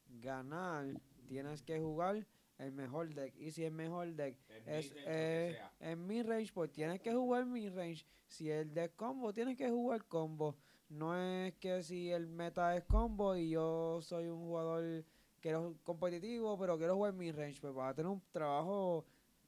ganar, 0.07 0.85
tienes 1.27 1.61
que 1.61 1.79
jugar 1.79 2.25
el 2.57 2.71
mejor 2.71 3.13
deck. 3.13 3.33
Y 3.37 3.51
si 3.51 3.63
el 3.63 3.71
mejor 3.71 4.13
deck 4.13 4.37
es 4.65 4.93
eh, 5.05 5.59
en 5.79 6.05
mi 6.05 6.21
range, 6.21 6.51
pues 6.53 6.71
tienes 6.71 6.99
que 7.01 7.13
jugar 7.13 7.45
mi 7.45 7.69
range. 7.69 8.05
Si 8.27 8.49
el 8.49 8.73
deck 8.73 8.95
combo, 8.95 9.33
tienes 9.33 9.57
que 9.57 9.69
jugar 9.69 10.05
combo. 10.05 10.55
No 10.89 11.15
es 11.15 11.53
que 11.55 11.83
si 11.83 12.11
el 12.11 12.27
meta 12.27 12.75
es 12.75 12.83
combo 12.83 13.35
y 13.35 13.49
yo 13.49 13.99
soy 14.01 14.27
un 14.27 14.39
jugador 14.39 15.05
que 15.39 15.51
es 15.51 15.57
competitivo, 15.83 16.57
pero 16.57 16.77
quiero 16.77 16.95
jugar 16.95 17.13
mi 17.13 17.31
range, 17.31 17.59
pues 17.61 17.73
vas 17.73 17.91
a 17.91 17.95
tener 17.95 18.11
un 18.11 18.21
trabajo 18.31 19.05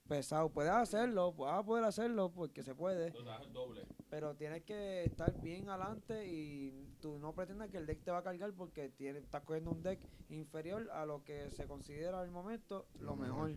pesado. 0.07 0.49
Puedes 0.49 0.71
hacerlo, 0.71 1.33
vas 1.33 1.59
a 1.59 1.63
poder 1.63 1.83
hacerlo 1.83 2.31
porque 2.31 2.63
se 2.63 2.75
puede. 2.75 3.11
doble. 3.51 3.85
Pero 4.09 4.35
tienes 4.35 4.63
que 4.63 5.03
estar 5.03 5.39
bien 5.41 5.69
adelante 5.69 6.27
y 6.27 6.71
tú 7.01 7.17
no 7.19 7.33
pretendas 7.33 7.69
que 7.69 7.77
el 7.77 7.85
deck 7.85 8.03
te 8.03 8.11
va 8.11 8.19
a 8.19 8.23
cargar 8.23 8.53
porque 8.53 8.89
tiene, 8.89 9.19
estás 9.19 9.43
cogiendo 9.43 9.71
un 9.71 9.81
deck 9.81 9.99
inferior 10.29 10.89
a 10.91 11.05
lo 11.05 11.23
que 11.23 11.49
se 11.51 11.65
considera 11.67 12.19
al 12.19 12.31
momento 12.31 12.85
lo 12.99 13.15
mejor. 13.15 13.55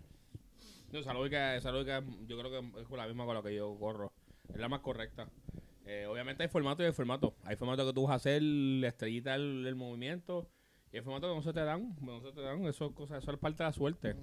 No, 0.92 0.98
esa 0.98 1.12
lógica, 1.12 1.56
esa 1.56 1.72
lógica 1.72 2.02
yo 2.26 2.38
creo 2.38 2.50
que 2.50 2.80
es 2.80 2.90
la 2.90 3.06
misma 3.06 3.26
con 3.26 3.34
la 3.34 3.42
que 3.42 3.54
yo 3.54 3.76
corro. 3.78 4.12
Es 4.48 4.56
la 4.58 4.68
más 4.68 4.80
correcta. 4.80 5.28
Eh, 5.84 6.06
obviamente 6.06 6.42
hay 6.42 6.48
formato 6.48 6.82
y 6.82 6.86
hay 6.86 6.92
formato. 6.92 7.34
Hay 7.44 7.56
formato 7.56 7.86
que 7.86 7.92
tú 7.92 8.04
vas 8.04 8.12
a 8.12 8.14
hacer 8.14 8.42
la 8.42 8.88
estrellita 8.88 9.32
del, 9.32 9.62
del 9.64 9.74
movimiento 9.74 10.48
y 10.92 10.96
hay 10.96 11.02
formato 11.02 11.28
que 11.28 11.34
no 11.34 11.42
se 11.42 11.52
te 11.52 11.60
dan. 11.60 11.96
No 12.00 12.20
se 12.20 12.32
te 12.32 12.40
dan. 12.40 12.64
Eso, 12.64 12.86
es 12.86 12.92
cosa, 12.92 13.18
eso 13.18 13.30
es 13.30 13.38
parte 13.38 13.62
de 13.62 13.68
la 13.68 13.72
suerte. 13.72 14.16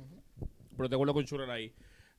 Pero 0.75 0.89
te 0.89 0.95
acuerdo 0.95 1.13
con 1.13 1.25
Churrer 1.25 1.49
ahí. 1.49 1.73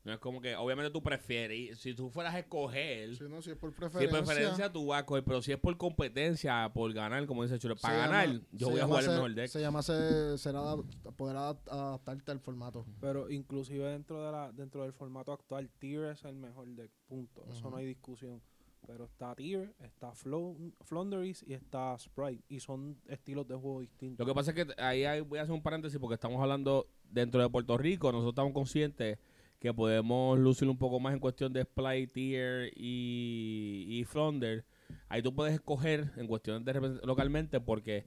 No 0.04 0.12
es 0.12 0.18
como 0.18 0.40
que, 0.42 0.54
obviamente 0.54 0.90
tú 0.90 1.02
prefieres, 1.02 1.78
si 1.78 1.94
tú 1.94 2.10
fueras 2.10 2.34
a 2.34 2.38
escoger, 2.40 3.16
Si 3.16 3.24
no, 3.24 3.40
si 3.40 3.52
es 3.52 3.56
por 3.56 3.70
si 3.70 3.76
preferencia. 3.76 4.10
preferencia 4.22 4.70
tú 4.72 4.86
vas 4.88 5.00
a 5.02 5.06
coger, 5.06 5.24
pero 5.24 5.40
si 5.40 5.50
es 5.52 5.58
por 5.58 5.74
competencia, 5.78 6.70
por 6.74 6.92
ganar, 6.92 7.24
como 7.26 7.42
dice 7.42 7.58
se 7.58 7.74
para 7.76 7.96
llama- 8.06 8.18
ganar, 8.24 8.40
yo 8.52 8.68
voy 8.68 8.80
a 8.80 8.84
jugar 8.86 9.00
el 9.02 9.06
ser- 9.08 9.14
mejor 9.16 9.34
deck. 9.34 9.48
Se 9.48 9.60
llama 9.62 9.82
ser, 9.82 10.38
ser 10.38 10.54
adap- 10.56 10.84
poder 11.16 11.36
adap- 11.36 11.66
adaptarte 11.70 12.30
al 12.32 12.40
formato. 12.40 12.84
Pero 13.00 13.30
inclusive 13.30 13.82
dentro 13.90 14.22
de 14.26 14.30
la 14.30 14.52
dentro 14.52 14.82
del 14.82 14.92
formato 14.92 15.32
actual, 15.32 15.70
Tier 15.78 16.04
es 16.04 16.22
el 16.24 16.36
mejor 16.36 16.68
deck. 16.68 16.90
Punto. 17.06 17.46
Eso 17.50 17.70
no 17.70 17.78
hay 17.78 17.86
discusión. 17.86 18.42
Pero 18.86 19.06
está 19.06 19.34
Tier, 19.34 19.74
está 19.80 20.12
Flounderies 20.82 21.42
y 21.46 21.54
está 21.54 21.96
Sprite. 21.98 22.44
Y 22.48 22.60
son 22.60 23.00
estilos 23.08 23.48
de 23.48 23.54
juego 23.54 23.80
distintos. 23.80 24.18
Lo 24.26 24.30
que 24.30 24.36
pasa 24.36 24.50
es 24.50 24.56
que 24.66 24.82
ahí 24.82 25.04
hay- 25.04 25.22
voy 25.22 25.38
a 25.38 25.42
hacer 25.42 25.54
un 25.54 25.62
paréntesis 25.62 25.98
porque 25.98 26.14
estamos 26.16 26.42
hablando 26.42 26.86
dentro 27.08 27.40
de 27.40 27.48
Puerto 27.48 27.78
Rico. 27.78 28.12
Nosotros 28.12 28.32
estamos 28.32 28.52
conscientes 28.52 29.18
que 29.64 29.72
podemos 29.72 30.38
lucir 30.38 30.68
un 30.68 30.77
poco 30.77 31.00
más 31.00 31.14
en 31.14 31.20
cuestión 31.20 31.50
de 31.55 31.62
Splite, 31.62 32.09
Tier 32.09 32.70
y, 32.77 33.87
y 33.88 34.05
Flounder. 34.05 34.62
Ahí 35.09 35.22
tú 35.22 35.35
puedes 35.35 35.55
escoger 35.55 36.11
en 36.18 36.27
cuestión 36.27 36.66
de 36.66 37.00
localmente 37.03 37.62
porque 37.62 38.05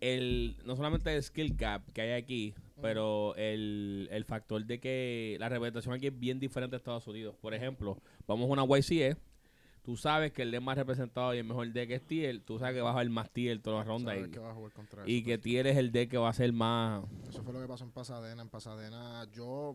el 0.00 0.56
no 0.64 0.76
solamente 0.76 1.12
el 1.16 1.20
skill 1.20 1.56
cap 1.56 1.82
que 1.92 2.02
hay 2.02 2.12
aquí, 2.12 2.54
pero 2.80 3.34
el, 3.34 4.08
el 4.12 4.24
factor 4.24 4.64
de 4.66 4.78
que 4.78 5.36
la 5.40 5.48
representación 5.48 5.96
aquí 5.96 6.06
es 6.06 6.16
bien 6.16 6.38
diferente 6.38 6.76
a 6.76 6.78
Estados 6.78 7.08
Unidos. 7.08 7.34
Por 7.40 7.54
ejemplo, 7.54 7.98
vamos 8.28 8.48
a 8.48 8.62
una 8.62 8.78
YCE, 8.78 9.16
tú 9.88 9.96
sabes 9.96 10.32
que 10.32 10.42
el 10.42 10.50
deck 10.50 10.60
más 10.60 10.76
representado 10.76 11.34
y 11.34 11.38
el 11.38 11.44
mejor 11.44 11.72
deck 11.72 11.90
es 11.90 12.06
tier, 12.06 12.40
tú 12.42 12.58
sabes 12.58 12.74
que 12.74 12.82
vas 12.82 12.94
a 12.94 12.98
ver 12.98 13.08
más 13.08 13.30
tier 13.30 13.60
todas 13.62 13.78
las 13.78 13.86
rondas 13.86 14.18
y, 14.18 14.30
que 14.30 14.38
y 15.06 15.18
eso, 15.18 15.26
que 15.26 15.38
tier 15.38 15.66
es 15.66 15.78
el 15.78 15.92
deck 15.92 16.10
que 16.10 16.18
va 16.18 16.28
a 16.28 16.32
ser 16.34 16.52
más... 16.52 17.04
Eso 17.26 17.42
fue 17.42 17.54
lo 17.54 17.60
que 17.62 17.66
pasó 17.66 17.84
en 17.84 17.92
Pasadena. 17.92 18.42
En 18.42 18.50
Pasadena, 18.50 19.26
yo, 19.32 19.67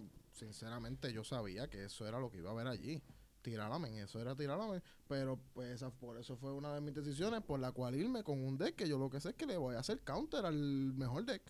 sinceramente, 0.44 1.12
yo 1.14 1.24
sabía 1.24 1.70
que 1.70 1.86
eso 1.86 2.08
era 2.08 2.20
lo 2.20 2.30
que 2.30 2.38
iba 2.38 2.50
a 2.50 2.54
haber 2.54 2.68
allí. 2.68 3.02
Tiralamen, 3.42 3.96
eso 3.96 4.20
era 4.20 4.36
tiralamen. 4.36 4.82
Pero, 5.08 5.40
pues, 5.54 5.84
por 6.00 6.18
eso 6.18 6.38
fue 6.38 6.54
una 6.54 6.74
de 6.74 6.82
mis 6.82 6.94
decisiones 6.94 7.42
por 7.42 7.60
la 7.60 7.72
cual 7.72 7.96
irme 7.96 8.24
con 8.24 8.44
un 8.44 8.58
deck 8.58 8.76
que 8.76 8.88
yo 8.88 8.98
lo 8.98 9.10
que 9.10 9.20
sé 9.20 9.30
es 9.30 9.36
que 9.36 9.46
le 9.46 9.58
voy 9.58 9.76
a 9.76 9.80
hacer 9.80 10.02
counter 10.02 10.46
al 10.46 10.56
mejor 10.56 11.26
deck. 11.26 11.42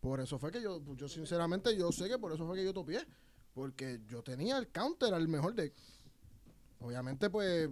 Por 0.00 0.20
eso 0.20 0.38
fue 0.38 0.50
que 0.50 0.60
yo, 0.62 0.82
pues, 0.82 0.98
yo 0.98 1.08
sinceramente, 1.08 1.76
yo 1.76 1.90
sé 1.90 2.08
que 2.08 2.18
por 2.18 2.32
eso 2.32 2.46
fue 2.46 2.56
que 2.56 2.64
yo 2.64 2.72
topié. 2.72 3.06
Porque 3.54 4.02
yo 4.06 4.22
tenía 4.22 4.58
el 4.58 4.68
counter 4.68 5.14
al 5.14 5.28
mejor 5.28 5.54
deck. 5.54 5.72
Obviamente, 6.80 7.30
pues, 7.30 7.70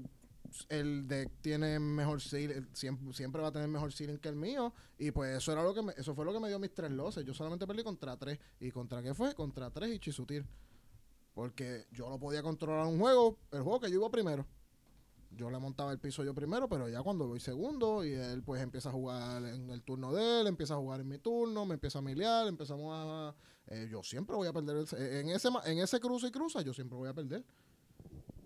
el 0.68 1.06
deck 1.08 1.30
tiene 1.40 1.78
mejor 1.78 2.20
ceiling, 2.20 2.66
siempre, 2.72 3.12
siempre 3.12 3.42
va 3.42 3.48
a 3.48 3.52
tener 3.52 3.68
mejor 3.68 3.92
ceiling 3.92 4.18
que 4.18 4.28
el 4.28 4.36
mío. 4.36 4.72
Y 4.98 5.10
pues 5.10 5.36
eso 5.36 5.52
era 5.52 5.62
lo 5.62 5.74
que 5.74 5.82
me, 5.82 5.92
eso 5.96 6.14
fue 6.14 6.24
lo 6.24 6.32
que 6.32 6.40
me 6.40 6.48
dio 6.48 6.58
mis 6.58 6.72
tres 6.72 6.90
losses. 6.90 7.24
Yo 7.24 7.34
solamente 7.34 7.66
perdí 7.66 7.82
contra 7.82 8.16
tres. 8.16 8.38
¿Y 8.60 8.70
contra 8.70 9.02
qué 9.02 9.14
fue? 9.14 9.34
Contra 9.34 9.70
tres 9.70 9.94
y 9.94 9.98
Chisutir. 9.98 10.44
Porque 11.34 11.86
yo 11.90 12.08
no 12.08 12.18
podía 12.18 12.42
controlar 12.42 12.86
un 12.86 12.98
juego, 12.98 13.38
el 13.50 13.62
juego 13.62 13.80
que 13.80 13.90
yo 13.90 13.96
iba 13.96 14.10
primero. 14.10 14.46
Yo 15.36 15.50
le 15.50 15.58
montaba 15.58 15.90
el 15.90 15.98
piso 15.98 16.22
yo 16.22 16.32
primero, 16.32 16.68
pero 16.68 16.88
ya 16.88 17.02
cuando 17.02 17.26
voy 17.26 17.40
segundo 17.40 18.04
y 18.04 18.12
él 18.12 18.42
pues 18.44 18.62
empieza 18.62 18.90
a 18.90 18.92
jugar 18.92 19.44
en 19.44 19.68
el 19.70 19.82
turno 19.82 20.12
de 20.12 20.40
él, 20.40 20.46
empieza 20.46 20.74
a 20.74 20.76
jugar 20.76 21.00
en 21.00 21.08
mi 21.08 21.18
turno, 21.18 21.66
me 21.66 21.74
empieza 21.74 21.98
a 21.98 22.02
miliar, 22.02 22.46
empezamos 22.46 22.92
a... 22.92 23.34
eh, 23.66 23.88
yo 23.90 24.02
siempre 24.04 24.36
voy 24.36 24.46
a 24.46 24.52
perder. 24.52 24.86
en, 24.96 25.30
ese, 25.30 25.48
en 25.64 25.78
ese 25.78 25.98
cruce 25.98 26.28
y 26.28 26.30
cruza, 26.30 26.62
yo 26.62 26.72
siempre 26.72 26.96
voy 26.96 27.08
a 27.08 27.14
perder. 27.14 27.44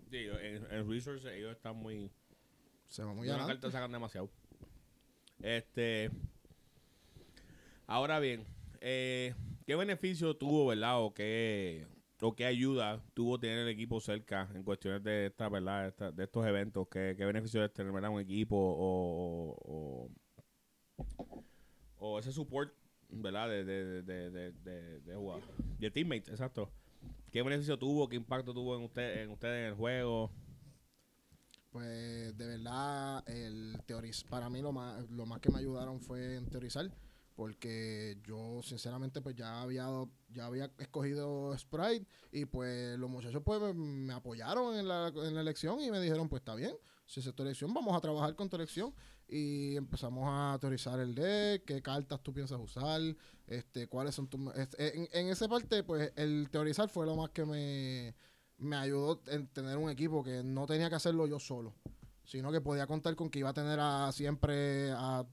Sí, 0.09 0.25
en, 0.27 0.65
en 0.71 0.89
Resource 0.89 1.37
ellos 1.37 1.51
están 1.51 1.75
muy... 1.75 2.11
Se 2.87 3.03
va 3.03 3.13
muy 3.13 3.27
de 3.27 3.33
una 3.33 3.43
adelante. 3.43 3.71
sacan 3.71 3.91
demasiado. 3.91 4.29
Este... 5.41 6.09
Ahora 7.85 8.19
bien, 8.19 8.45
eh, 8.81 9.33
¿qué 9.65 9.75
beneficio 9.75 10.35
tuvo, 10.35 10.67
verdad? 10.67 11.01
O 11.01 11.13
qué, 11.13 11.87
o 12.21 12.35
qué 12.35 12.45
ayuda 12.45 13.01
tuvo 13.15 13.39
tener 13.39 13.59
el 13.59 13.67
equipo 13.67 13.99
cerca 13.99 14.47
en 14.53 14.63
cuestiones 14.63 15.03
de 15.03 15.27
esta, 15.27 15.49
verdad, 15.49 15.87
Esta- 15.87 16.11
de 16.11 16.23
estos 16.25 16.45
eventos? 16.45 16.87
¿Qué, 16.87 17.15
qué 17.17 17.25
beneficio 17.25 17.63
es 17.63 17.73
tener 17.73 17.91
verdad, 17.91 18.11
un 18.11 18.21
equipo 18.21 18.55
o, 18.55 19.55
o, 19.65 20.11
o 21.97 22.19
ese 22.19 22.31
support, 22.31 22.71
verdad, 23.09 23.49
de, 23.49 23.63
de, 23.65 24.03
de, 24.03 24.29
de, 24.29 24.51
de, 24.51 24.99
de 24.99 25.15
jugar- 25.15 25.41
de 25.79 25.89
teammates, 25.91 26.29
exacto? 26.29 26.71
¿Qué 27.31 27.43
beneficio 27.43 27.77
tuvo? 27.77 28.09
¿Qué 28.09 28.15
impacto 28.15 28.53
tuvo 28.53 28.75
en 28.75 28.83
usted, 28.83 29.21
en 29.21 29.29
usted 29.29 29.49
en 29.49 29.65
el 29.65 29.73
juego? 29.75 30.31
Pues 31.71 32.35
de 32.35 32.45
verdad, 32.47 33.23
el 33.29 33.79
teoriz 33.85 34.23
para 34.23 34.49
mí 34.49 34.61
lo 34.61 34.71
más, 34.71 35.07
lo 35.11 35.27
más 35.27 35.39
que 35.39 35.51
me 35.51 35.59
ayudaron 35.59 36.01
fue 36.01 36.35
en 36.35 36.49
teorizar, 36.49 36.91
porque 37.35 38.17
yo 38.25 38.61
sinceramente 38.63 39.21
pues 39.21 39.35
ya 39.35 39.61
había, 39.61 39.87
ya 40.29 40.47
había 40.47 40.71
escogido 40.79 41.55
Sprite 41.55 42.07
y 42.31 42.45
pues 42.45 42.97
los 42.97 43.09
muchachos 43.09 43.43
pues 43.45 43.75
me, 43.75 44.11
apoyaron 44.13 44.75
en 44.75 44.87
la, 44.87 45.09
en 45.09 45.35
la 45.35 45.41
elección 45.41 45.79
y 45.81 45.91
me 45.91 46.01
dijeron 46.01 46.27
pues 46.27 46.41
está 46.41 46.55
bien, 46.55 46.75
si 47.05 47.19
es 47.19 47.35
tu 47.35 47.43
elección 47.43 47.71
vamos 47.71 47.95
a 47.95 48.01
trabajar 48.01 48.35
con 48.35 48.49
tu 48.49 48.55
elección 48.55 48.91
y 49.29 49.75
empezamos 49.75 50.23
a 50.27 50.57
teorizar 50.59 50.99
el 50.99 51.13
deck, 51.13 51.63
qué 51.65 51.81
cartas 51.81 52.19
tú 52.21 52.33
piensas 52.33 52.59
usar, 52.59 52.99
este, 53.47 53.87
cuáles 53.87 54.15
son 54.15 54.27
tus... 54.27 54.39
en, 54.77 55.07
en 55.13 55.27
esa 55.29 55.47
parte 55.47 55.83
pues 55.83 56.11
el 56.15 56.49
teorizar 56.51 56.89
fue 56.89 57.05
lo 57.05 57.15
más 57.15 57.29
que 57.29 57.45
me 57.45 58.15
me 58.57 58.75
ayudó 58.75 59.21
en 59.27 59.47
tener 59.47 59.77
un 59.77 59.89
equipo 59.89 60.21
que 60.21 60.43
no 60.43 60.65
tenía 60.67 60.89
que 60.89 60.95
hacerlo 60.95 61.25
yo 61.27 61.39
solo, 61.39 61.73
sino 62.25 62.51
que 62.51 62.59
podía 62.59 62.85
contar 62.87 63.15
con 63.15 63.29
que 63.29 63.39
iba 63.39 63.49
a 63.51 63.53
tener 63.53 63.79
a 63.79 64.11
siempre 64.11 64.91
a 64.91 65.25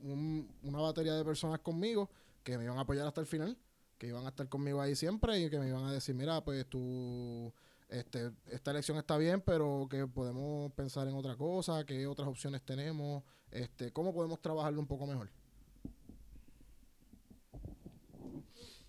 un- 0.00 0.52
una 0.64 0.80
batería 0.80 1.14
de 1.14 1.24
personas 1.24 1.60
conmigo 1.60 2.10
que 2.42 2.58
me 2.58 2.64
iban 2.64 2.78
a 2.78 2.80
apoyar 2.80 3.06
hasta 3.06 3.20
el 3.20 3.28
final, 3.28 3.56
que 3.98 4.08
iban 4.08 4.26
a 4.26 4.30
estar 4.30 4.48
conmigo 4.48 4.80
ahí 4.80 4.96
siempre 4.96 5.38
y 5.38 5.48
que 5.48 5.60
me 5.60 5.68
iban 5.68 5.84
a 5.84 5.92
decir, 5.92 6.12
mira, 6.16 6.42
pues 6.42 6.66
tú, 6.68 7.52
este, 7.88 8.32
esta 8.50 8.72
elección 8.72 8.98
está 8.98 9.16
bien, 9.16 9.40
pero 9.42 9.86
que 9.88 10.08
podemos 10.08 10.72
pensar 10.72 11.06
en 11.06 11.14
otra 11.14 11.36
cosa, 11.36 11.86
qué 11.86 12.04
otras 12.08 12.26
opciones 12.26 12.62
tenemos, 12.62 13.22
este, 13.52 13.92
cómo 13.92 14.12
podemos 14.12 14.40
trabajarlo 14.40 14.80
un 14.80 14.86
poco 14.86 15.06
mejor. 15.06 15.30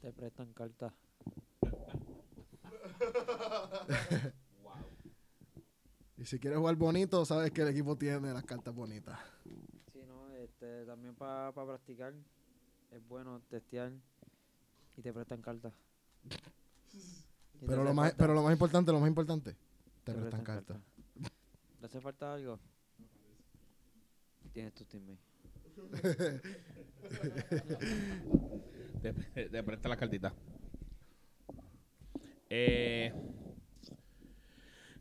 Te 0.02 0.12
prestan 0.12 0.52
cartas. 0.54 0.94
Y 6.24 6.26
si 6.26 6.40
quieres 6.40 6.58
jugar 6.58 6.78
bonito, 6.78 7.26
sabes 7.26 7.52
que 7.52 7.64
el 7.64 7.68
equipo 7.68 7.98
tiene 7.98 8.32
las 8.32 8.46
cartas 8.46 8.74
bonitas. 8.74 9.20
Sí, 9.92 10.00
no, 10.08 10.30
este, 10.30 10.86
también 10.86 11.14
para 11.16 11.52
practicar 11.52 12.14
es 12.92 13.06
bueno 13.10 13.42
testear 13.50 13.92
y 14.96 15.02
te 15.02 15.12
prestan 15.12 15.42
cartas. 15.42 15.74
Pero 17.68 17.84
lo, 17.84 17.94
más, 17.94 18.14
pero 18.14 18.34
lo 18.34 18.42
más 18.42 18.54
importante, 18.54 18.94
lo 18.94 19.02
más 19.02 19.10
importante, 19.10 19.58
te, 20.06 20.14
prestan 20.14 20.46
cartas. 20.46 20.78
¿Te 21.82 21.86
hace 21.86 22.00
falta 22.00 22.34
algo? 22.34 22.58
Tienes 24.54 24.74
tus 24.74 24.88
teammates. 24.88 25.20
Te, 29.02 29.14
te 29.50 29.64
presta 29.64 29.90
la 29.90 29.98
cartita. 29.98 30.34
Eh, 32.50 33.12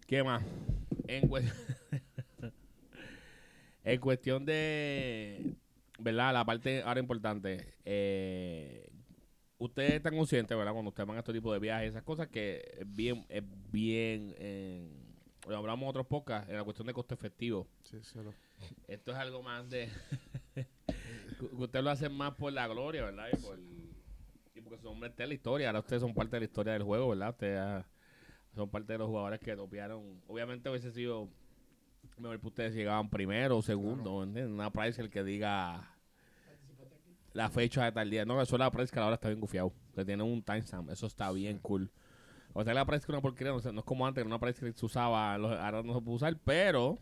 ¿Qué 0.06 0.22
más? 0.24 0.42
En, 1.06 1.28
cue- 1.28 1.44
en 3.84 4.00
cuestión 4.00 4.44
de, 4.44 5.54
¿verdad? 5.98 6.32
La 6.32 6.44
parte 6.44 6.82
ahora 6.82 6.98
importante. 7.00 7.74
Eh, 7.84 8.90
ustedes 9.58 9.92
están 9.94 10.16
conscientes, 10.16 10.56
¿verdad? 10.56 10.72
Cuando 10.72 10.88
ustedes 10.88 11.06
van 11.06 11.16
a 11.18 11.20
este 11.20 11.32
tipo 11.32 11.52
de 11.52 11.58
viajes, 11.60 11.90
esas 11.90 12.02
cosas 12.02 12.26
que 12.28 12.62
es 12.80 12.92
bien, 12.94 13.24
es 13.28 13.44
bien, 13.70 14.34
eh, 14.38 14.90
lo 15.46 15.56
hablamos 15.56 15.82
en 15.84 15.88
otros 15.90 16.06
podcasts, 16.06 16.50
en 16.50 16.56
la 16.56 16.64
cuestión 16.64 16.86
de 16.88 16.94
costo 16.94 17.14
efectivo. 17.14 17.68
Sí, 17.84 17.98
sí, 18.02 18.18
lo- 18.18 18.34
Esto 18.88 19.12
es 19.12 19.16
algo 19.16 19.42
más 19.42 19.68
de. 19.70 19.88
ustedes 21.52 21.84
lo 21.84 21.90
hacen 21.90 22.12
más 22.12 22.34
por 22.34 22.52
la 22.52 22.66
gloria, 22.68 23.04
¿verdad? 23.04 23.26
Y, 23.32 23.36
por, 23.36 23.58
y 24.54 24.60
porque 24.60 24.82
son 24.82 25.00
parte 25.00 25.22
de 25.22 25.26
la 25.28 25.34
historia. 25.34 25.68
Ahora 25.68 25.80
ustedes 25.80 26.02
son 26.02 26.14
parte 26.14 26.36
de 26.36 26.40
la 26.40 26.44
historia 26.46 26.72
del 26.74 26.82
juego, 26.82 27.08
¿verdad? 27.10 27.30
Ustedes 27.30 27.58
ah, 27.60 27.86
son 28.54 28.70
parte 28.70 28.92
de 28.92 28.98
los 28.98 29.08
jugadores 29.08 29.40
que 29.40 29.56
topearon. 29.56 30.22
Obviamente 30.26 30.68
hubiese 30.68 30.92
sido 30.92 31.28
mejor 32.18 32.40
que 32.40 32.46
ustedes 32.46 32.74
llegaban 32.74 33.08
primero 33.10 33.58
o 33.58 33.62
segundo. 33.62 34.22
¿entiendes? 34.22 34.52
Una 34.52 34.70
price 34.70 35.00
el 35.00 35.10
que 35.10 35.24
diga 35.24 35.88
la 37.32 37.48
fecha 37.50 37.84
de 37.84 37.92
tal 37.92 38.10
día. 38.10 38.24
No, 38.24 38.40
eso 38.40 38.56
es 38.56 38.60
la 38.60 38.70
price 38.70 38.92
que 38.92 39.00
ahora 39.00 39.14
está 39.14 39.28
bien 39.28 39.40
gufiado. 39.40 39.72
Que 39.94 40.04
tiene 40.04 40.22
un 40.22 40.42
timestamp. 40.42 40.90
Eso 40.90 41.06
está 41.06 41.30
bien 41.32 41.58
cool. 41.58 41.90
O 42.52 42.62
sea, 42.62 42.74
la 42.74 42.84
price 42.84 43.06
que 43.06 43.12
una 43.12 43.20
porquería. 43.22 43.52
No, 43.52 43.60
sé, 43.60 43.72
no 43.72 43.80
es 43.80 43.86
como 43.86 44.06
antes, 44.06 44.22
que 44.22 44.26
una 44.26 44.38
price 44.38 44.60
que 44.60 44.72
se 44.78 44.86
usaba. 44.86 45.36
los- 45.38 45.58
Ahora 45.58 45.82
no 45.82 45.94
se 45.94 46.00
puede 46.02 46.16
usar, 46.16 46.36
pero. 46.44 46.98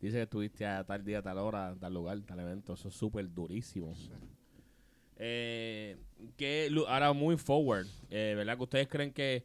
Dice 0.00 0.16
que 0.18 0.22
estuviste 0.22 0.64
a 0.66 0.84
tal 0.84 1.04
día, 1.04 1.22
tal 1.22 1.38
hora, 1.38 1.74
tal 1.80 1.92
lugar, 1.94 2.20
tal 2.22 2.38
evento. 2.40 2.74
Eso 2.74 2.88
es 2.88 2.94
súper 2.94 3.32
durísimo. 3.32 3.94
Eh, 5.16 5.96
que 6.36 6.70
ahora 6.86 7.12
muy 7.12 7.36
forward, 7.36 7.86
eh, 8.10 8.34
¿verdad? 8.36 8.56
Que 8.56 8.62
ustedes 8.62 8.86
creen 8.88 9.12
que, 9.12 9.44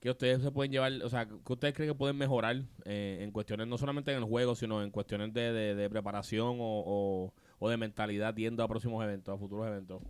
que 0.00 0.08
ustedes 0.10 0.40
se 0.42 0.50
pueden 0.50 0.72
llevar, 0.72 0.90
o 1.02 1.08
sea, 1.10 1.26
que 1.26 1.52
ustedes 1.52 1.74
creen 1.74 1.90
que 1.90 1.94
pueden 1.94 2.16
mejorar 2.16 2.62
eh, 2.86 3.18
en 3.20 3.30
cuestiones, 3.30 3.66
no 3.68 3.76
solamente 3.76 4.10
en 4.12 4.18
el 4.18 4.24
juego, 4.24 4.54
sino 4.54 4.82
en 4.82 4.90
cuestiones 4.90 5.34
de, 5.34 5.52
de- 5.52 5.74
de 5.74 5.90
preparación 5.90 6.56
o, 6.60 6.82
o- 6.86 7.34
o 7.58 7.68
de 7.68 7.76
mentalidad 7.76 8.34
yendo 8.34 8.62
a 8.62 8.68
próximos 8.68 9.04
eventos, 9.04 9.34
a 9.34 9.38
futuros 9.38 9.66
eventos. 9.66 10.00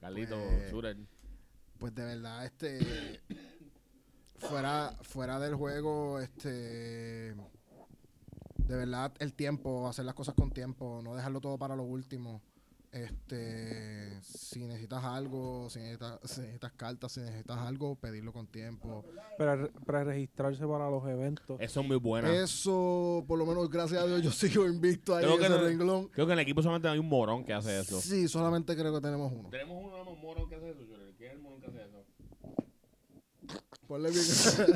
Carlito, 0.00 0.36
Pues-. 0.70 0.70
Pues 1.78 1.94
de 1.94 2.04
verdad, 2.04 2.44
este. 2.46 3.20
Fuera, 4.38 4.94
fuera 5.02 5.38
del 5.40 5.54
juego, 5.54 6.20
este. 6.20 7.34
De 8.58 8.74
verdad, 8.74 9.12
el 9.20 9.32
tiempo, 9.34 9.86
hacer 9.88 10.04
las 10.04 10.14
cosas 10.14 10.34
con 10.34 10.50
tiempo, 10.50 11.00
no 11.02 11.14
dejarlo 11.14 11.40
todo 11.40 11.56
para 11.58 11.76
lo 11.76 11.84
último. 11.84 12.42
Este. 12.92 14.20
Si 14.22 14.64
necesitas 14.64 15.04
algo, 15.04 15.68
si 15.68 15.80
necesitas, 15.80 16.18
si 16.24 16.40
necesitas 16.40 16.72
cartas, 16.72 17.12
si 17.12 17.20
necesitas 17.20 17.58
algo, 17.58 17.94
pedirlo 17.96 18.32
con 18.32 18.46
tiempo. 18.46 19.04
Pre- 19.36 19.68
Pre-registrarse 19.84 20.66
para 20.66 20.88
los 20.90 21.06
eventos. 21.06 21.60
Eso 21.60 21.80
es 21.80 21.86
muy 21.86 21.96
buena. 21.96 22.32
Eso, 22.32 23.22
por 23.28 23.38
lo 23.38 23.44
menos, 23.44 23.68
gracias 23.68 24.02
a 24.02 24.06
Dios, 24.06 24.22
yo 24.22 24.30
sigo 24.32 24.66
invicto 24.66 25.14
ahí 25.14 25.24
Creo 25.24 25.34
en 25.34 25.40
que 25.40 25.46
ese 25.46 25.54
no- 25.56 25.62
renglón. 25.62 26.08
Creo 26.08 26.26
que 26.26 26.32
en 26.32 26.38
el 26.38 26.42
equipo 26.44 26.62
solamente 26.62 26.88
hay 26.88 26.98
un 26.98 27.08
morón 27.08 27.44
que 27.44 27.52
hace 27.52 27.78
eso. 27.78 28.00
Sí, 28.00 28.26
solamente 28.28 28.74
creo 28.74 28.94
que 28.94 29.00
tenemos 29.02 29.30
uno. 29.32 29.50
Tenemos 29.50 29.76
uno, 29.84 30.10
un 30.10 30.20
morón 30.20 30.48
que 30.48 30.54
hace 30.56 30.70
eso, 30.70 30.82
Shooter. 30.82 31.14
¿Quién 31.18 31.30
es 31.32 31.36
el 31.36 31.42
morón 31.42 31.60
que 31.60 31.66
hace 31.66 31.82
eso? 31.84 32.04
Ponle 33.86 34.08
el 34.10 34.14
micrófono. 34.14 34.66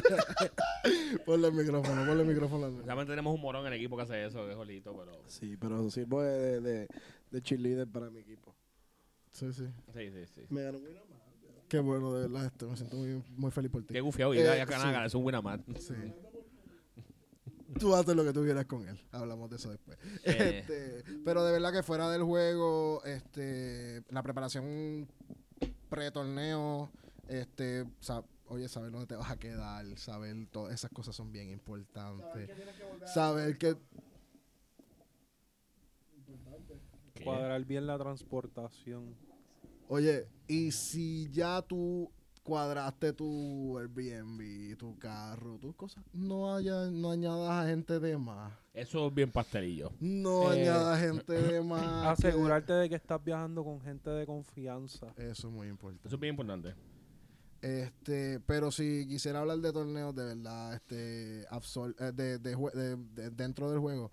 ponle 1.24 1.48
el 1.48 1.54
micrófono, 1.54 2.06
ponle 2.06 2.22
el 2.22 2.28
micrófono. 2.28 2.82
Realmente 2.84 3.12
tenemos 3.12 3.34
un 3.34 3.40
morón 3.40 3.66
en 3.66 3.72
el 3.72 3.78
equipo 3.78 3.96
que 3.96 4.02
hace 4.02 4.24
eso, 4.26 4.44
que 4.44 4.50
es 4.52 4.56
jolito, 4.56 4.96
pero... 4.96 5.12
Sí, 5.26 5.56
pero 5.56 5.90
sirvo 5.90 6.22
de, 6.22 6.60
de, 6.60 6.88
de 7.30 7.42
cheerleader 7.42 7.88
para 7.88 8.10
mi 8.10 8.20
equipo. 8.20 8.54
Sí, 9.30 9.52
sí. 9.52 9.66
Sí, 9.94 10.10
sí, 10.10 10.26
sí. 10.34 10.40
Me 10.50 10.62
ganó 10.62 10.78
más. 10.80 10.88
Qué 11.68 11.78
bueno, 11.78 12.12
de 12.14 12.26
verdad. 12.28 12.46
Este, 12.46 12.66
me 12.66 12.76
siento 12.76 12.96
muy, 12.96 13.22
muy 13.36 13.50
feliz 13.52 13.70
por 13.70 13.82
ti. 13.84 13.94
Qué 13.94 14.00
gufiado. 14.00 14.34
Y 14.34 14.38
Eh, 14.38 14.44
ya 14.44 14.66
Canaga, 14.66 15.00
sí. 15.02 15.06
es 15.06 15.14
un 15.14 15.24
Winamar. 15.24 15.60
Sí. 15.78 15.94
Tú 17.78 17.94
haces 17.94 18.16
lo 18.16 18.24
que 18.24 18.32
tú 18.32 18.42
quieras 18.42 18.66
con 18.66 18.86
él. 18.88 19.00
Hablamos 19.12 19.48
de 19.50 19.56
eso 19.56 19.70
después. 19.70 19.96
Eh. 20.24 20.64
Este, 20.66 21.04
pero 21.24 21.44
de 21.44 21.52
verdad 21.52 21.72
que 21.72 21.84
fuera 21.84 22.10
del 22.10 22.24
juego, 22.24 23.02
este, 23.04 24.02
la 24.10 24.22
preparación 24.24 25.06
pre-torneo, 25.88 26.90
este, 27.28 27.84
sa- 28.00 28.24
oye, 28.50 28.68
saber 28.68 28.90
dónde 28.90 29.06
te 29.06 29.16
vas 29.16 29.30
a 29.30 29.38
quedar, 29.38 29.86
saber 29.96 30.46
todas 30.50 30.74
esas 30.74 30.90
cosas 30.90 31.16
son 31.16 31.32
bien 31.32 31.48
importantes. 31.50 32.50
Saber 33.14 33.56
que 33.56 33.76
¿Qué? 37.14 37.24
Cuadrar 37.24 37.64
bien 37.64 37.86
la 37.86 37.98
transportación. 37.98 39.14
Oye, 39.88 40.26
y 40.46 40.70
si 40.70 41.28
ya 41.30 41.60
tú 41.62 42.10
cuadraste 42.44 43.12
tu 43.12 43.76
Airbnb, 43.78 44.76
tu 44.78 44.96
carro, 44.98 45.58
tus 45.58 45.74
cosas, 45.74 46.02
no 46.12 46.54
haya, 46.54 46.86
no 46.90 47.10
añadas 47.10 47.50
a 47.50 47.68
gente 47.68 47.98
de 48.00 48.16
más. 48.16 48.52
Eso 48.72 49.08
es 49.08 49.14
bien 49.14 49.30
pastelillo. 49.30 49.92
No 50.00 50.52
Eh, 50.52 50.62
añadas 50.62 51.00
gente 51.00 51.32
de 51.34 51.60
más. 51.62 52.16
que- 52.18 52.28
Asegurarte 52.28 52.72
de 52.72 52.88
que 52.88 52.94
estás 52.94 53.22
viajando 53.22 53.62
con 53.64 53.80
gente 53.82 54.08
de 54.10 54.24
confianza. 54.26 55.08
Eso 55.16 55.48
es 55.48 55.52
muy 55.54 55.68
importante. 55.68 56.06
Eso 56.08 56.16
es 56.16 56.20
bien 56.20 56.32
importante. 56.34 56.74
Este, 57.62 58.40
pero 58.40 58.70
si 58.70 59.06
quisiera 59.06 59.40
hablar 59.40 59.58
de 59.58 59.72
torneos 59.72 60.14
de 60.14 60.24
verdad, 60.24 60.74
este, 60.74 61.42
eh, 61.42 62.12
de, 62.14 62.38
de 62.38 62.56
de- 62.56 62.96
de- 62.96 63.30
dentro 63.30 63.70
del 63.70 63.80
juego, 63.80 64.10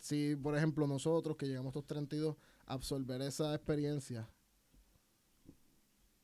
si 0.00 0.36
por 0.36 0.56
ejemplo 0.56 0.86
nosotros 0.86 1.36
que 1.36 1.46
llegamos 1.46 1.74
a 1.74 1.78
estos 1.80 1.86
32, 1.88 2.36
absorber 2.66 3.22
esa 3.22 3.54
experiencia, 3.56 4.30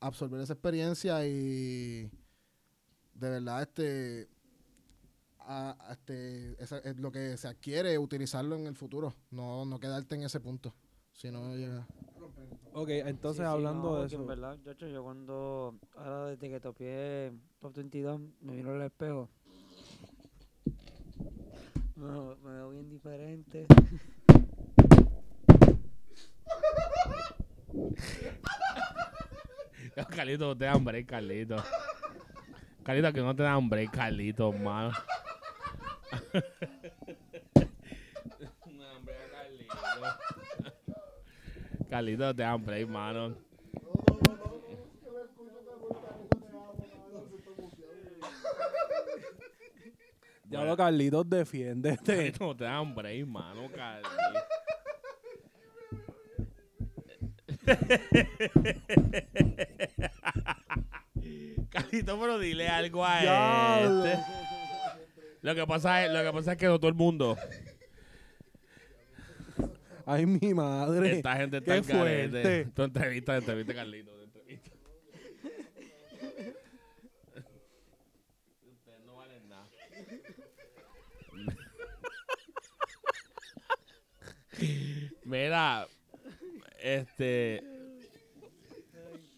absorber 0.01 0.41
esa 0.41 0.53
experiencia 0.53 1.27
y 1.27 2.11
de 3.15 3.31
verdad, 3.31 3.63
este, 3.63 4.29
este, 5.81 6.95
lo 6.97 7.11
que 7.13 7.37
se 7.37 7.49
adquiere, 7.49 7.99
utilizarlo 7.99 8.57
en 8.57 8.67
el 8.67 8.77
futuro, 8.77 9.15
no, 9.31 9.65
no 9.65 9.79
quedarte 9.79 10.15
en 10.15 10.23
ese 10.23 10.41
punto, 10.41 10.75
sino 11.13 11.55
llega. 11.57 11.87
Ok, 12.73 12.89
entonces 12.91 13.39
Sí, 13.39 13.43
sí, 13.43 13.55
hablando 13.55 13.91
no, 13.91 14.01
de 14.01 14.07
eso. 14.07 14.17
En 14.17 14.27
verdad, 14.27 14.59
yo, 14.63 14.73
yo 14.73 15.03
cuando, 15.03 15.79
ahora 15.97 16.27
desde 16.27 16.51
que 16.51 16.61
topié 16.61 17.33
Top 17.59 17.75
22, 17.75 18.21
me 18.41 18.53
miro 18.53 18.75
al 18.75 18.83
espejo. 18.83 19.31
No, 21.97 22.37
me 22.43 22.53
veo 22.53 22.71
bien 22.71 22.91
diferente. 22.91 23.67
Carlito, 30.15 30.47
no 30.47 30.57
te 30.57 30.65
dan 30.67 30.85
break, 30.85 31.07
Carlito. 31.07 31.57
Carlito, 32.83 33.13
que 33.13 33.21
no 33.21 33.35
te 33.35 33.43
dan 33.43 33.69
break, 33.69 33.91
Carlito, 33.91 34.53
mano. 34.53 34.93
No, 38.67 38.85
hombre, 38.97 39.15
Carlito. 39.31 39.75
Carlito, 41.89 42.25
no 42.25 42.35
te 42.35 42.43
dan 42.43 42.65
break, 42.65 42.89
mano. 42.89 43.37
Ya 50.49 50.65
lo 50.65 50.77
Carlitos, 50.77 51.29
defiéndete. 51.29 52.33
No 52.41 52.57
te 52.57 52.65
dan 52.65 52.95
break, 52.95 53.27
mano, 53.27 53.69
Carlito. 53.73 54.11
Carlito, 61.71 62.21
pero 62.21 62.39
dile 62.39 62.69
algo 62.69 63.05
a 63.05 63.81
este. 63.81 64.19
Lo 65.43 65.55
que 65.55 65.67
pasa 65.67 66.05
es, 66.05 66.13
lo 66.13 66.23
que 66.23 66.33
pasa 66.33 66.53
es 66.53 66.59
que 66.59 66.67
no 66.67 66.79
todo 66.79 66.89
el 66.89 66.95
mundo, 66.95 67.37
Ay, 70.07 70.25
mi 70.25 70.55
madre. 70.55 71.17
esta 71.17 71.37
gente 71.37 71.57
está 71.59 71.73
Qué 71.73 71.79
en 71.79 71.85
carete. 71.85 72.31
fuerte. 72.43 72.71
Tu 72.75 72.83
entrevista, 72.83 73.37
entrevista, 73.37 73.75
Carlito, 73.75 74.13
tu 74.13 74.23
entrevista. 74.23 74.71
Ustedes 78.71 79.01
no 79.05 79.17
valen 79.17 79.49
nada. 79.49 79.67
Mira, 85.25 85.87
este. 86.79 87.63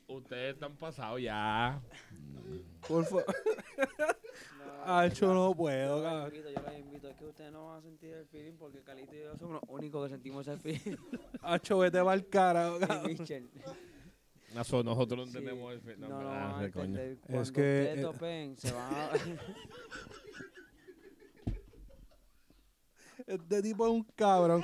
Ustedes 0.06 0.54
están 0.54 0.76
pasados 0.76 1.20
ya. 1.20 1.80
Por 2.86 3.04
favor. 3.04 3.24
Acho, 4.84 5.34
no 5.34 5.54
puedo, 5.54 5.96
Yo 5.98 6.02
los 6.02 6.12
cabrón. 6.12 6.26
invito, 6.34 6.50
yo 6.50 6.62
los 6.62 6.78
invito. 6.78 7.08
Es 7.08 7.16
que 7.16 7.24
ustedes 7.26 7.52
no 7.52 7.66
van 7.66 7.78
a 7.78 7.82
sentir 7.82 8.14
el 8.14 8.26
feeling 8.26 8.54
porque 8.56 8.82
Calito 8.82 9.14
y 9.14 9.18
yo 9.20 9.36
somos 9.36 9.60
los 9.60 9.62
únicos 9.68 10.06
que 10.06 10.14
sentimos 10.14 10.46
ese 10.46 10.56
feeling. 10.58 10.96
Acho, 11.42 11.78
vete 11.78 11.98
para 11.98 12.14
el 12.14 12.26
cara. 12.28 12.70
Cabrón. 12.80 13.16
Nosotros, 14.54 14.84
no 15.18 15.24
Sí. 15.24 15.28
entendemos 15.28 15.74
el 15.74 15.80
fe- 15.82 15.96
No, 15.98 16.08
no, 16.08 16.22
no, 16.22 16.28
verdad, 16.30 16.40
van 16.52 16.54
a 16.54 16.62
de 16.62 16.70
coño. 16.72 16.84
entender. 16.86 17.18
Cuando 17.20 17.42
que, 17.42 17.48
ustedes 17.50 17.98
eh, 17.98 18.02
topen, 18.02 18.56
se 18.56 18.72
van 18.72 18.94
a... 18.94 19.10
Este 23.26 23.62
tipo 23.62 23.84
es 23.86 23.92
un 23.92 24.04
cabrón. 24.14 24.62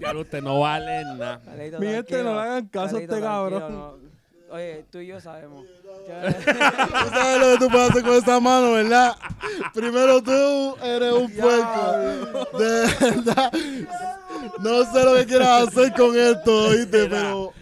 Ya 0.00 0.16
usted 0.16 0.42
no 0.42 0.60
vale 0.60 1.04
nada. 1.04 1.40
Calito, 1.44 1.78
Mi 1.80 1.86
gente, 1.86 2.22
no 2.22 2.34
le 2.34 2.40
hagan 2.40 2.66
caso 2.68 2.96
a 2.96 2.98
Calito, 2.98 3.14
este 3.14 3.26
tranquilo, 3.26 3.60
cabrón. 3.60 3.72
no. 3.72 4.14
Oye, 4.54 4.84
tú 4.90 4.98
y 4.98 5.06
yo 5.08 5.20
sabemos. 5.20 5.64
Tú 6.04 7.10
sabes 7.10 7.40
lo 7.40 7.52
que 7.52 7.64
tú 7.64 7.70
puedes 7.70 7.90
hacer 7.90 8.02
con 8.02 8.12
esa 8.12 8.38
mano, 8.38 8.72
¿verdad? 8.72 9.16
Primero 9.72 10.22
tú 10.22 10.76
eres 10.82 11.12
un 11.14 11.32
puerco. 11.34 12.58
De 12.58 12.86
verdad. 13.00 13.52
No 14.60 14.84
sé 14.92 15.02
lo 15.04 15.14
que 15.14 15.24
quieras 15.26 15.68
hacer 15.68 15.92
con 15.94 16.14
esto, 16.16 16.68
¿oíste? 16.68 17.08
Mira. 17.08 17.08
Pero 17.20 17.52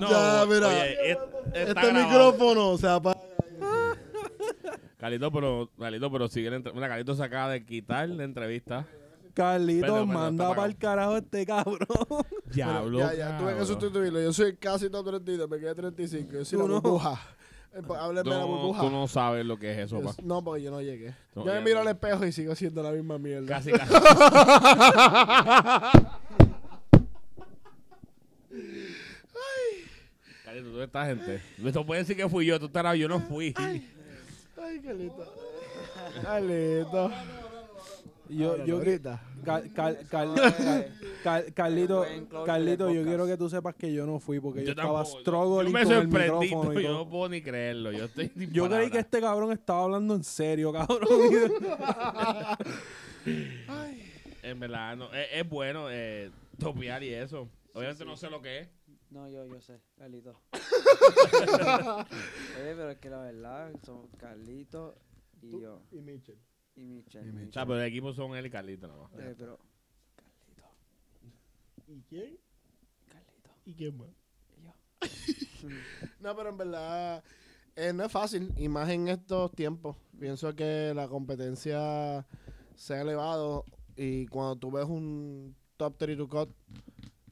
No, 0.00 0.10
Ya, 0.10 0.44
mira. 0.46 0.66
Oye, 0.68 1.10
es- 1.12 1.18
está 1.54 1.60
este 1.60 1.74
grabado. 1.74 2.04
micrófono 2.32 2.76
se 2.78 2.88
apaga. 2.88 3.20
Carlito, 4.98 5.30
pero, 5.30 5.70
Carlito, 5.78 6.10
pero 6.10 6.28
sigue 6.28 6.50
la. 6.50 6.58
Mira, 6.58 6.88
Carlito 6.88 7.14
se 7.14 7.22
acaba 7.22 7.50
de 7.52 7.64
quitar 7.64 8.08
la 8.08 8.24
entrevista. 8.24 8.84
Carlitos, 9.36 9.82
Perdón, 9.82 10.08
perdón, 10.08 10.22
manda 10.24 10.44
está 10.44 10.56
para 10.56 10.68
el 10.68 10.76
carajo 10.78 11.16
este 11.18 11.44
cabrón. 11.44 12.24
Diablo. 12.54 12.98
Ya, 13.00 13.12
ya, 13.14 13.36
tuve 13.38 13.54
que 13.54 13.66
sustituirlo. 13.66 14.18
Yo 14.22 14.32
soy 14.32 14.56
casi 14.56 14.88
top 14.88 15.04
32, 15.08 15.50
me 15.50 15.58
quedé 15.58 15.74
35. 15.74 16.32
Yo 16.32 16.44
soy 16.46 16.58
Tú 16.58 16.66
la 16.66 16.74
no. 16.74 16.80
burbuja. 16.80 17.20
Eh, 17.74 17.82
pues, 17.86 18.00
Hábleme 18.00 18.24
Tú 18.24 18.30
de 18.30 18.38
la 18.38 18.44
burbuja. 18.46 18.80
tú 18.80 18.90
no 18.90 19.06
sabes 19.06 19.44
lo 19.44 19.58
que 19.58 19.72
es 19.72 19.78
eso, 19.80 20.00
pa. 20.00 20.14
no, 20.22 20.42
porque 20.42 20.62
yo 20.62 20.70
no 20.70 20.80
llegué. 20.80 21.14
No, 21.34 21.44
yo 21.44 21.52
me 21.52 21.60
miro 21.60 21.74
no. 21.76 21.80
al 21.82 21.88
espejo 21.88 22.24
y 22.24 22.32
sigo 22.32 22.54
haciendo 22.54 22.82
la 22.82 22.92
misma 22.92 23.18
mierda. 23.18 23.46
Casi, 23.46 23.72
casi. 23.72 23.92
Carlito, 30.44 30.68
¿dónde 30.70 30.84
está 30.84 31.06
gente? 31.06 31.42
Esto 31.64 31.84
puede 31.84 32.00
decir 32.02 32.16
que 32.16 32.28
fui 32.28 32.46
yo, 32.46 32.58
tú 32.58 32.66
estarás, 32.66 32.96
yo 32.96 33.08
no 33.08 33.20
fui. 33.20 33.52
Ay, 33.56 33.82
Carlito. 34.82 35.34
Carlito. 36.22 37.10
Yo, 38.28 38.64
yo, 38.64 38.76
ahorita. 38.76 39.20
Cal- 39.44 39.72
cal- 39.72 39.98
cal- 40.10 40.34
Eh, 40.38 40.90
cal- 41.22 41.52
Carlito, 41.54 42.04
Carlito, 42.44 42.90
yo 42.90 43.04
quiero 43.04 43.26
que 43.26 43.36
tú 43.36 43.48
sepas 43.48 43.74
que 43.76 43.92
yo 43.92 44.04
no 44.06 44.18
fui 44.18 44.40
porque 44.40 44.64
yo, 44.64 44.70
estaba 44.70 45.02
tampoco, 45.04 45.20
struggling 45.20 45.66
Yo 45.66 45.72
me 45.72 45.84
con 45.84 45.92
el 45.92 46.02
sorprendí, 46.02 46.40
micrófono 46.46 46.80
y 46.80 46.82
yo 46.82 46.88
todo. 46.90 47.04
no 47.04 47.10
puedo 47.10 47.28
ni 47.28 47.42
creerlo. 47.42 47.92
Yo 47.92 48.04
estoy 48.06 48.28
sin 48.30 48.40
Yo 48.52 48.64
creí 48.64 48.68
que 48.68 48.70
palabras. 48.90 49.04
este 49.04 49.20
cabrón 49.20 49.52
estaba 49.52 49.84
hablando 49.84 50.14
en 50.14 50.24
serio, 50.24 50.72
cabrón. 50.72 51.08
En 54.42 54.60
verdad, 54.60 54.96
no, 54.96 55.12
es, 55.12 55.28
es 55.32 55.48
bueno 55.48 55.88
eh, 55.90 56.30
topear 56.58 57.02
y 57.02 57.12
eso. 57.12 57.48
Obviamente 57.74 58.04
no 58.04 58.16
sé 58.16 58.30
lo 58.30 58.40
que 58.40 58.60
es. 58.60 58.68
No, 59.10 59.28
yo, 59.28 59.44
yo 59.46 59.60
sé, 59.60 59.80
Carlito. 59.98 60.40
Oye, 60.52 60.60
pero 62.76 62.90
es 62.90 62.98
que 62.98 63.10
la 63.10 63.20
verdad, 63.22 63.72
son 63.84 64.06
Carlito 64.18 64.94
y 65.42 65.60
yo. 65.60 65.82
Y 65.90 66.00
Mitchell. 66.00 66.38
Y 66.76 66.84
Michel. 66.84 67.26
Y 67.26 67.48
O 67.48 67.52
sea, 67.52 67.66
pero 67.66 67.80
el 67.80 67.86
equipo 67.86 68.12
son 68.12 68.36
él 68.36 68.46
y 68.46 68.50
Carlito 68.50 68.86
nada 68.86 69.00
más. 69.02 69.12
Eh, 69.14 69.34
pero, 69.38 69.58
Carlito, 70.14 70.68
¿Y 71.88 72.02
quién? 72.02 72.38
Carlito 73.06 73.50
¿Y 73.64 73.74
quién 73.74 73.96
más? 73.96 74.08
y 74.58 74.62
yo. 74.62 74.72
No, 76.20 76.36
pero 76.36 76.50
en 76.50 76.56
verdad 76.58 77.24
eh, 77.76 77.92
no 77.92 78.04
es 78.04 78.12
fácil, 78.12 78.52
y 78.56 78.68
más 78.68 78.88
en 78.88 79.08
estos 79.08 79.52
tiempos. 79.52 79.96
Pienso 80.18 80.54
que 80.54 80.92
la 80.94 81.08
competencia 81.08 82.26
se 82.74 82.94
ha 82.94 83.02
elevado 83.02 83.64
y 83.96 84.26
cuando 84.28 84.56
tú 84.56 84.70
ves 84.70 84.86
un 84.86 85.54
top 85.76 85.96
32 85.98 86.28
cut, 86.28 86.50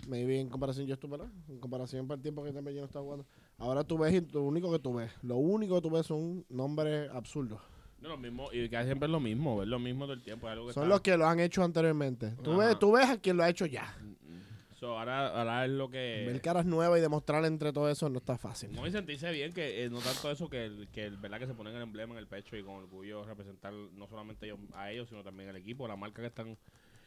maybe 0.07 0.39
en 0.39 0.49
comparación 0.51 0.87
yo 0.87 0.95
estuve, 0.95 1.17
¿verdad? 1.17 1.33
En 1.49 1.59
comparación 1.61 2.07
para 2.07 2.17
el 2.17 2.23
tiempo 2.23 2.45
que 2.45 2.53
también 2.53 2.77
yo 2.77 2.83
no 2.83 2.87
estaba 2.87 3.05
jugando. 3.05 3.27
Ahora 3.57 3.85
tú 3.85 3.97
ves 3.97 4.13
y 4.15 4.21
lo 4.21 4.43
único 4.43 4.71
que 4.71 4.79
tú 4.79 4.95
ves, 4.95 5.11
lo 5.23 5.37
único 5.37 5.77
que 5.77 5.81
tú 5.83 5.91
ves 5.91 6.07
son 6.07 6.45
nombres 6.51 7.11
absurdos. 7.11 7.61
No, 8.05 8.11
lo 8.11 8.19
mismo, 8.19 8.51
y 8.53 8.69
que 8.69 8.85
siempre 8.85 9.07
es 9.07 9.11
lo 9.11 9.19
mismo, 9.19 9.62
es 9.62 9.69
lo 9.69 9.79
mismo 9.79 10.05
todo 10.05 10.12
el 10.12 10.21
tiempo. 10.23 10.47
es 10.47 10.53
algo 10.53 10.67
que 10.67 10.75
Son 10.75 10.83
está- 10.83 10.95
los 10.95 11.01
que 11.01 11.17
lo 11.17 11.27
han 11.27 11.40
hecho 11.40 11.64
anteriormente. 11.64 12.33
Tú 12.43 12.53
Ajá. 12.53 12.67
ves, 12.67 12.79
tú 12.79 12.93
ves 12.93 13.09
a 13.09 13.17
quien 13.17 13.38
lo 13.38 13.45
ha 13.45 13.49
hecho 13.49 13.64
ya. 13.64 13.97
Mm, 14.03 14.09
mm. 14.35 14.43
So, 14.75 14.99
ahora, 14.99 15.29
ahora 15.29 15.64
es 15.64 15.71
lo 15.71 15.88
que... 15.88 16.25
Ver 16.27 16.43
caras 16.43 16.67
nuevas 16.67 16.99
y 16.99 17.01
demostrar 17.01 17.43
entre 17.47 17.73
todo 17.73 17.88
eso 17.88 18.11
no 18.11 18.19
está 18.19 18.37
fácil. 18.37 18.73
No, 18.75 18.87
y 18.87 18.90
sentirse 18.90 19.31
bien, 19.33 19.55
que 19.55 19.85
eh, 19.85 19.88
no 19.88 20.01
tanto 20.01 20.31
eso, 20.31 20.51
que, 20.51 20.67
el, 20.67 20.88
que 20.93 21.05
el, 21.05 21.17
verdad 21.17 21.38
que 21.38 21.47
se 21.47 21.55
ponen 21.55 21.75
el 21.77 21.81
emblema 21.83 22.12
en 22.12 22.19
el 22.19 22.27
pecho 22.27 22.59
y 22.59 22.62
con 22.62 22.75
orgullo 22.75 23.25
representar 23.25 23.73
no 23.73 24.07
solamente 24.07 24.45
ellos, 24.45 24.59
a 24.75 24.90
ellos, 24.93 25.09
sino 25.09 25.23
también 25.25 25.49
al 25.49 25.57
equipo, 25.57 25.88
la 25.88 25.97
marca 25.97 26.21
que 26.21 26.29
están 26.29 26.59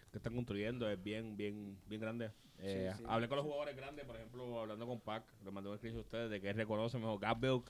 que 0.10 0.20
están 0.20 0.34
construyendo 0.36 0.90
es 0.90 1.04
bien 1.04 1.36
bien 1.38 1.78
bien 1.88 2.02
grande. 2.02 2.32
Eh, 2.60 2.92
sí. 2.98 3.04
Hablé 3.08 3.28
con 3.28 3.36
los 3.36 3.46
jugadores 3.46 3.76
grandes, 3.76 4.04
por 4.06 4.16
ejemplo, 4.16 4.60
hablando 4.60 4.88
con 4.88 5.00
Pac, 5.02 5.24
le 5.46 5.52
mandé 5.52 5.70
un 5.70 5.76
escrito 5.76 5.98
a 6.00 6.02
ustedes 6.02 6.32
de 6.32 6.42
que 6.42 6.50
él 6.50 6.56
reconoce 6.56 6.98
mejor 6.98 7.20
Gabriel 7.20 7.62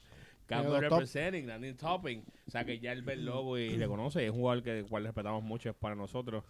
Top. 0.47 0.79
representing, 0.81 1.45
Danny 1.47 1.73
Topping. 1.73 2.23
O 2.47 2.51
sea, 2.51 2.63
que 2.65 2.79
ya 2.79 2.91
él 2.93 3.01
ve 3.03 3.13
el 3.13 3.25
logo 3.25 3.57
y 3.57 3.75
reconoce. 3.77 4.21
Y 4.21 4.25
es 4.25 4.31
un 4.31 4.37
jugador 4.37 4.63
que 4.63 4.83
cual 4.89 5.03
respetamos 5.03 5.43
mucho, 5.43 5.69
es 5.69 5.75
para 5.75 5.95
nosotros. 5.95 6.43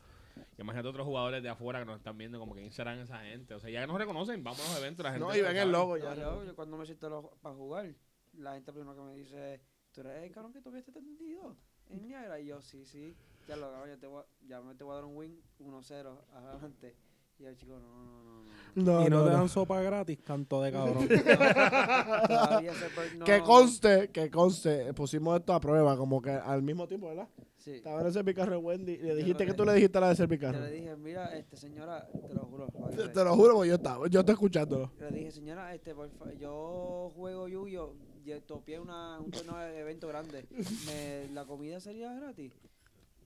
Y 0.58 0.62
imagínate 0.62 0.88
otros 0.90 1.06
jugadores 1.06 1.42
de 1.42 1.50
afuera 1.50 1.80
que 1.80 1.86
nos 1.86 1.98
están 1.98 2.18
viendo, 2.18 2.40
como 2.40 2.54
que 2.54 2.62
quién 2.62 2.72
serán 2.72 3.00
esa 3.00 3.20
gente. 3.22 3.54
O 3.56 3.60
sea, 3.60 3.70
ya 3.72 3.82
que 3.82 3.88
nos 3.88 3.98
reconocen, 3.98 4.44
vamos 4.44 4.60
a 4.62 4.70
los 4.70 4.78
eventos, 4.80 5.04
la 5.04 5.12
gente. 5.12 5.26
No, 5.26 5.36
y 5.36 5.42
ven 5.42 5.58
el 5.58 5.72
logo 5.72 5.98
No, 5.98 6.04
ya. 6.04 6.16
yo, 6.16 6.44
yo 6.46 6.56
cuando 6.56 6.78
me 6.78 6.86
siento 6.86 7.32
para 7.42 7.56
jugar, 7.56 7.94
la 8.38 8.54
gente 8.54 8.72
primero 8.72 8.96
que 8.96 9.02
me 9.02 9.16
dice, 9.16 9.60
tú 9.92 10.02
eres 10.02 10.24
el 10.24 10.32
cabrón 10.32 10.54
que 10.54 10.62
tuviste 10.62 10.92
este 10.92 11.00
entendido 11.00 11.56
en 11.90 12.02
Niagara. 12.04 12.40
Y 12.40 12.46
yo, 12.48 12.62
sí, 12.62 12.86
sí, 12.86 13.16
ya 13.48 13.56
lo 13.56 13.72
cabrón, 13.72 13.90
ya, 13.90 13.98
te 13.98 14.06
voy, 14.06 14.22
a- 14.22 14.48
ya 14.48 14.62
me 14.62 14.76
te 14.76 14.84
voy 14.84 14.92
a 14.94 14.96
dar 14.98 15.06
un 15.06 15.18
win 15.18 15.42
1-0 15.60 16.22
adelante. 16.34 16.96
Y 17.40 17.46
el 17.46 17.56
chico, 17.56 17.74
no, 17.80 17.80
no, 18.06 18.24
no, 18.24 18.44
no. 18.44 18.48
No, 18.76 19.08
y 19.08 19.10
no, 19.10 19.18
no, 19.20 19.24
te 19.26 19.32
no. 19.32 19.38
dan 19.38 19.50
sopa 19.50 19.82
gratis, 19.82 20.20
canto 20.24 20.62
de 20.62 20.72
cabrón. 20.72 21.08
Todavía 22.28 22.72
ese 22.72 22.90
per- 22.90 23.16
no, 23.16 23.26
Que 23.26 23.42
conste, 23.42 24.10
que 24.12 24.30
conste, 24.30 24.94
pusimos 24.94 25.40
esto 25.40 25.54
a 25.54 25.60
prueba, 25.60 25.98
como 25.98 26.22
que 26.22 26.30
al 26.32 26.62
mismo 26.62 26.88
tiempo, 26.88 27.08
¿verdad? 27.08 27.28
Sí. 27.58 27.72
Estaba 27.72 28.02
en 28.02 28.08
el 28.08 28.14
servicarro 28.14 28.52
de 28.52 28.58
Wendy 28.58 28.92
y 28.94 28.98
le 29.02 29.16
dijiste 29.16 29.46
que 29.46 29.54
tú 29.54 29.66
le 29.66 29.74
dijiste 29.74 29.98
a 29.98 30.02
la 30.02 30.08
de 30.10 30.14
Yo 30.14 30.18
servicarro. 30.18 30.60
le 30.60 30.72
dije, 30.72 30.96
mira, 30.96 31.36
este 31.36 31.58
señora, 31.58 32.08
te 32.28 32.34
lo 32.34 32.42
juro. 32.46 32.68
Te, 33.14 33.24
lo 33.24 33.36
juro, 33.36 33.54
porque 33.56 33.70
yo 33.70 33.76
estaba, 33.76 34.08
yo 34.08 34.20
estoy 34.20 34.34
escuchándolo. 34.34 34.92
Le 35.00 35.12
dije, 35.12 35.32
señora, 35.32 35.74
este, 35.74 35.94
por 35.96 36.10
fa- 36.12 36.32
yo 36.34 37.12
juego 37.16 37.48
Yu-Gi-Oh! 37.48 37.94
y 38.26 38.40
topié 38.42 38.80
una, 38.80 39.20
un 39.20 39.32
torneo 39.32 39.58
de 39.58 39.80
evento 39.80 40.08
grande. 40.08 40.46
Me, 40.86 41.28
¿La 41.34 41.46
comida 41.46 41.80
sería 41.80 42.14
gratis? 42.14 42.54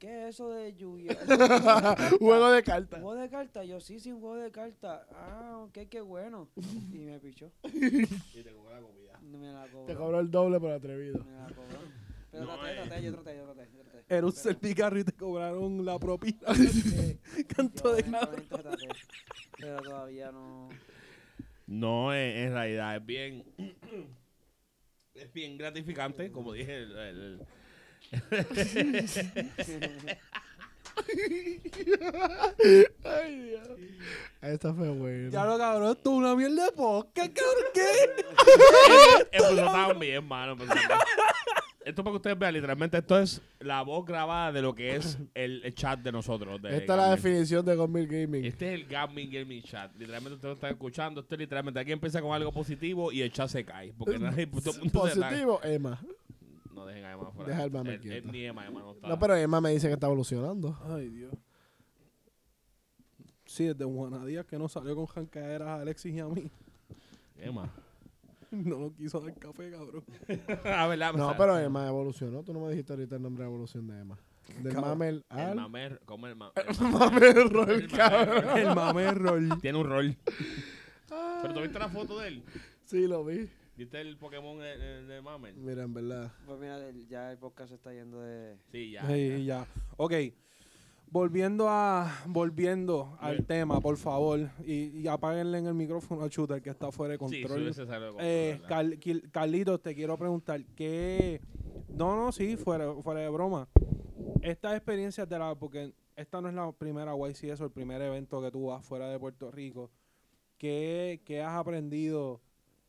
¿Qué 0.02 0.24
es 0.28 0.30
eso 0.36 0.50
de 0.50 0.74
Yu-Gi-Oh? 0.76 1.14
Juego 2.20 2.50
de 2.52 2.58
¿Un 2.58 2.64
cartas. 2.64 3.02
juego 3.02 3.22
de 3.22 3.30
cartas? 3.30 3.68
Yo 3.68 3.80
sí, 3.80 4.00
sí, 4.00 4.12
un 4.12 4.20
juego 4.20 4.38
de 4.38 4.50
cartas. 4.52 5.04
Ah, 5.12 5.60
ok, 5.68 5.78
qué 5.88 6.02
bueno. 6.02 6.50
Y 6.92 6.98
me 6.98 7.20
pichó. 7.20 7.52
Y 7.64 8.42
te 8.42 8.52
cobró 8.52 8.74
la 8.74 8.82
comida. 8.82 9.20
Me 9.22 9.54
la 9.54 9.68
cobró. 9.68 9.86
Te 9.86 9.96
cobró 9.96 10.20
el 10.20 10.32
doble 10.32 10.60
por 10.60 10.72
atrevido. 10.72 11.24
Me 11.24 11.34
la 11.34 11.46
cobró. 11.50 11.78
Pero 12.32 12.46
No, 12.46 12.56
traté, 12.58 12.72
eh. 12.72 12.76
traté, 12.88 13.04
yo 13.04 13.14
traté, 13.14 13.38
yo 13.38 13.44
traté, 13.46 13.70
yo 13.78 13.84
traté. 13.84 14.16
Era 14.16 14.26
un 14.26 14.32
servicarro 14.32 14.98
y 15.00 15.04
te 15.04 15.12
cobraron 15.12 15.86
la 15.86 16.00
propina. 16.00 16.56
Sí, 16.56 17.20
canto 17.56 17.94
de 17.94 18.02
traté. 18.02 18.48
Pero 19.60 19.82
todavía 19.84 20.32
no. 20.32 20.70
No, 21.68 22.12
en, 22.16 22.38
en 22.48 22.54
realidad 22.54 22.96
es 22.96 23.06
bien. 23.06 23.44
Es 25.14 25.32
bien 25.34 25.58
gratificante, 25.58 26.32
como 26.32 26.54
dije. 26.54 26.74
El, 26.78 26.98
el- 26.98 27.42
Ay, 33.04 33.40
Dios. 33.40 33.68
Esta 34.42 34.74
fue 34.74 34.90
buena. 34.90 35.30
Ya 35.30 35.46
lo 35.46 35.58
cabrón, 35.58 35.92
esto 35.92 36.12
es 36.12 36.18
una 36.18 36.36
mierda 36.36 36.66
de 36.66 36.72
podcast, 36.72 37.34
cabrón. 37.34 37.64
¿Qué? 37.74 37.82
empezó 39.38 39.66
tan 39.72 40.00
bien, 40.00 40.28
mano. 40.28 40.56
Esto 41.84 42.04
para 42.04 42.12
que 42.14 42.18
ustedes 42.18 42.38
vean, 42.38 42.54
literalmente, 42.54 42.98
esto 43.00 43.18
es 43.20 43.42
la 43.60 43.82
voz 43.82 44.06
grabada 44.06 44.52
de 44.52 44.62
lo 44.62 44.76
que 44.76 44.96
es 44.96 45.18
el, 45.34 45.64
el 45.64 45.74
chat 45.74 46.00
de 46.00 46.12
nosotros. 46.12 46.62
de 46.62 46.78
Esta 46.78 46.94
es 46.94 46.98
la 46.98 47.04
Gaming. 47.08 47.16
definición 47.16 47.66
de 47.66 47.76
Gomil 47.76 48.08
Gaming. 48.08 48.46
Este 48.46 48.74
es 48.74 48.82
el 48.82 48.88
Gaming 48.88 49.32
Gaming 49.32 49.64
Chat. 49.64 49.92
Literalmente 49.98 50.36
ustedes 50.36 50.50
lo 50.52 50.54
están 50.54 50.72
escuchando. 50.72 51.22
Esto 51.22 51.34
es 51.36 51.40
literalmente 51.40 51.80
aquí 51.80 51.92
empieza 51.92 52.22
con 52.22 52.34
algo 52.34 52.52
positivo 52.52 53.12
y 53.12 53.22
el 53.24 53.32
chat 53.32 53.50
se 53.50 53.66
cae. 53.66 53.94
Porque 53.98 54.20
nadie, 54.20 54.46
todo 54.46 54.72
el 54.74 54.80
mundo 54.80 55.08
se 55.08 55.12
ataca. 55.14 55.30
Positivo, 55.30 55.60
Emma. 55.64 56.00
No 56.74 56.86
dejen 56.86 57.06
a 57.06 57.14
Emma 57.14 57.32
fuera. 57.32 57.50
Deja 57.52 57.64
al 57.64 57.72
mame. 57.72 57.98
Ni 58.00 58.46
Emma, 58.46 58.66
Emma 58.68 58.80
no 58.82 58.92
está. 58.94 59.08
No, 59.08 59.20
pero 59.20 59.36
Emma 59.36 59.62
me 59.62 59.72
dice 59.72 59.88
que 59.88 59.94
está 59.94 60.08
evolucionando. 60.08 60.78
Ay, 60.90 61.10
Dios. 61.10 61.34
Sí, 63.46 63.66
desde 63.66 63.84
Juanadías 63.86 64.46
que 64.46 64.58
no 64.58 64.70
salió 64.70 64.96
con 64.96 65.06
jancaderas 65.08 65.68
a 65.68 65.76
Alexis 65.82 66.14
y 66.14 66.20
a 66.20 66.28
mí. 66.28 66.50
Emma. 67.38 67.70
No 68.52 68.78
nos 68.80 68.92
quiso 68.96 69.22
dar 69.22 69.34
café, 69.36 69.72
cabrón. 69.72 70.04
No, 71.18 71.34
pero 71.38 71.58
Emma 71.58 71.88
evolucionó. 71.88 72.44
Tú 72.44 72.52
no 72.52 72.60
me 72.60 72.70
dijiste 72.72 72.92
ahorita 72.92 73.16
el 73.16 73.22
nombre 73.22 73.46
de 73.46 73.50
evolución 73.50 73.88
de 73.88 73.98
Emma. 74.02 74.18
Del 74.62 74.74
mamel 74.76 75.24
El 75.30 75.38
al... 75.40 75.56
mamer, 75.56 76.02
como 76.04 76.28
el 76.28 76.36
ma- 76.36 76.52
Mamel 76.82 77.50
rol, 77.50 77.70
El 77.70 77.88
cabrón. 77.88 78.58
El 78.58 78.76
mame 78.76 79.12
rol. 79.14 79.62
Tiene 79.62 79.78
un 79.78 79.86
rol. 79.88 80.18
Pero 81.42 81.54
tú 81.54 81.62
viste 81.62 81.80
la 81.80 81.88
foto 81.88 82.20
de 82.20 82.28
él. 82.28 82.44
Sí, 82.84 83.08
lo 83.08 83.24
vi. 83.24 83.50
¿Viste 83.78 84.00
el 84.02 84.18
Pokémon 84.18 84.60
de, 84.60 84.78
de, 84.78 85.04
de 85.06 85.22
Mamer? 85.22 85.56
Mira, 85.56 85.84
en 85.84 85.94
verdad. 85.94 86.32
Pues 86.46 86.60
mira, 86.60 86.78
el- 86.88 87.08
ya 87.08 87.32
el 87.32 87.38
podcast 87.38 87.70
se 87.70 87.76
está 87.76 87.94
yendo 87.94 88.20
de. 88.22 88.58
Sí, 88.72 88.92
ya. 88.92 89.08
Sí, 89.08 89.46
ya. 89.46 89.66
Ok. 89.98 90.14
Volviendo 91.10 91.68
a 91.68 92.10
volviendo 92.28 93.18
al 93.20 93.46
tema, 93.46 93.82
por 93.82 93.98
favor, 93.98 94.50
y, 94.66 94.98
y 95.02 95.08
apáguenle 95.08 95.58
en 95.58 95.68
el 95.68 95.74
micrófono 95.74 96.22
a 96.24 96.30
Shooter 96.30 96.62
que 96.62 96.70
está 96.70 96.90
fuera 96.90 97.18
de 97.18 97.28
Sí, 97.28 97.42
control. 97.42 97.74
sí, 97.74 97.86
salido 97.86 98.00
de 98.00 98.08
control, 98.62 98.94
Eh, 99.04 99.22
Carlitos, 99.32 99.82
te 99.82 99.94
quiero 99.94 100.18
preguntar, 100.18 100.64
¿qué...? 100.76 101.42
No, 101.90 102.16
no, 102.16 102.32
sí, 102.32 102.56
fuera, 102.56 102.94
fuera 103.04 103.20
de 103.20 103.28
broma. 103.30 103.68
Estas 104.42 104.74
experiencias 104.78 105.28
de 105.28 105.38
la... 105.38 105.54
Porque 105.56 105.94
esta 106.16 106.40
no 106.40 106.48
es 106.48 106.54
la 106.56 106.72
primera 106.72 107.14
YCS 107.18 107.60
o 107.60 107.66
el 107.66 107.72
primer 107.72 108.02
evento 108.02 108.42
que 108.42 108.50
tú 108.50 108.68
vas 108.68 108.86
fuera 108.86 109.10
de 109.10 109.20
Puerto 109.20 109.52
Rico. 109.52 109.92
¿Qué, 110.58 111.22
qué 111.26 111.42
has 111.42 111.56
aprendido 111.58 112.40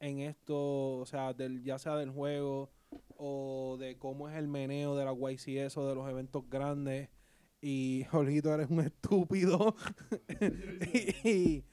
en 0.02 0.18
esto, 0.18 0.98
o 0.98 1.06
sea, 1.06 1.32
del, 1.32 1.62
ya 1.62 1.78
sea 1.78 1.96
del 1.96 2.10
juego 2.10 2.70
o 3.16 3.76
de 3.78 3.96
cómo 3.98 4.28
es 4.28 4.36
el 4.36 4.48
meneo 4.48 4.96
de 4.96 5.04
la 5.04 5.12
YCS 5.12 5.76
o 5.76 5.88
de 5.88 5.94
los 5.94 6.10
eventos 6.10 6.42
grandes? 6.50 7.08
Y, 7.60 8.04
Jorgito, 8.10 8.52
eres 8.52 8.68
un 8.68 8.80
estúpido. 8.80 9.76
y, 11.24 11.64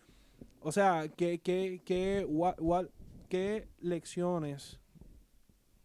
o 0.61 0.71
sea, 0.71 1.09
¿qué, 1.09 1.41
qué, 1.41 1.81
qué, 1.83 2.27
qué 3.27 3.67
lecciones 3.79 4.79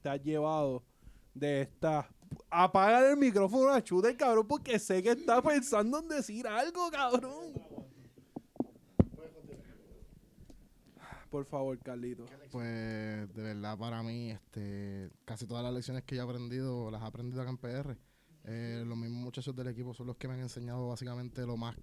te 0.02 0.10
has 0.10 0.22
llevado 0.22 0.84
de 1.32 1.62
esta? 1.62 2.10
Apaga 2.50 3.10
el 3.10 3.16
micrófono 3.16 3.70
a 3.70 3.80
Shooter, 3.80 4.16
cabrón, 4.18 4.46
porque 4.46 4.78
sé 4.78 5.02
que 5.02 5.12
está 5.12 5.40
pensando 5.40 5.98
en 5.98 6.08
decir 6.08 6.46
algo, 6.46 6.90
cabrón. 6.90 7.54
Por 11.34 11.46
favor, 11.46 11.76
Carlito. 11.80 12.26
Pues 12.52 13.34
de 13.34 13.42
verdad 13.42 13.76
para 13.76 14.04
mí, 14.04 14.30
este, 14.30 15.10
casi 15.24 15.48
todas 15.48 15.64
las 15.64 15.74
lecciones 15.74 16.04
que 16.04 16.14
yo 16.14 16.22
he 16.22 16.24
aprendido, 16.24 16.92
las 16.92 17.02
he 17.02 17.06
aprendido 17.06 17.42
acá 17.42 17.50
en 17.50 17.58
PR. 17.58 17.96
Eh, 18.44 18.84
los 18.86 18.96
mismos 18.96 19.20
muchachos 19.20 19.56
del 19.56 19.66
equipo 19.66 19.92
son 19.94 20.06
los 20.06 20.16
que 20.16 20.28
me 20.28 20.34
han 20.34 20.40
enseñado 20.42 20.86
básicamente 20.86 21.44
lo 21.44 21.56
más, 21.56 21.74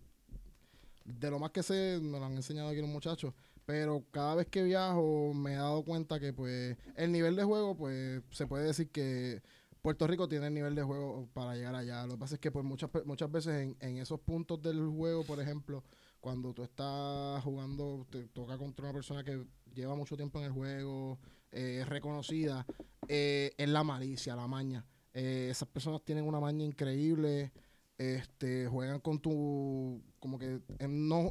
de 1.03 1.29
lo 1.29 1.37
más 1.37 1.51
que 1.51 1.63
sé, 1.63 1.99
me 2.01 2.17
lo 2.17 2.23
han 2.23 2.37
enseñado 2.37 2.69
aquí 2.69 2.79
los 2.79 2.89
muchachos. 2.89 3.33
Pero 3.65 4.05
cada 4.11 4.35
vez 4.35 4.47
que 4.47 4.63
viajo 4.63 5.33
me 5.33 5.51
he 5.51 5.57
dado 5.57 5.83
cuenta 5.83 6.17
que 6.17 6.31
pues 6.31 6.77
el 6.95 7.11
nivel 7.11 7.35
de 7.35 7.43
juego, 7.43 7.75
pues 7.75 8.23
se 8.31 8.47
puede 8.47 8.67
decir 8.67 8.89
que 8.89 9.41
Puerto 9.81 10.07
Rico 10.07 10.29
tiene 10.29 10.47
el 10.47 10.53
nivel 10.53 10.75
de 10.75 10.83
juego 10.83 11.27
para 11.33 11.55
llegar 11.55 11.75
allá. 11.75 12.05
Lo 12.05 12.13
que 12.13 12.19
pasa 12.19 12.35
es 12.35 12.39
que 12.39 12.51
pues 12.51 12.63
muchas, 12.63 12.89
muchas 13.03 13.29
veces 13.29 13.53
en, 13.55 13.75
en 13.81 13.97
esos 13.97 14.21
puntos 14.21 14.61
del 14.61 14.79
juego, 14.87 15.25
por 15.25 15.41
ejemplo, 15.41 15.83
cuando 16.21 16.53
tú 16.53 16.63
estás 16.63 17.43
jugando, 17.43 18.05
te 18.10 18.27
toca 18.29 18.57
contra 18.57 18.86
una 18.86 18.93
persona 18.93 19.23
que 19.23 19.43
lleva 19.73 19.95
mucho 19.95 20.15
tiempo 20.15 20.39
en 20.39 20.45
el 20.45 20.51
juego, 20.51 21.19
eh, 21.51 21.79
es 21.81 21.89
reconocida, 21.89 22.65
eh, 23.07 23.51
es 23.57 23.67
la 23.67 23.84
malicia, 23.84 24.36
la 24.36 24.47
maña. 24.47 24.86
Eh, 25.13 25.49
esas 25.51 25.67
personas 25.67 26.01
tienen 26.05 26.23
una 26.25 26.39
maña 26.39 26.63
increíble, 26.63 27.51
este, 27.97 28.67
juegan 28.67 28.99
con 28.99 29.19
tu, 29.19 30.01
como 30.19 30.38
que 30.39 30.62
no 30.88 31.30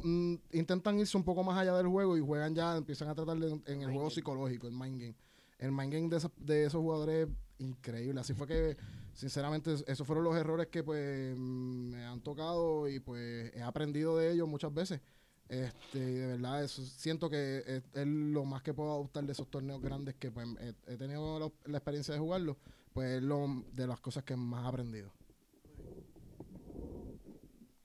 intentan 0.51 0.99
irse 0.99 1.17
un 1.17 1.23
poco 1.23 1.43
más 1.43 1.57
allá 1.57 1.73
del 1.75 1.87
juego 1.87 2.17
y 2.17 2.21
juegan 2.21 2.53
ya, 2.53 2.77
empiezan 2.77 3.09
a 3.09 3.15
tratar 3.15 3.37
de, 3.39 3.47
en 3.65 3.81
el 3.81 3.91
juego 3.91 4.09
psicológico, 4.09 4.67
el 4.67 4.73
mind 4.73 5.01
game. 5.01 5.15
El 5.57 5.71
mind 5.71 5.93
game 5.93 6.09
de, 6.09 6.17
esos- 6.17 6.31
de 6.37 6.65
esos 6.65 6.81
jugadores 6.81 7.27
es 7.27 7.65
increíble. 7.65 8.19
Así 8.21 8.33
fue 8.33 8.47
que, 8.47 8.77
sinceramente, 9.13 9.73
es- 9.73 9.83
esos 9.87 10.05
fueron 10.07 10.23
los 10.23 10.35
errores 10.35 10.67
que 10.67 10.83
pues 10.83 11.35
me 11.37 12.03
han 12.05 12.21
tocado 12.21 12.87
y 12.87 12.99
pues 12.99 13.53
he 13.55 13.61
aprendido 13.61 14.17
de 14.17 14.31
ellos 14.31 14.47
muchas 14.47 14.73
veces. 14.73 15.01
Este, 15.49 15.97
y 15.99 16.13
de 16.15 16.27
verdad, 16.27 16.63
eso 16.63 16.81
siento 16.85 17.29
que 17.29 17.57
es, 17.67 17.83
es 17.93 18.07
lo 18.07 18.45
más 18.45 18.61
que 18.63 18.73
puedo 18.73 18.91
adoptar 18.91 19.25
de 19.25 19.33
esos 19.33 19.49
torneos 19.49 19.81
grandes 19.81 20.15
que 20.15 20.31
pues, 20.31 20.47
he, 20.61 20.93
he 20.93 20.97
tenido 20.97 21.39
la, 21.39 21.51
la 21.65 21.77
experiencia 21.77 22.13
de 22.13 22.19
jugarlo, 22.21 22.57
pues 22.93 23.17
es 23.17 23.23
lo 23.23 23.47
de 23.73 23.85
las 23.87 23.99
cosas 23.99 24.23
que 24.23 24.35
más 24.37 24.63
he 24.65 24.67
aprendido. 24.69 25.11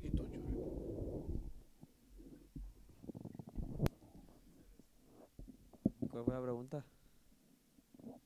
¿Y 0.02 0.10
tú, 0.10 0.24
Churi? 0.28 0.54
¿Cuál 6.10 6.24
fue 6.24 6.34
la 6.34 6.42
pregunta? 6.42 6.84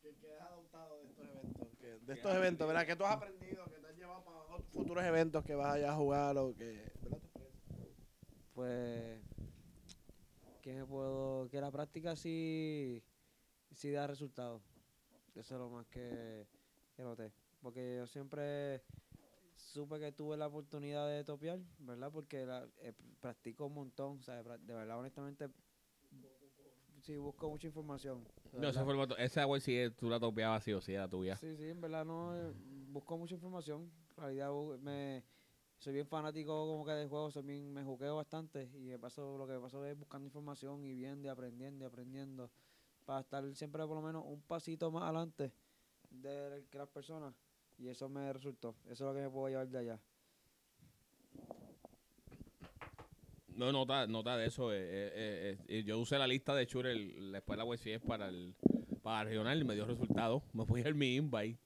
¿Qué, 0.03 0.14
qué 0.20 0.34
has 0.38 0.48
adoptado 0.51 0.98
de 0.98 1.07
estos 1.09 1.26
eventos? 1.28 1.66
¿Qué- 1.80 1.98
de 2.11 2.17
estos 2.17 2.35
eventos, 2.35 2.67
¿verdad? 2.67 2.85
¿Qué 2.85 2.97
tú 2.97 3.05
has 3.05 3.15
aprendido? 3.15 3.65
¿Qué 3.67 3.79
te 3.79 3.87
has 3.87 3.97
llevado 3.97 4.25
para 4.25 4.39
otros 4.41 4.65
futuros 4.73 5.05
eventos 5.05 5.45
que 5.45 5.55
vas 5.55 5.75
allá 5.75 5.93
a 5.93 5.95
jugar 5.95 6.37
o 6.39 6.53
que... 6.57 6.91
¿verdad? 7.03 7.21
Pues. 8.53 9.21
¿Qué 10.61 10.75
me 10.75 10.85
puedo...? 10.85 11.49
Que 11.49 11.61
la 11.61 11.71
práctica 11.71 12.17
sí, 12.17 13.01
sí 13.71 13.93
da 13.93 14.09
resultados. 14.09 14.61
Eso 15.37 15.55
es 15.55 15.61
lo 15.61 15.71
más 15.71 15.87
que, 15.87 16.49
que 16.97 17.03
noté. 17.05 17.31
Porque 17.63 17.99
yo 17.99 18.09
siempre 18.09 18.83
supe 19.55 20.01
que 20.01 20.11
tuve 20.11 20.37
la 20.37 20.49
oportunidad 20.49 21.09
de 21.09 21.23
topear, 21.23 21.61
¿verdad? 21.79 22.11
Porque 22.11 22.45
la, 22.45 22.67
eh, 22.79 22.93
practico 23.21 23.67
un 23.67 23.75
montón, 23.75 24.19
o 24.19 24.23
sea, 24.23 24.43
de 24.43 24.75
verdad, 24.75 24.99
honestamente, 24.99 25.49
sí 27.03 27.16
busco 27.16 27.48
mucha 27.48 27.66
información. 27.66 28.26
No, 28.53 28.68
ese 28.68 28.84
formato, 28.84 29.16
esa 29.16 29.44
güey 29.44 29.61
sí 29.61 29.78
tú 29.96 30.09
la 30.09 30.20
topeabas 30.20 30.64
sí 30.64 30.72
o 30.72 30.80
sí, 30.80 30.94
era 30.94 31.09
tuya. 31.09 31.36
Sí, 31.36 31.57
sí, 31.57 31.68
en 31.68 31.80
verdad 31.80 32.05
no 32.05 32.36
eh, 32.36 32.53
busco 32.88 33.16
mucha 33.16 33.34
información. 33.34 33.90
En 34.16 34.22
realidad 34.22 34.51
me 34.80 35.24
soy 35.78 35.94
bien 35.94 36.07
fanático 36.07 36.66
como 36.66 36.84
que 36.84 36.92
del 36.92 37.09
juego, 37.09 37.30
soy 37.30 37.42
bien, 37.42 37.72
me 37.72 37.82
jugueo 37.82 38.16
bastante 38.16 38.70
y 38.74 38.88
me 38.88 38.98
paso, 38.98 39.38
lo 39.38 39.46
que 39.46 39.55
me 39.55 39.61
paso 39.61 39.84
es 39.86 39.98
buscando 39.98 40.26
información 40.26 40.84
y 40.84 40.94
viendo 40.94 41.26
y 41.26 41.30
aprendiendo 41.30 41.84
y 41.84 41.88
aprendiendo 41.88 42.51
para 43.07 43.20
estar 43.20 43.55
siempre 43.55 43.86
por 43.86 43.96
lo 43.96 44.03
menos 44.03 44.24
un 44.26 44.42
pasito 44.42 44.90
más 44.90 45.05
adelante 45.05 45.53
de 46.11 46.66
que 46.70 46.78
las 46.78 46.88
personas 46.88 47.34
y 47.78 47.88
eso 47.88 48.09
me 48.09 48.30
resultó. 48.32 48.76
Eso 48.84 48.92
es 48.92 49.01
lo 49.01 49.14
que 49.14 49.22
me 49.22 49.30
puedo 49.30 49.48
llevar 49.48 49.68
de 49.68 49.78
allá. 49.78 50.01
No, 53.61 53.73
nota, 53.73 54.07
nota 54.07 54.39
de 54.39 54.47
eso. 54.47 54.73
eh, 54.73 54.79
eh, 54.81 55.13
eh, 55.15 55.59
eh, 55.69 55.85
yo 55.85 55.99
usé 55.99 56.17
la 56.19 56.27
lista 56.27 56.55
de 56.55 56.65
Shure 56.65 56.95
después 57.31 57.59
de 57.59 57.65
la 57.65 57.71
YCS 57.71 58.01
para 58.07 58.29
el 58.29 58.55
para 59.03 59.25
regional 59.25 59.61
y 59.61 59.65
me 59.65 59.75
dio 59.75 59.85
resultado. 59.85 60.43
Me 60.55 60.65
fui 60.65 60.81
al 60.83 60.95
mi 60.95 61.17
invite 61.17 61.59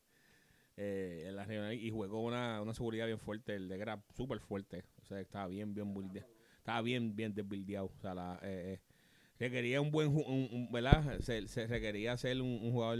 eh, 0.77 1.27
en 1.29 1.37
la 1.37 1.45
regional 1.45 1.75
y 1.75 1.91
con 1.91 2.11
una, 2.11 2.63
una 2.63 2.75
seguridad 2.75 3.07
bien 3.07 3.21
fuerte. 3.21 3.55
El 3.55 3.69
de 3.69 3.81
era 3.81 4.03
súper 4.17 4.41
fuerte. 4.41 4.85
O 5.03 5.07
sea, 5.07 5.21
estaba 5.21 5.47
bien, 5.47 5.75
bien 5.75 5.95
buildeado. 5.95 6.29
Estaba 6.59 6.83
bien, 6.83 7.15
bien 7.15 7.35
desbuildeado. 7.35 7.87
O 7.87 8.01
sea, 8.01 8.15
la, 8.15 8.41
requería 9.39 9.81
un 9.81 9.91
buen, 9.93 10.09
un, 10.09 10.69
¿verdad? 10.73 11.21
Se, 11.21 11.47
se 11.49 11.67
requería 11.67 12.17
ser 12.17 12.41
un, 12.43 12.61
un 12.63 12.73
jugador 12.73 12.99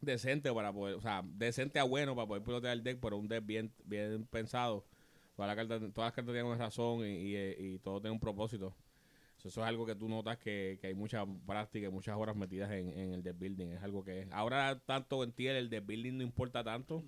decente 0.00 0.52
para 0.52 0.72
poder, 0.72 0.96
o 0.96 1.00
sea, 1.00 1.22
decente 1.24 1.78
a 1.78 1.84
bueno 1.84 2.14
para 2.14 2.28
poder 2.28 2.42
pilotear 2.42 2.74
el 2.74 2.82
deck, 2.84 2.98
pero 3.00 3.16
un 3.16 3.28
deck 3.28 3.44
bien, 3.46 3.72
bien 3.84 4.26
pensado. 4.26 4.84
Todas 5.36 5.48
las 5.48 5.56
cartas, 5.56 5.92
todas 5.92 6.08
las 6.08 6.14
cartas 6.14 6.32
tienen 6.32 6.46
una 6.46 6.56
razón 6.56 7.00
y, 7.00 7.10
y, 7.10 7.36
eh, 7.36 7.56
y 7.58 7.78
todo 7.78 8.00
tiene 8.00 8.12
un 8.12 8.20
propósito. 8.20 8.74
So, 9.36 9.48
Eso 9.48 9.62
es 9.62 9.66
algo 9.66 9.84
que 9.84 9.94
tú 9.96 10.08
notas 10.08 10.38
que, 10.38 10.78
que 10.80 10.88
hay 10.88 10.94
mucha 10.94 11.24
práctica 11.46 11.88
y 11.88 11.90
muchas 11.90 12.16
horas 12.16 12.36
metidas 12.36 12.70
en, 12.70 12.88
en 12.96 13.12
el 13.12 13.22
deck 13.22 13.38
building. 13.38 13.68
Es 13.72 13.82
algo 13.82 14.04
que 14.04 14.28
ahora 14.30 14.78
tanto 14.86 15.22
en 15.24 15.32
ti 15.32 15.48
el 15.48 15.68
deck 15.68 15.84
building 15.84 16.18
no 16.18 16.22
importa 16.22 16.62
tanto. 16.62 17.04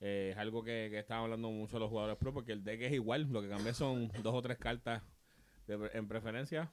Eh, 0.00 0.30
es 0.32 0.38
algo 0.38 0.62
que, 0.62 0.88
que 0.90 0.98
están 0.98 1.20
hablando 1.20 1.50
mucho 1.50 1.78
los 1.78 1.88
jugadores 1.88 2.18
pro 2.18 2.34
porque 2.34 2.52
el 2.52 2.62
deck 2.62 2.82
es 2.82 2.92
igual. 2.92 3.28
Lo 3.30 3.40
que 3.40 3.48
cambia 3.48 3.72
son 3.72 4.08
dos 4.22 4.34
o 4.34 4.42
tres 4.42 4.58
cartas 4.58 5.02
de 5.66 5.90
en 5.94 6.06
preferencia. 6.06 6.70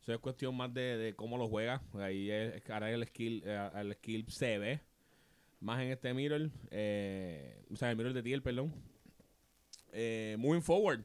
Eso 0.00 0.12
es 0.12 0.18
cuestión 0.18 0.56
más 0.56 0.72
de, 0.72 0.96
de 0.96 1.14
cómo 1.14 1.38
lo 1.38 1.48
juega. 1.48 1.82
Ahí 1.94 2.30
es, 2.30 2.68
ahora 2.70 2.90
el 2.90 3.06
skill, 3.06 3.42
eh, 3.46 3.70
el 3.74 3.94
skill 3.94 4.26
se 4.28 4.58
ve 4.58 4.80
más 5.60 5.80
en 5.82 5.92
este 5.92 6.12
mirror. 6.12 6.50
Eh, 6.70 7.64
o 7.70 7.76
sea, 7.76 7.90
el 7.90 7.96
mirror 7.96 8.12
de 8.12 8.22
tier, 8.22 8.42
perdón. 8.42 8.74
Eh, 9.96 10.34
moving 10.38 10.60
forward. 10.60 11.04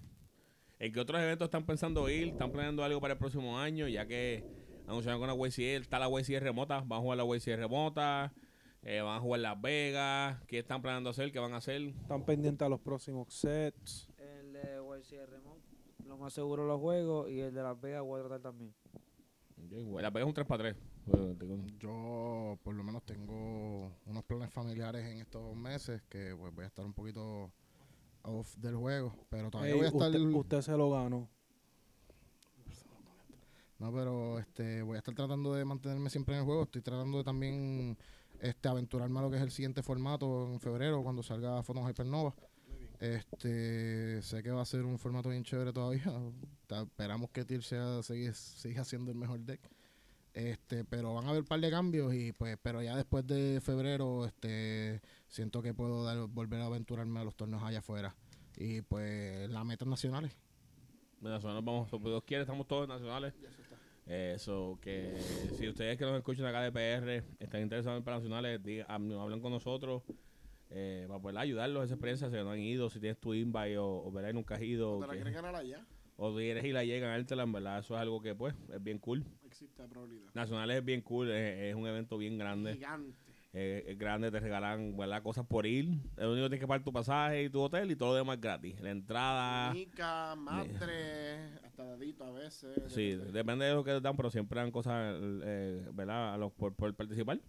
¿En 0.79 0.91
qué 0.91 0.99
otros 0.99 1.21
eventos 1.21 1.45
están 1.45 1.63
pensando 1.63 2.09
ir? 2.09 2.29
¿Están 2.29 2.51
planeando 2.51 2.83
algo 2.83 2.99
para 2.99 3.13
el 3.13 3.19
próximo 3.19 3.59
año? 3.59 3.87
Ya 3.87 4.07
que 4.07 4.43
anunciaron 4.87 5.19
con 5.19 5.29
la 5.29 5.35
YCL, 5.35 5.81
está 5.83 5.99
la 5.99 6.09
YCL 6.09 6.39
remota, 6.39 6.79
van 6.79 6.99
a 6.99 7.01
jugar 7.01 7.17
la 7.19 7.25
YCL 7.25 7.57
remota, 7.57 8.33
eh, 8.81 9.01
van 9.01 9.17
a 9.17 9.19
jugar 9.19 9.41
Las 9.41 9.61
Vegas, 9.61 10.41
¿qué 10.47 10.59
están 10.59 10.81
planeando 10.81 11.11
hacer? 11.11 11.31
¿Qué 11.31 11.37
van 11.37 11.53
a 11.53 11.57
hacer? 11.57 11.81
Están 11.81 12.25
pendientes 12.25 12.65
a 12.65 12.69
los 12.69 12.79
próximos 12.79 13.31
sets. 13.31 14.09
El 14.17 14.53
de 14.53 14.79
YCR 14.79 15.29
Remote, 15.29 15.61
lo 16.07 16.17
más 16.17 16.33
seguro 16.33 16.65
lo 16.65 16.79
juego 16.79 17.29
y 17.29 17.41
el 17.41 17.53
de 17.53 17.61
Las 17.61 17.79
Vegas 17.79 18.01
voy 18.01 18.21
a 18.21 18.23
tratar 18.23 18.41
también. 18.41 18.73
Las 19.57 20.13
Vegas 20.13 20.21
es 20.21 20.27
un 20.27 20.33
3 20.33 20.47
para 20.47 20.63
3. 20.63 20.75
Yo 21.77 22.57
por 22.63 22.73
lo 22.73 22.83
menos 22.83 23.03
tengo 23.03 23.95
unos 24.05 24.23
planes 24.23 24.51
familiares 24.51 25.05
en 25.05 25.19
estos 25.19 25.55
meses 25.55 26.01
que 26.09 26.35
pues, 26.35 26.55
voy 26.55 26.63
a 26.63 26.67
estar 26.67 26.85
un 26.85 26.93
poquito 26.93 27.51
off 28.29 28.55
del 28.57 28.75
juego, 28.75 29.13
pero 29.29 29.49
todavía 29.51 29.73
Ey, 29.73 29.77
voy 29.77 29.85
a 29.85 29.89
estar... 29.89 30.09
usted, 30.09 30.21
usted 30.21 30.61
se 30.61 30.71
lo 30.77 30.91
ganó. 30.91 31.29
No, 33.79 33.93
pero 33.93 34.39
este 34.39 34.81
voy 34.81 34.95
a 34.95 34.99
estar 34.99 35.15
tratando 35.15 35.53
de 35.53 35.63
mantenerme 35.63 36.09
siempre 36.09 36.35
en 36.35 36.39
el 36.41 36.45
juego. 36.45 36.63
Estoy 36.63 36.81
tratando 36.81 37.19
de 37.19 37.23
también 37.23 37.97
este 38.41 38.67
aventurarme 38.67 39.19
a 39.19 39.21
lo 39.23 39.29
que 39.31 39.37
es 39.37 39.41
el 39.41 39.51
siguiente 39.51 39.81
formato 39.83 40.47
en 40.51 40.59
febrero 40.59 41.01
cuando 41.01 41.23
salga 41.23 41.63
Photon 41.63 41.89
Hypernova. 41.89 42.35
Este 42.99 44.21
sé 44.21 44.43
que 44.43 44.51
va 44.51 44.61
a 44.61 44.65
ser 44.65 44.83
un 44.83 44.99
formato 44.99 45.29
bien 45.29 45.43
chévere 45.45 45.71
todavía. 45.71 46.03
Ta- 46.67 46.81
Esperamos 46.81 47.29
que 47.31 47.45
Tier 47.45 47.63
sea 47.63 48.03
siga, 48.03 48.33
siga 48.33 48.83
siendo 48.83 49.11
el 49.11 49.17
mejor 49.17 49.39
deck. 49.39 49.61
Este, 50.33 50.83
pero 50.83 51.13
van 51.15 51.25
a 51.25 51.29
haber 51.29 51.41
un 51.43 51.47
par 51.47 51.61
de 51.61 51.71
cambios 51.71 52.13
y 52.13 52.33
pues 52.33 52.57
pero 52.61 52.81
ya 52.83 52.95
después 52.97 53.25
de 53.25 53.59
febrero 53.63 54.25
este 54.25 55.01
siento 55.29 55.61
que 55.61 55.73
puedo 55.73 56.03
dar- 56.03 56.27
volver 56.27 56.59
a 56.61 56.65
aventurarme 56.65 57.19
a 57.19 57.23
los 57.23 57.35
torneos 57.35 57.63
allá 57.63 57.79
afuera 57.79 58.15
y 58.57 58.81
pues 58.81 59.49
las 59.49 59.63
metas 59.65 59.87
nacionales. 59.87 60.35
Venezuela 61.21 61.55
nos 61.55 61.65
vamos, 61.65 61.89
si 61.89 61.97
Dios 61.99 62.23
quiere, 62.25 62.41
estamos 62.43 62.67
todos 62.67 62.87
nacionales. 62.87 63.33
Eso, 64.05 64.79
que 64.81 65.15
si 65.57 65.67
ustedes 65.67 65.97
que 65.97 66.03
nos 66.05 66.17
escuchan 66.17 66.45
acá 66.47 66.61
de 66.61 66.71
PR 66.71 67.23
están 67.39 67.61
interesados 67.61 67.97
en 67.99 68.03
para 68.03 68.17
nacionales, 68.17 68.61
diga- 68.63 68.87
hab- 68.87 69.21
hablen 69.21 69.39
con 69.39 69.51
nosotros 69.51 70.01
eh, 70.71 71.05
para 71.07 71.19
poder 71.21 71.37
ayudarlos 71.37 71.81
a 71.81 71.85
esa 71.85 71.93
experiencia. 71.95 72.29
Si 72.29 72.35
no 72.35 72.49
han 72.51 72.59
ido, 72.59 72.89
si 72.89 72.99
tienes 72.99 73.19
tu 73.19 73.33
invite 73.35 73.77
o, 73.77 74.03
o 74.05 74.11
verás 74.11 74.33
nunca 74.33 74.55
has 74.55 74.61
ido, 74.61 74.99
¿Te 74.99 75.07
la 75.07 75.13
que- 75.13 75.17
quieren 75.17 75.33
ganar 75.33 75.55
allá? 75.55 75.85
o 76.21 76.31
si 76.31 76.37
quieres 76.37 76.65
ir 76.65 76.75
allá 76.75 76.95
y 76.97 76.99
ganártela, 76.99 77.43
en 77.43 77.51
verdad, 77.51 77.79
eso 77.79 77.95
es 77.95 78.01
algo 78.01 78.19
que 78.21 78.33
pues 78.35 78.55
es 78.73 78.83
bien 78.83 78.97
cool. 78.99 79.23
Existe 79.45 79.81
la 79.81 79.87
probabilidad. 79.87 80.33
Nacionales 80.33 80.77
es 80.79 80.85
bien 80.85 81.01
cool, 81.01 81.29
es, 81.31 81.59
es 81.69 81.75
un 81.75 81.85
evento 81.87 82.17
bien 82.17 82.37
grande. 82.37 82.73
Gigante. 82.73 83.28
Eh, 83.53 83.83
es 83.87 83.97
grande, 83.97 84.29
te 84.31 84.39
regalan 84.39 84.95
¿verdad? 84.95 85.23
cosas 85.23 85.45
por 85.45 85.65
ir. 85.65 85.85
Lo 86.17 86.31
único 86.31 86.45
que 86.45 86.49
tienes 86.49 86.59
que 86.59 86.67
pagar 86.67 86.83
tu 86.83 86.93
pasaje 86.93 87.43
y 87.43 87.49
tu 87.49 87.61
hotel 87.61 87.89
y 87.91 87.95
todo 87.95 88.09
lo 88.09 88.15
demás 88.15 88.35
es 88.35 88.41
gratis. 88.41 88.79
La 88.79 88.91
entrada. 88.91 89.73
Mica, 89.73 90.35
madre, 90.35 91.55
hasta 91.63 91.83
dadito 91.83 92.23
a 92.25 92.31
veces. 92.31 92.77
Sí, 92.93 93.11
depende. 93.11 93.31
depende 93.31 93.65
de 93.65 93.73
lo 93.73 93.83
que 93.83 93.91
te 93.91 94.01
dan, 94.01 94.15
pero 94.15 94.29
siempre 94.29 94.59
dan 94.59 94.71
cosas, 94.71 95.15
eh, 95.19 95.87
¿verdad? 95.93 96.33
A 96.33 96.37
los, 96.37 96.51
por, 96.51 96.75
por 96.75 96.93
participar. 96.95 97.39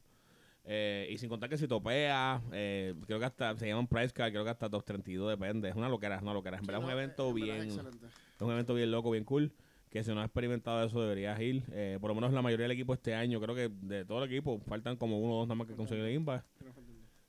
Eh, 0.64 1.08
y 1.10 1.18
sin 1.18 1.28
contar 1.28 1.48
que 1.48 1.56
si 1.56 1.66
topea, 1.66 2.42
eh, 2.52 2.94
creo 3.06 3.18
que 3.18 3.24
hasta 3.24 3.56
se 3.56 3.66
llaman 3.66 3.86
price 3.86 4.12
card, 4.12 4.30
creo 4.30 4.44
que 4.44 4.50
hasta 4.50 4.68
232 4.68 5.30
depende. 5.30 5.68
Es 5.70 5.74
una 5.74 5.88
loquera, 5.88 6.16
es 6.16 6.22
una 6.22 6.32
loquera. 6.34 6.58
En 6.58 6.62
Sí, 6.62 6.66
verdad 6.66 6.80
es 6.82 6.86
no, 6.88 6.94
un 6.94 6.98
evento 6.98 7.28
es 7.28 7.34
bien, 7.34 7.62
es 7.68 8.40
un 8.42 8.50
evento 8.52 8.74
bien 8.74 8.90
loco, 8.90 9.10
bien 9.10 9.24
cool. 9.24 9.52
Que 9.90 10.04
si 10.04 10.14
no 10.14 10.20
has 10.20 10.26
experimentado 10.26 10.84
eso 10.84 11.02
deberías 11.02 11.38
ir. 11.40 11.64
Eh, 11.72 11.98
por 12.00 12.08
lo 12.08 12.14
menos 12.14 12.32
la 12.32 12.42
mayoría 12.42 12.64
del 12.64 12.72
equipo 12.72 12.94
este 12.94 13.14
año, 13.14 13.40
creo 13.40 13.54
que 13.54 13.68
de 13.68 14.04
todo 14.04 14.22
el 14.22 14.30
equipo, 14.30 14.60
faltan 14.60 14.96
como 14.96 15.18
uno 15.18 15.34
o 15.34 15.38
dos 15.38 15.48
nada 15.48 15.56
más 15.56 15.66
que 15.66 15.74
conseguir 15.74 16.04
el 16.04 16.24
día. 16.24 16.44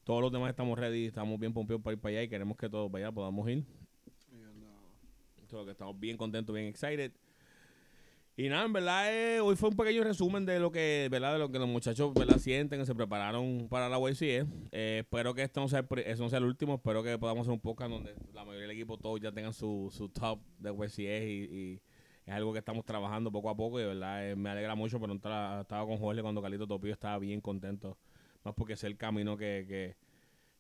Todos 0.04 0.22
los 0.22 0.32
demás 0.32 0.50
estamos 0.50 0.78
ready, 0.78 1.06
estamos 1.06 1.40
bien 1.40 1.54
pompeados 1.54 1.84
para 1.84 1.94
ir 1.94 2.00
para 2.00 2.12
allá 2.12 2.24
y 2.24 2.30
queremos 2.30 2.58
que 2.58 2.70
todos 2.70 2.92
vaya 2.92 3.12
podamos 3.12 3.50
ir. 3.50 3.66
Que 5.66 5.72
estamos 5.72 6.00
bien 6.00 6.16
contentos, 6.16 6.56
bien 6.56 6.68
excited. 6.68 7.12
Y 8.38 8.48
nada, 8.48 8.66
en 8.66 8.74
verdad, 8.74 9.14
eh, 9.14 9.42
hoy 9.42 9.58
fue 9.58 9.70
un 9.70 9.76
pequeño 9.76 10.04
resumen 10.04 10.46
de 10.46 10.60
lo 10.60 10.72
que, 10.72 11.10
¿verdad? 11.12 11.34
De 11.34 11.40
lo 11.40 11.52
que 11.52 11.60
los 11.60 11.68
muchachos, 11.68 12.14
¿verdad? 12.14 12.38
Sienten, 12.38 12.80
que 12.80 12.86
se 12.86 12.96
prepararon 12.96 13.68
para 13.70 13.90
la 13.90 14.00
YCE. 14.00 14.46
Eh, 14.72 15.00
espero 15.04 15.34
que 15.34 15.44
esto 15.44 15.60
no 15.60 15.68
sea, 15.68 15.86
eso 16.06 16.24
no 16.24 16.30
sea 16.30 16.40
el 16.40 16.46
último. 16.46 16.76
Espero 16.76 17.04
que 17.04 17.18
podamos 17.20 17.42
hacer 17.42 17.54
un 17.54 17.60
podcast 17.60 17.92
donde 17.92 18.16
la 18.34 18.46
mayoría 18.46 18.68
del 18.68 18.72
equipo 18.72 18.98
todos 18.98 19.20
ya 19.20 19.34
tengan 19.34 19.54
su, 19.54 19.90
su 19.92 20.08
top 20.08 20.40
de 20.58 20.74
YCE 20.74 21.30
y, 21.30 21.44
y 21.44 21.82
es 22.32 22.38
algo 22.38 22.54
que 22.54 22.60
estamos 22.60 22.86
trabajando 22.86 23.30
poco 23.30 23.50
a 23.50 23.58
poco 23.58 23.78
y 23.78 23.82
de 23.84 23.90
verdad 23.90 24.30
eh, 24.32 24.36
me 24.38 24.50
alegra 24.50 24.74
mucho. 24.74 25.02
Pero 25.02 25.14
estaba, 25.14 25.66
con 25.68 25.98
Jorge 25.98 26.22
cuando 26.22 26.42
Calito 26.42 26.66
Topio 26.66 26.94
estaba 26.94 27.20
bien 27.20 27.42
contento. 27.42 27.98
Más 28.46 28.56
porque 28.56 28.74
es 28.74 28.84
el 28.86 28.96
camino 28.96 29.36
que, 29.36 29.66
que, 29.68 29.98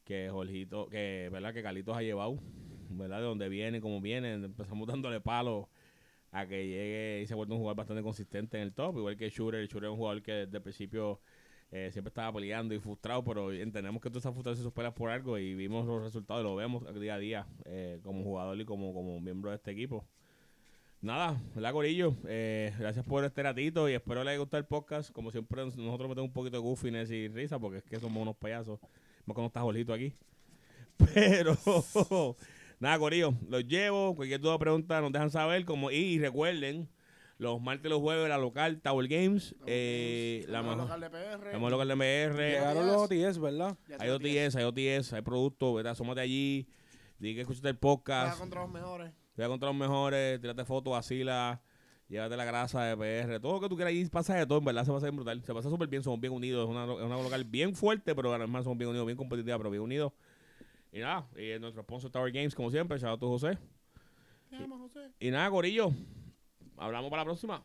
que 0.04 0.30
Jorgito, 0.30 0.88
que, 0.90 1.30
¿verdad? 1.32 1.54
Que 1.54 1.64
Calitos 1.64 1.96
ha 1.96 2.02
llevado, 2.02 2.40
¿verdad? 2.90 3.20
De 3.20 3.24
donde 3.24 3.48
viene, 3.48 3.80
como 3.80 4.02
viene. 4.02 4.34
Empezamos 4.34 4.86
dándole 4.86 5.22
palo 5.22 5.70
a 6.32 6.46
que 6.46 6.68
llegue 6.68 7.22
y 7.24 7.26
se 7.26 7.34
ha 7.34 7.38
vuelto 7.38 7.54
un 7.54 7.62
jugador 7.62 7.78
bastante 7.78 8.04
consistente 8.04 8.58
en 8.58 8.64
el 8.64 8.74
top, 8.74 8.98
igual 8.98 9.16
que 9.16 9.30
Shooter. 9.30 9.66
Shooter 9.66 9.86
es 9.86 9.92
un 9.92 9.98
jugador 9.98 10.22
que 10.22 10.32
desde 10.34 10.58
el 10.58 10.64
principio 10.64 11.22
eh, 11.72 11.90
siempre 11.94 12.10
estaba 12.10 12.34
peleando 12.34 12.76
y 12.76 12.80
frustrado, 12.80 13.24
pero 13.24 13.50
entendemos 13.54 14.02
que 14.02 14.10
estás 14.10 14.24
frustrado 14.34 14.58
si 14.58 14.62
sus 14.62 14.74
peleas 14.74 14.94
por 14.94 15.10
algo 15.10 15.38
y 15.38 15.56
vimos 15.56 15.88
los 15.88 16.04
resultados 16.04 16.44
y 16.44 16.48
lo 16.48 16.56
vemos 16.58 16.84
día 17.00 17.16
a 17.16 17.20
día 17.20 17.48
eh, 17.64 18.02
como 18.04 18.24
jugador 18.24 18.60
y 18.60 18.66
como, 18.66 18.94
como 18.94 19.22
miembro 19.22 19.52
de 19.52 19.56
este 19.56 19.72
equipo. 19.72 20.06
Nada, 21.02 21.41
¿verdad, 21.56 21.72
Corillo? 21.72 22.16
Eh, 22.28 22.74
gracias 22.78 23.04
por 23.04 23.26
este 23.26 23.41
ratito 23.41 23.89
y 23.89 23.93
espero 23.93 24.24
les 24.24 24.32
haya 24.32 24.39
gustado 24.39 24.60
el 24.60 24.68
podcast. 24.68 25.12
Como 25.12 25.32
siempre, 25.32 25.64
nosotros 25.66 26.08
metemos 26.08 26.28
un 26.28 26.34
poquito 26.34 26.58
de 26.58 26.62
goofiness 26.62 27.10
y 27.10 27.28
risa 27.28 27.58
porque 27.58 27.80
es 27.80 27.84
que 27.84 27.99
somos 27.99 28.22
unos 28.22 28.36
payasos. 28.36 28.80
Más 29.26 29.34
cuando 29.34 29.47
está 29.47 29.62
Jorgito 29.62 29.93
aquí. 29.93 30.14
Pero, 31.16 31.58
nada, 32.80 32.99
Corillo, 32.99 33.34
los 33.49 33.68
llevo. 33.68 34.16
Cualquier 34.16 34.39
duda 34.39 34.56
o 34.56 34.60
pregunta 34.60 35.02
nos 35.02 35.12
dejan 35.12 35.32
saber. 35.32 35.66
Como, 35.66 35.89
y 35.89 36.20
recuerden, 36.20 36.88
los 37.39 37.60
martes 37.60 37.88
y 37.88 37.89
los 37.89 37.99
jueves, 37.99 38.30
la 38.30 38.38
local 38.38 38.80
Tower 38.82 39.08
Games. 39.08 39.56
eh, 39.66 40.45
la 40.49 40.62
Vamos 40.62 40.91
a 40.91 40.97
mejor, 40.97 40.99
local 40.99 41.02
de 41.02 41.38
PR. 41.39 41.60
la 41.60 41.70
local 41.70 41.88
de 41.88 41.95
MR. 41.95 42.52
Llegaron 42.52 42.86
los 42.86 42.95
OTS, 42.97 43.39
¿verdad? 43.39 43.76
Hay 43.97 44.10
OTS, 44.10 44.56
hay 44.56 44.66
OTS, 44.66 45.14
hay 45.14 45.24
productos, 45.24 45.74
¿verdad? 45.74 45.93
Asómate 45.93 46.22
allí. 46.22 46.68
Di 47.18 47.34
que 47.34 47.41
escuchaste 47.41 47.70
el 47.70 47.78
podcast. 47.78 48.38
contra 48.38 48.62
los 48.62 48.70
mejores. 48.72 49.12
Voy 49.36 49.46
a 49.46 49.48
contra 49.48 49.70
los 49.70 49.76
mejores, 49.76 50.40
tírate 50.42 50.66
fotos, 50.66 50.92
vacila. 50.92 51.62
Llévate 52.08 52.36
la 52.36 52.44
grasa 52.44 52.84
de 52.84 52.98
PR, 52.98 53.40
todo 53.40 53.54
lo 53.54 53.62
que 53.62 53.70
tú 53.70 53.78
quieras 53.78 53.94
y 53.94 54.06
pasa 54.08 54.36
de 54.36 54.46
todo, 54.46 54.58
en 54.58 54.66
verdad 54.66 54.84
se 54.84 54.92
pasa 54.92 55.06
bien 55.06 55.16
brutal. 55.16 55.42
Se 55.46 55.54
pasa 55.54 55.70
súper 55.70 55.88
bien, 55.88 56.04
somos 56.04 56.20
bien 56.20 56.34
unidos. 56.34 56.66
Es 56.66 56.70
una, 56.70 56.84
es 56.84 57.06
una 57.06 57.16
local 57.16 57.46
bien 57.46 57.74
fuerte, 57.74 58.14
pero 58.14 58.34
además 58.34 58.66
somos 58.66 58.78
bien 58.78 58.90
unidos, 58.90 59.06
bien 59.06 59.18
competitiva, 59.18 59.58
pero 59.58 59.70
bien 59.70 59.82
unidos. 59.82 60.12
Y 60.92 61.00
nada, 61.00 61.26
y 61.38 61.58
nuestro 61.58 61.84
sponsor 61.84 62.12
Tower 62.12 62.34
Games, 62.34 62.54
como 62.54 62.70
siempre, 62.70 62.98
shout 62.98 63.12
out 63.12 63.20
to 63.22 63.30
José. 63.30 63.58
Te 64.50 64.58
amo, 64.58 64.78
José. 64.78 65.10
Y 65.22 65.32
nada, 65.32 65.50
Corillo, 65.50 65.92
hablamos 66.76 67.10
para 67.10 67.22
la 67.22 67.26
próxima. 67.26 67.64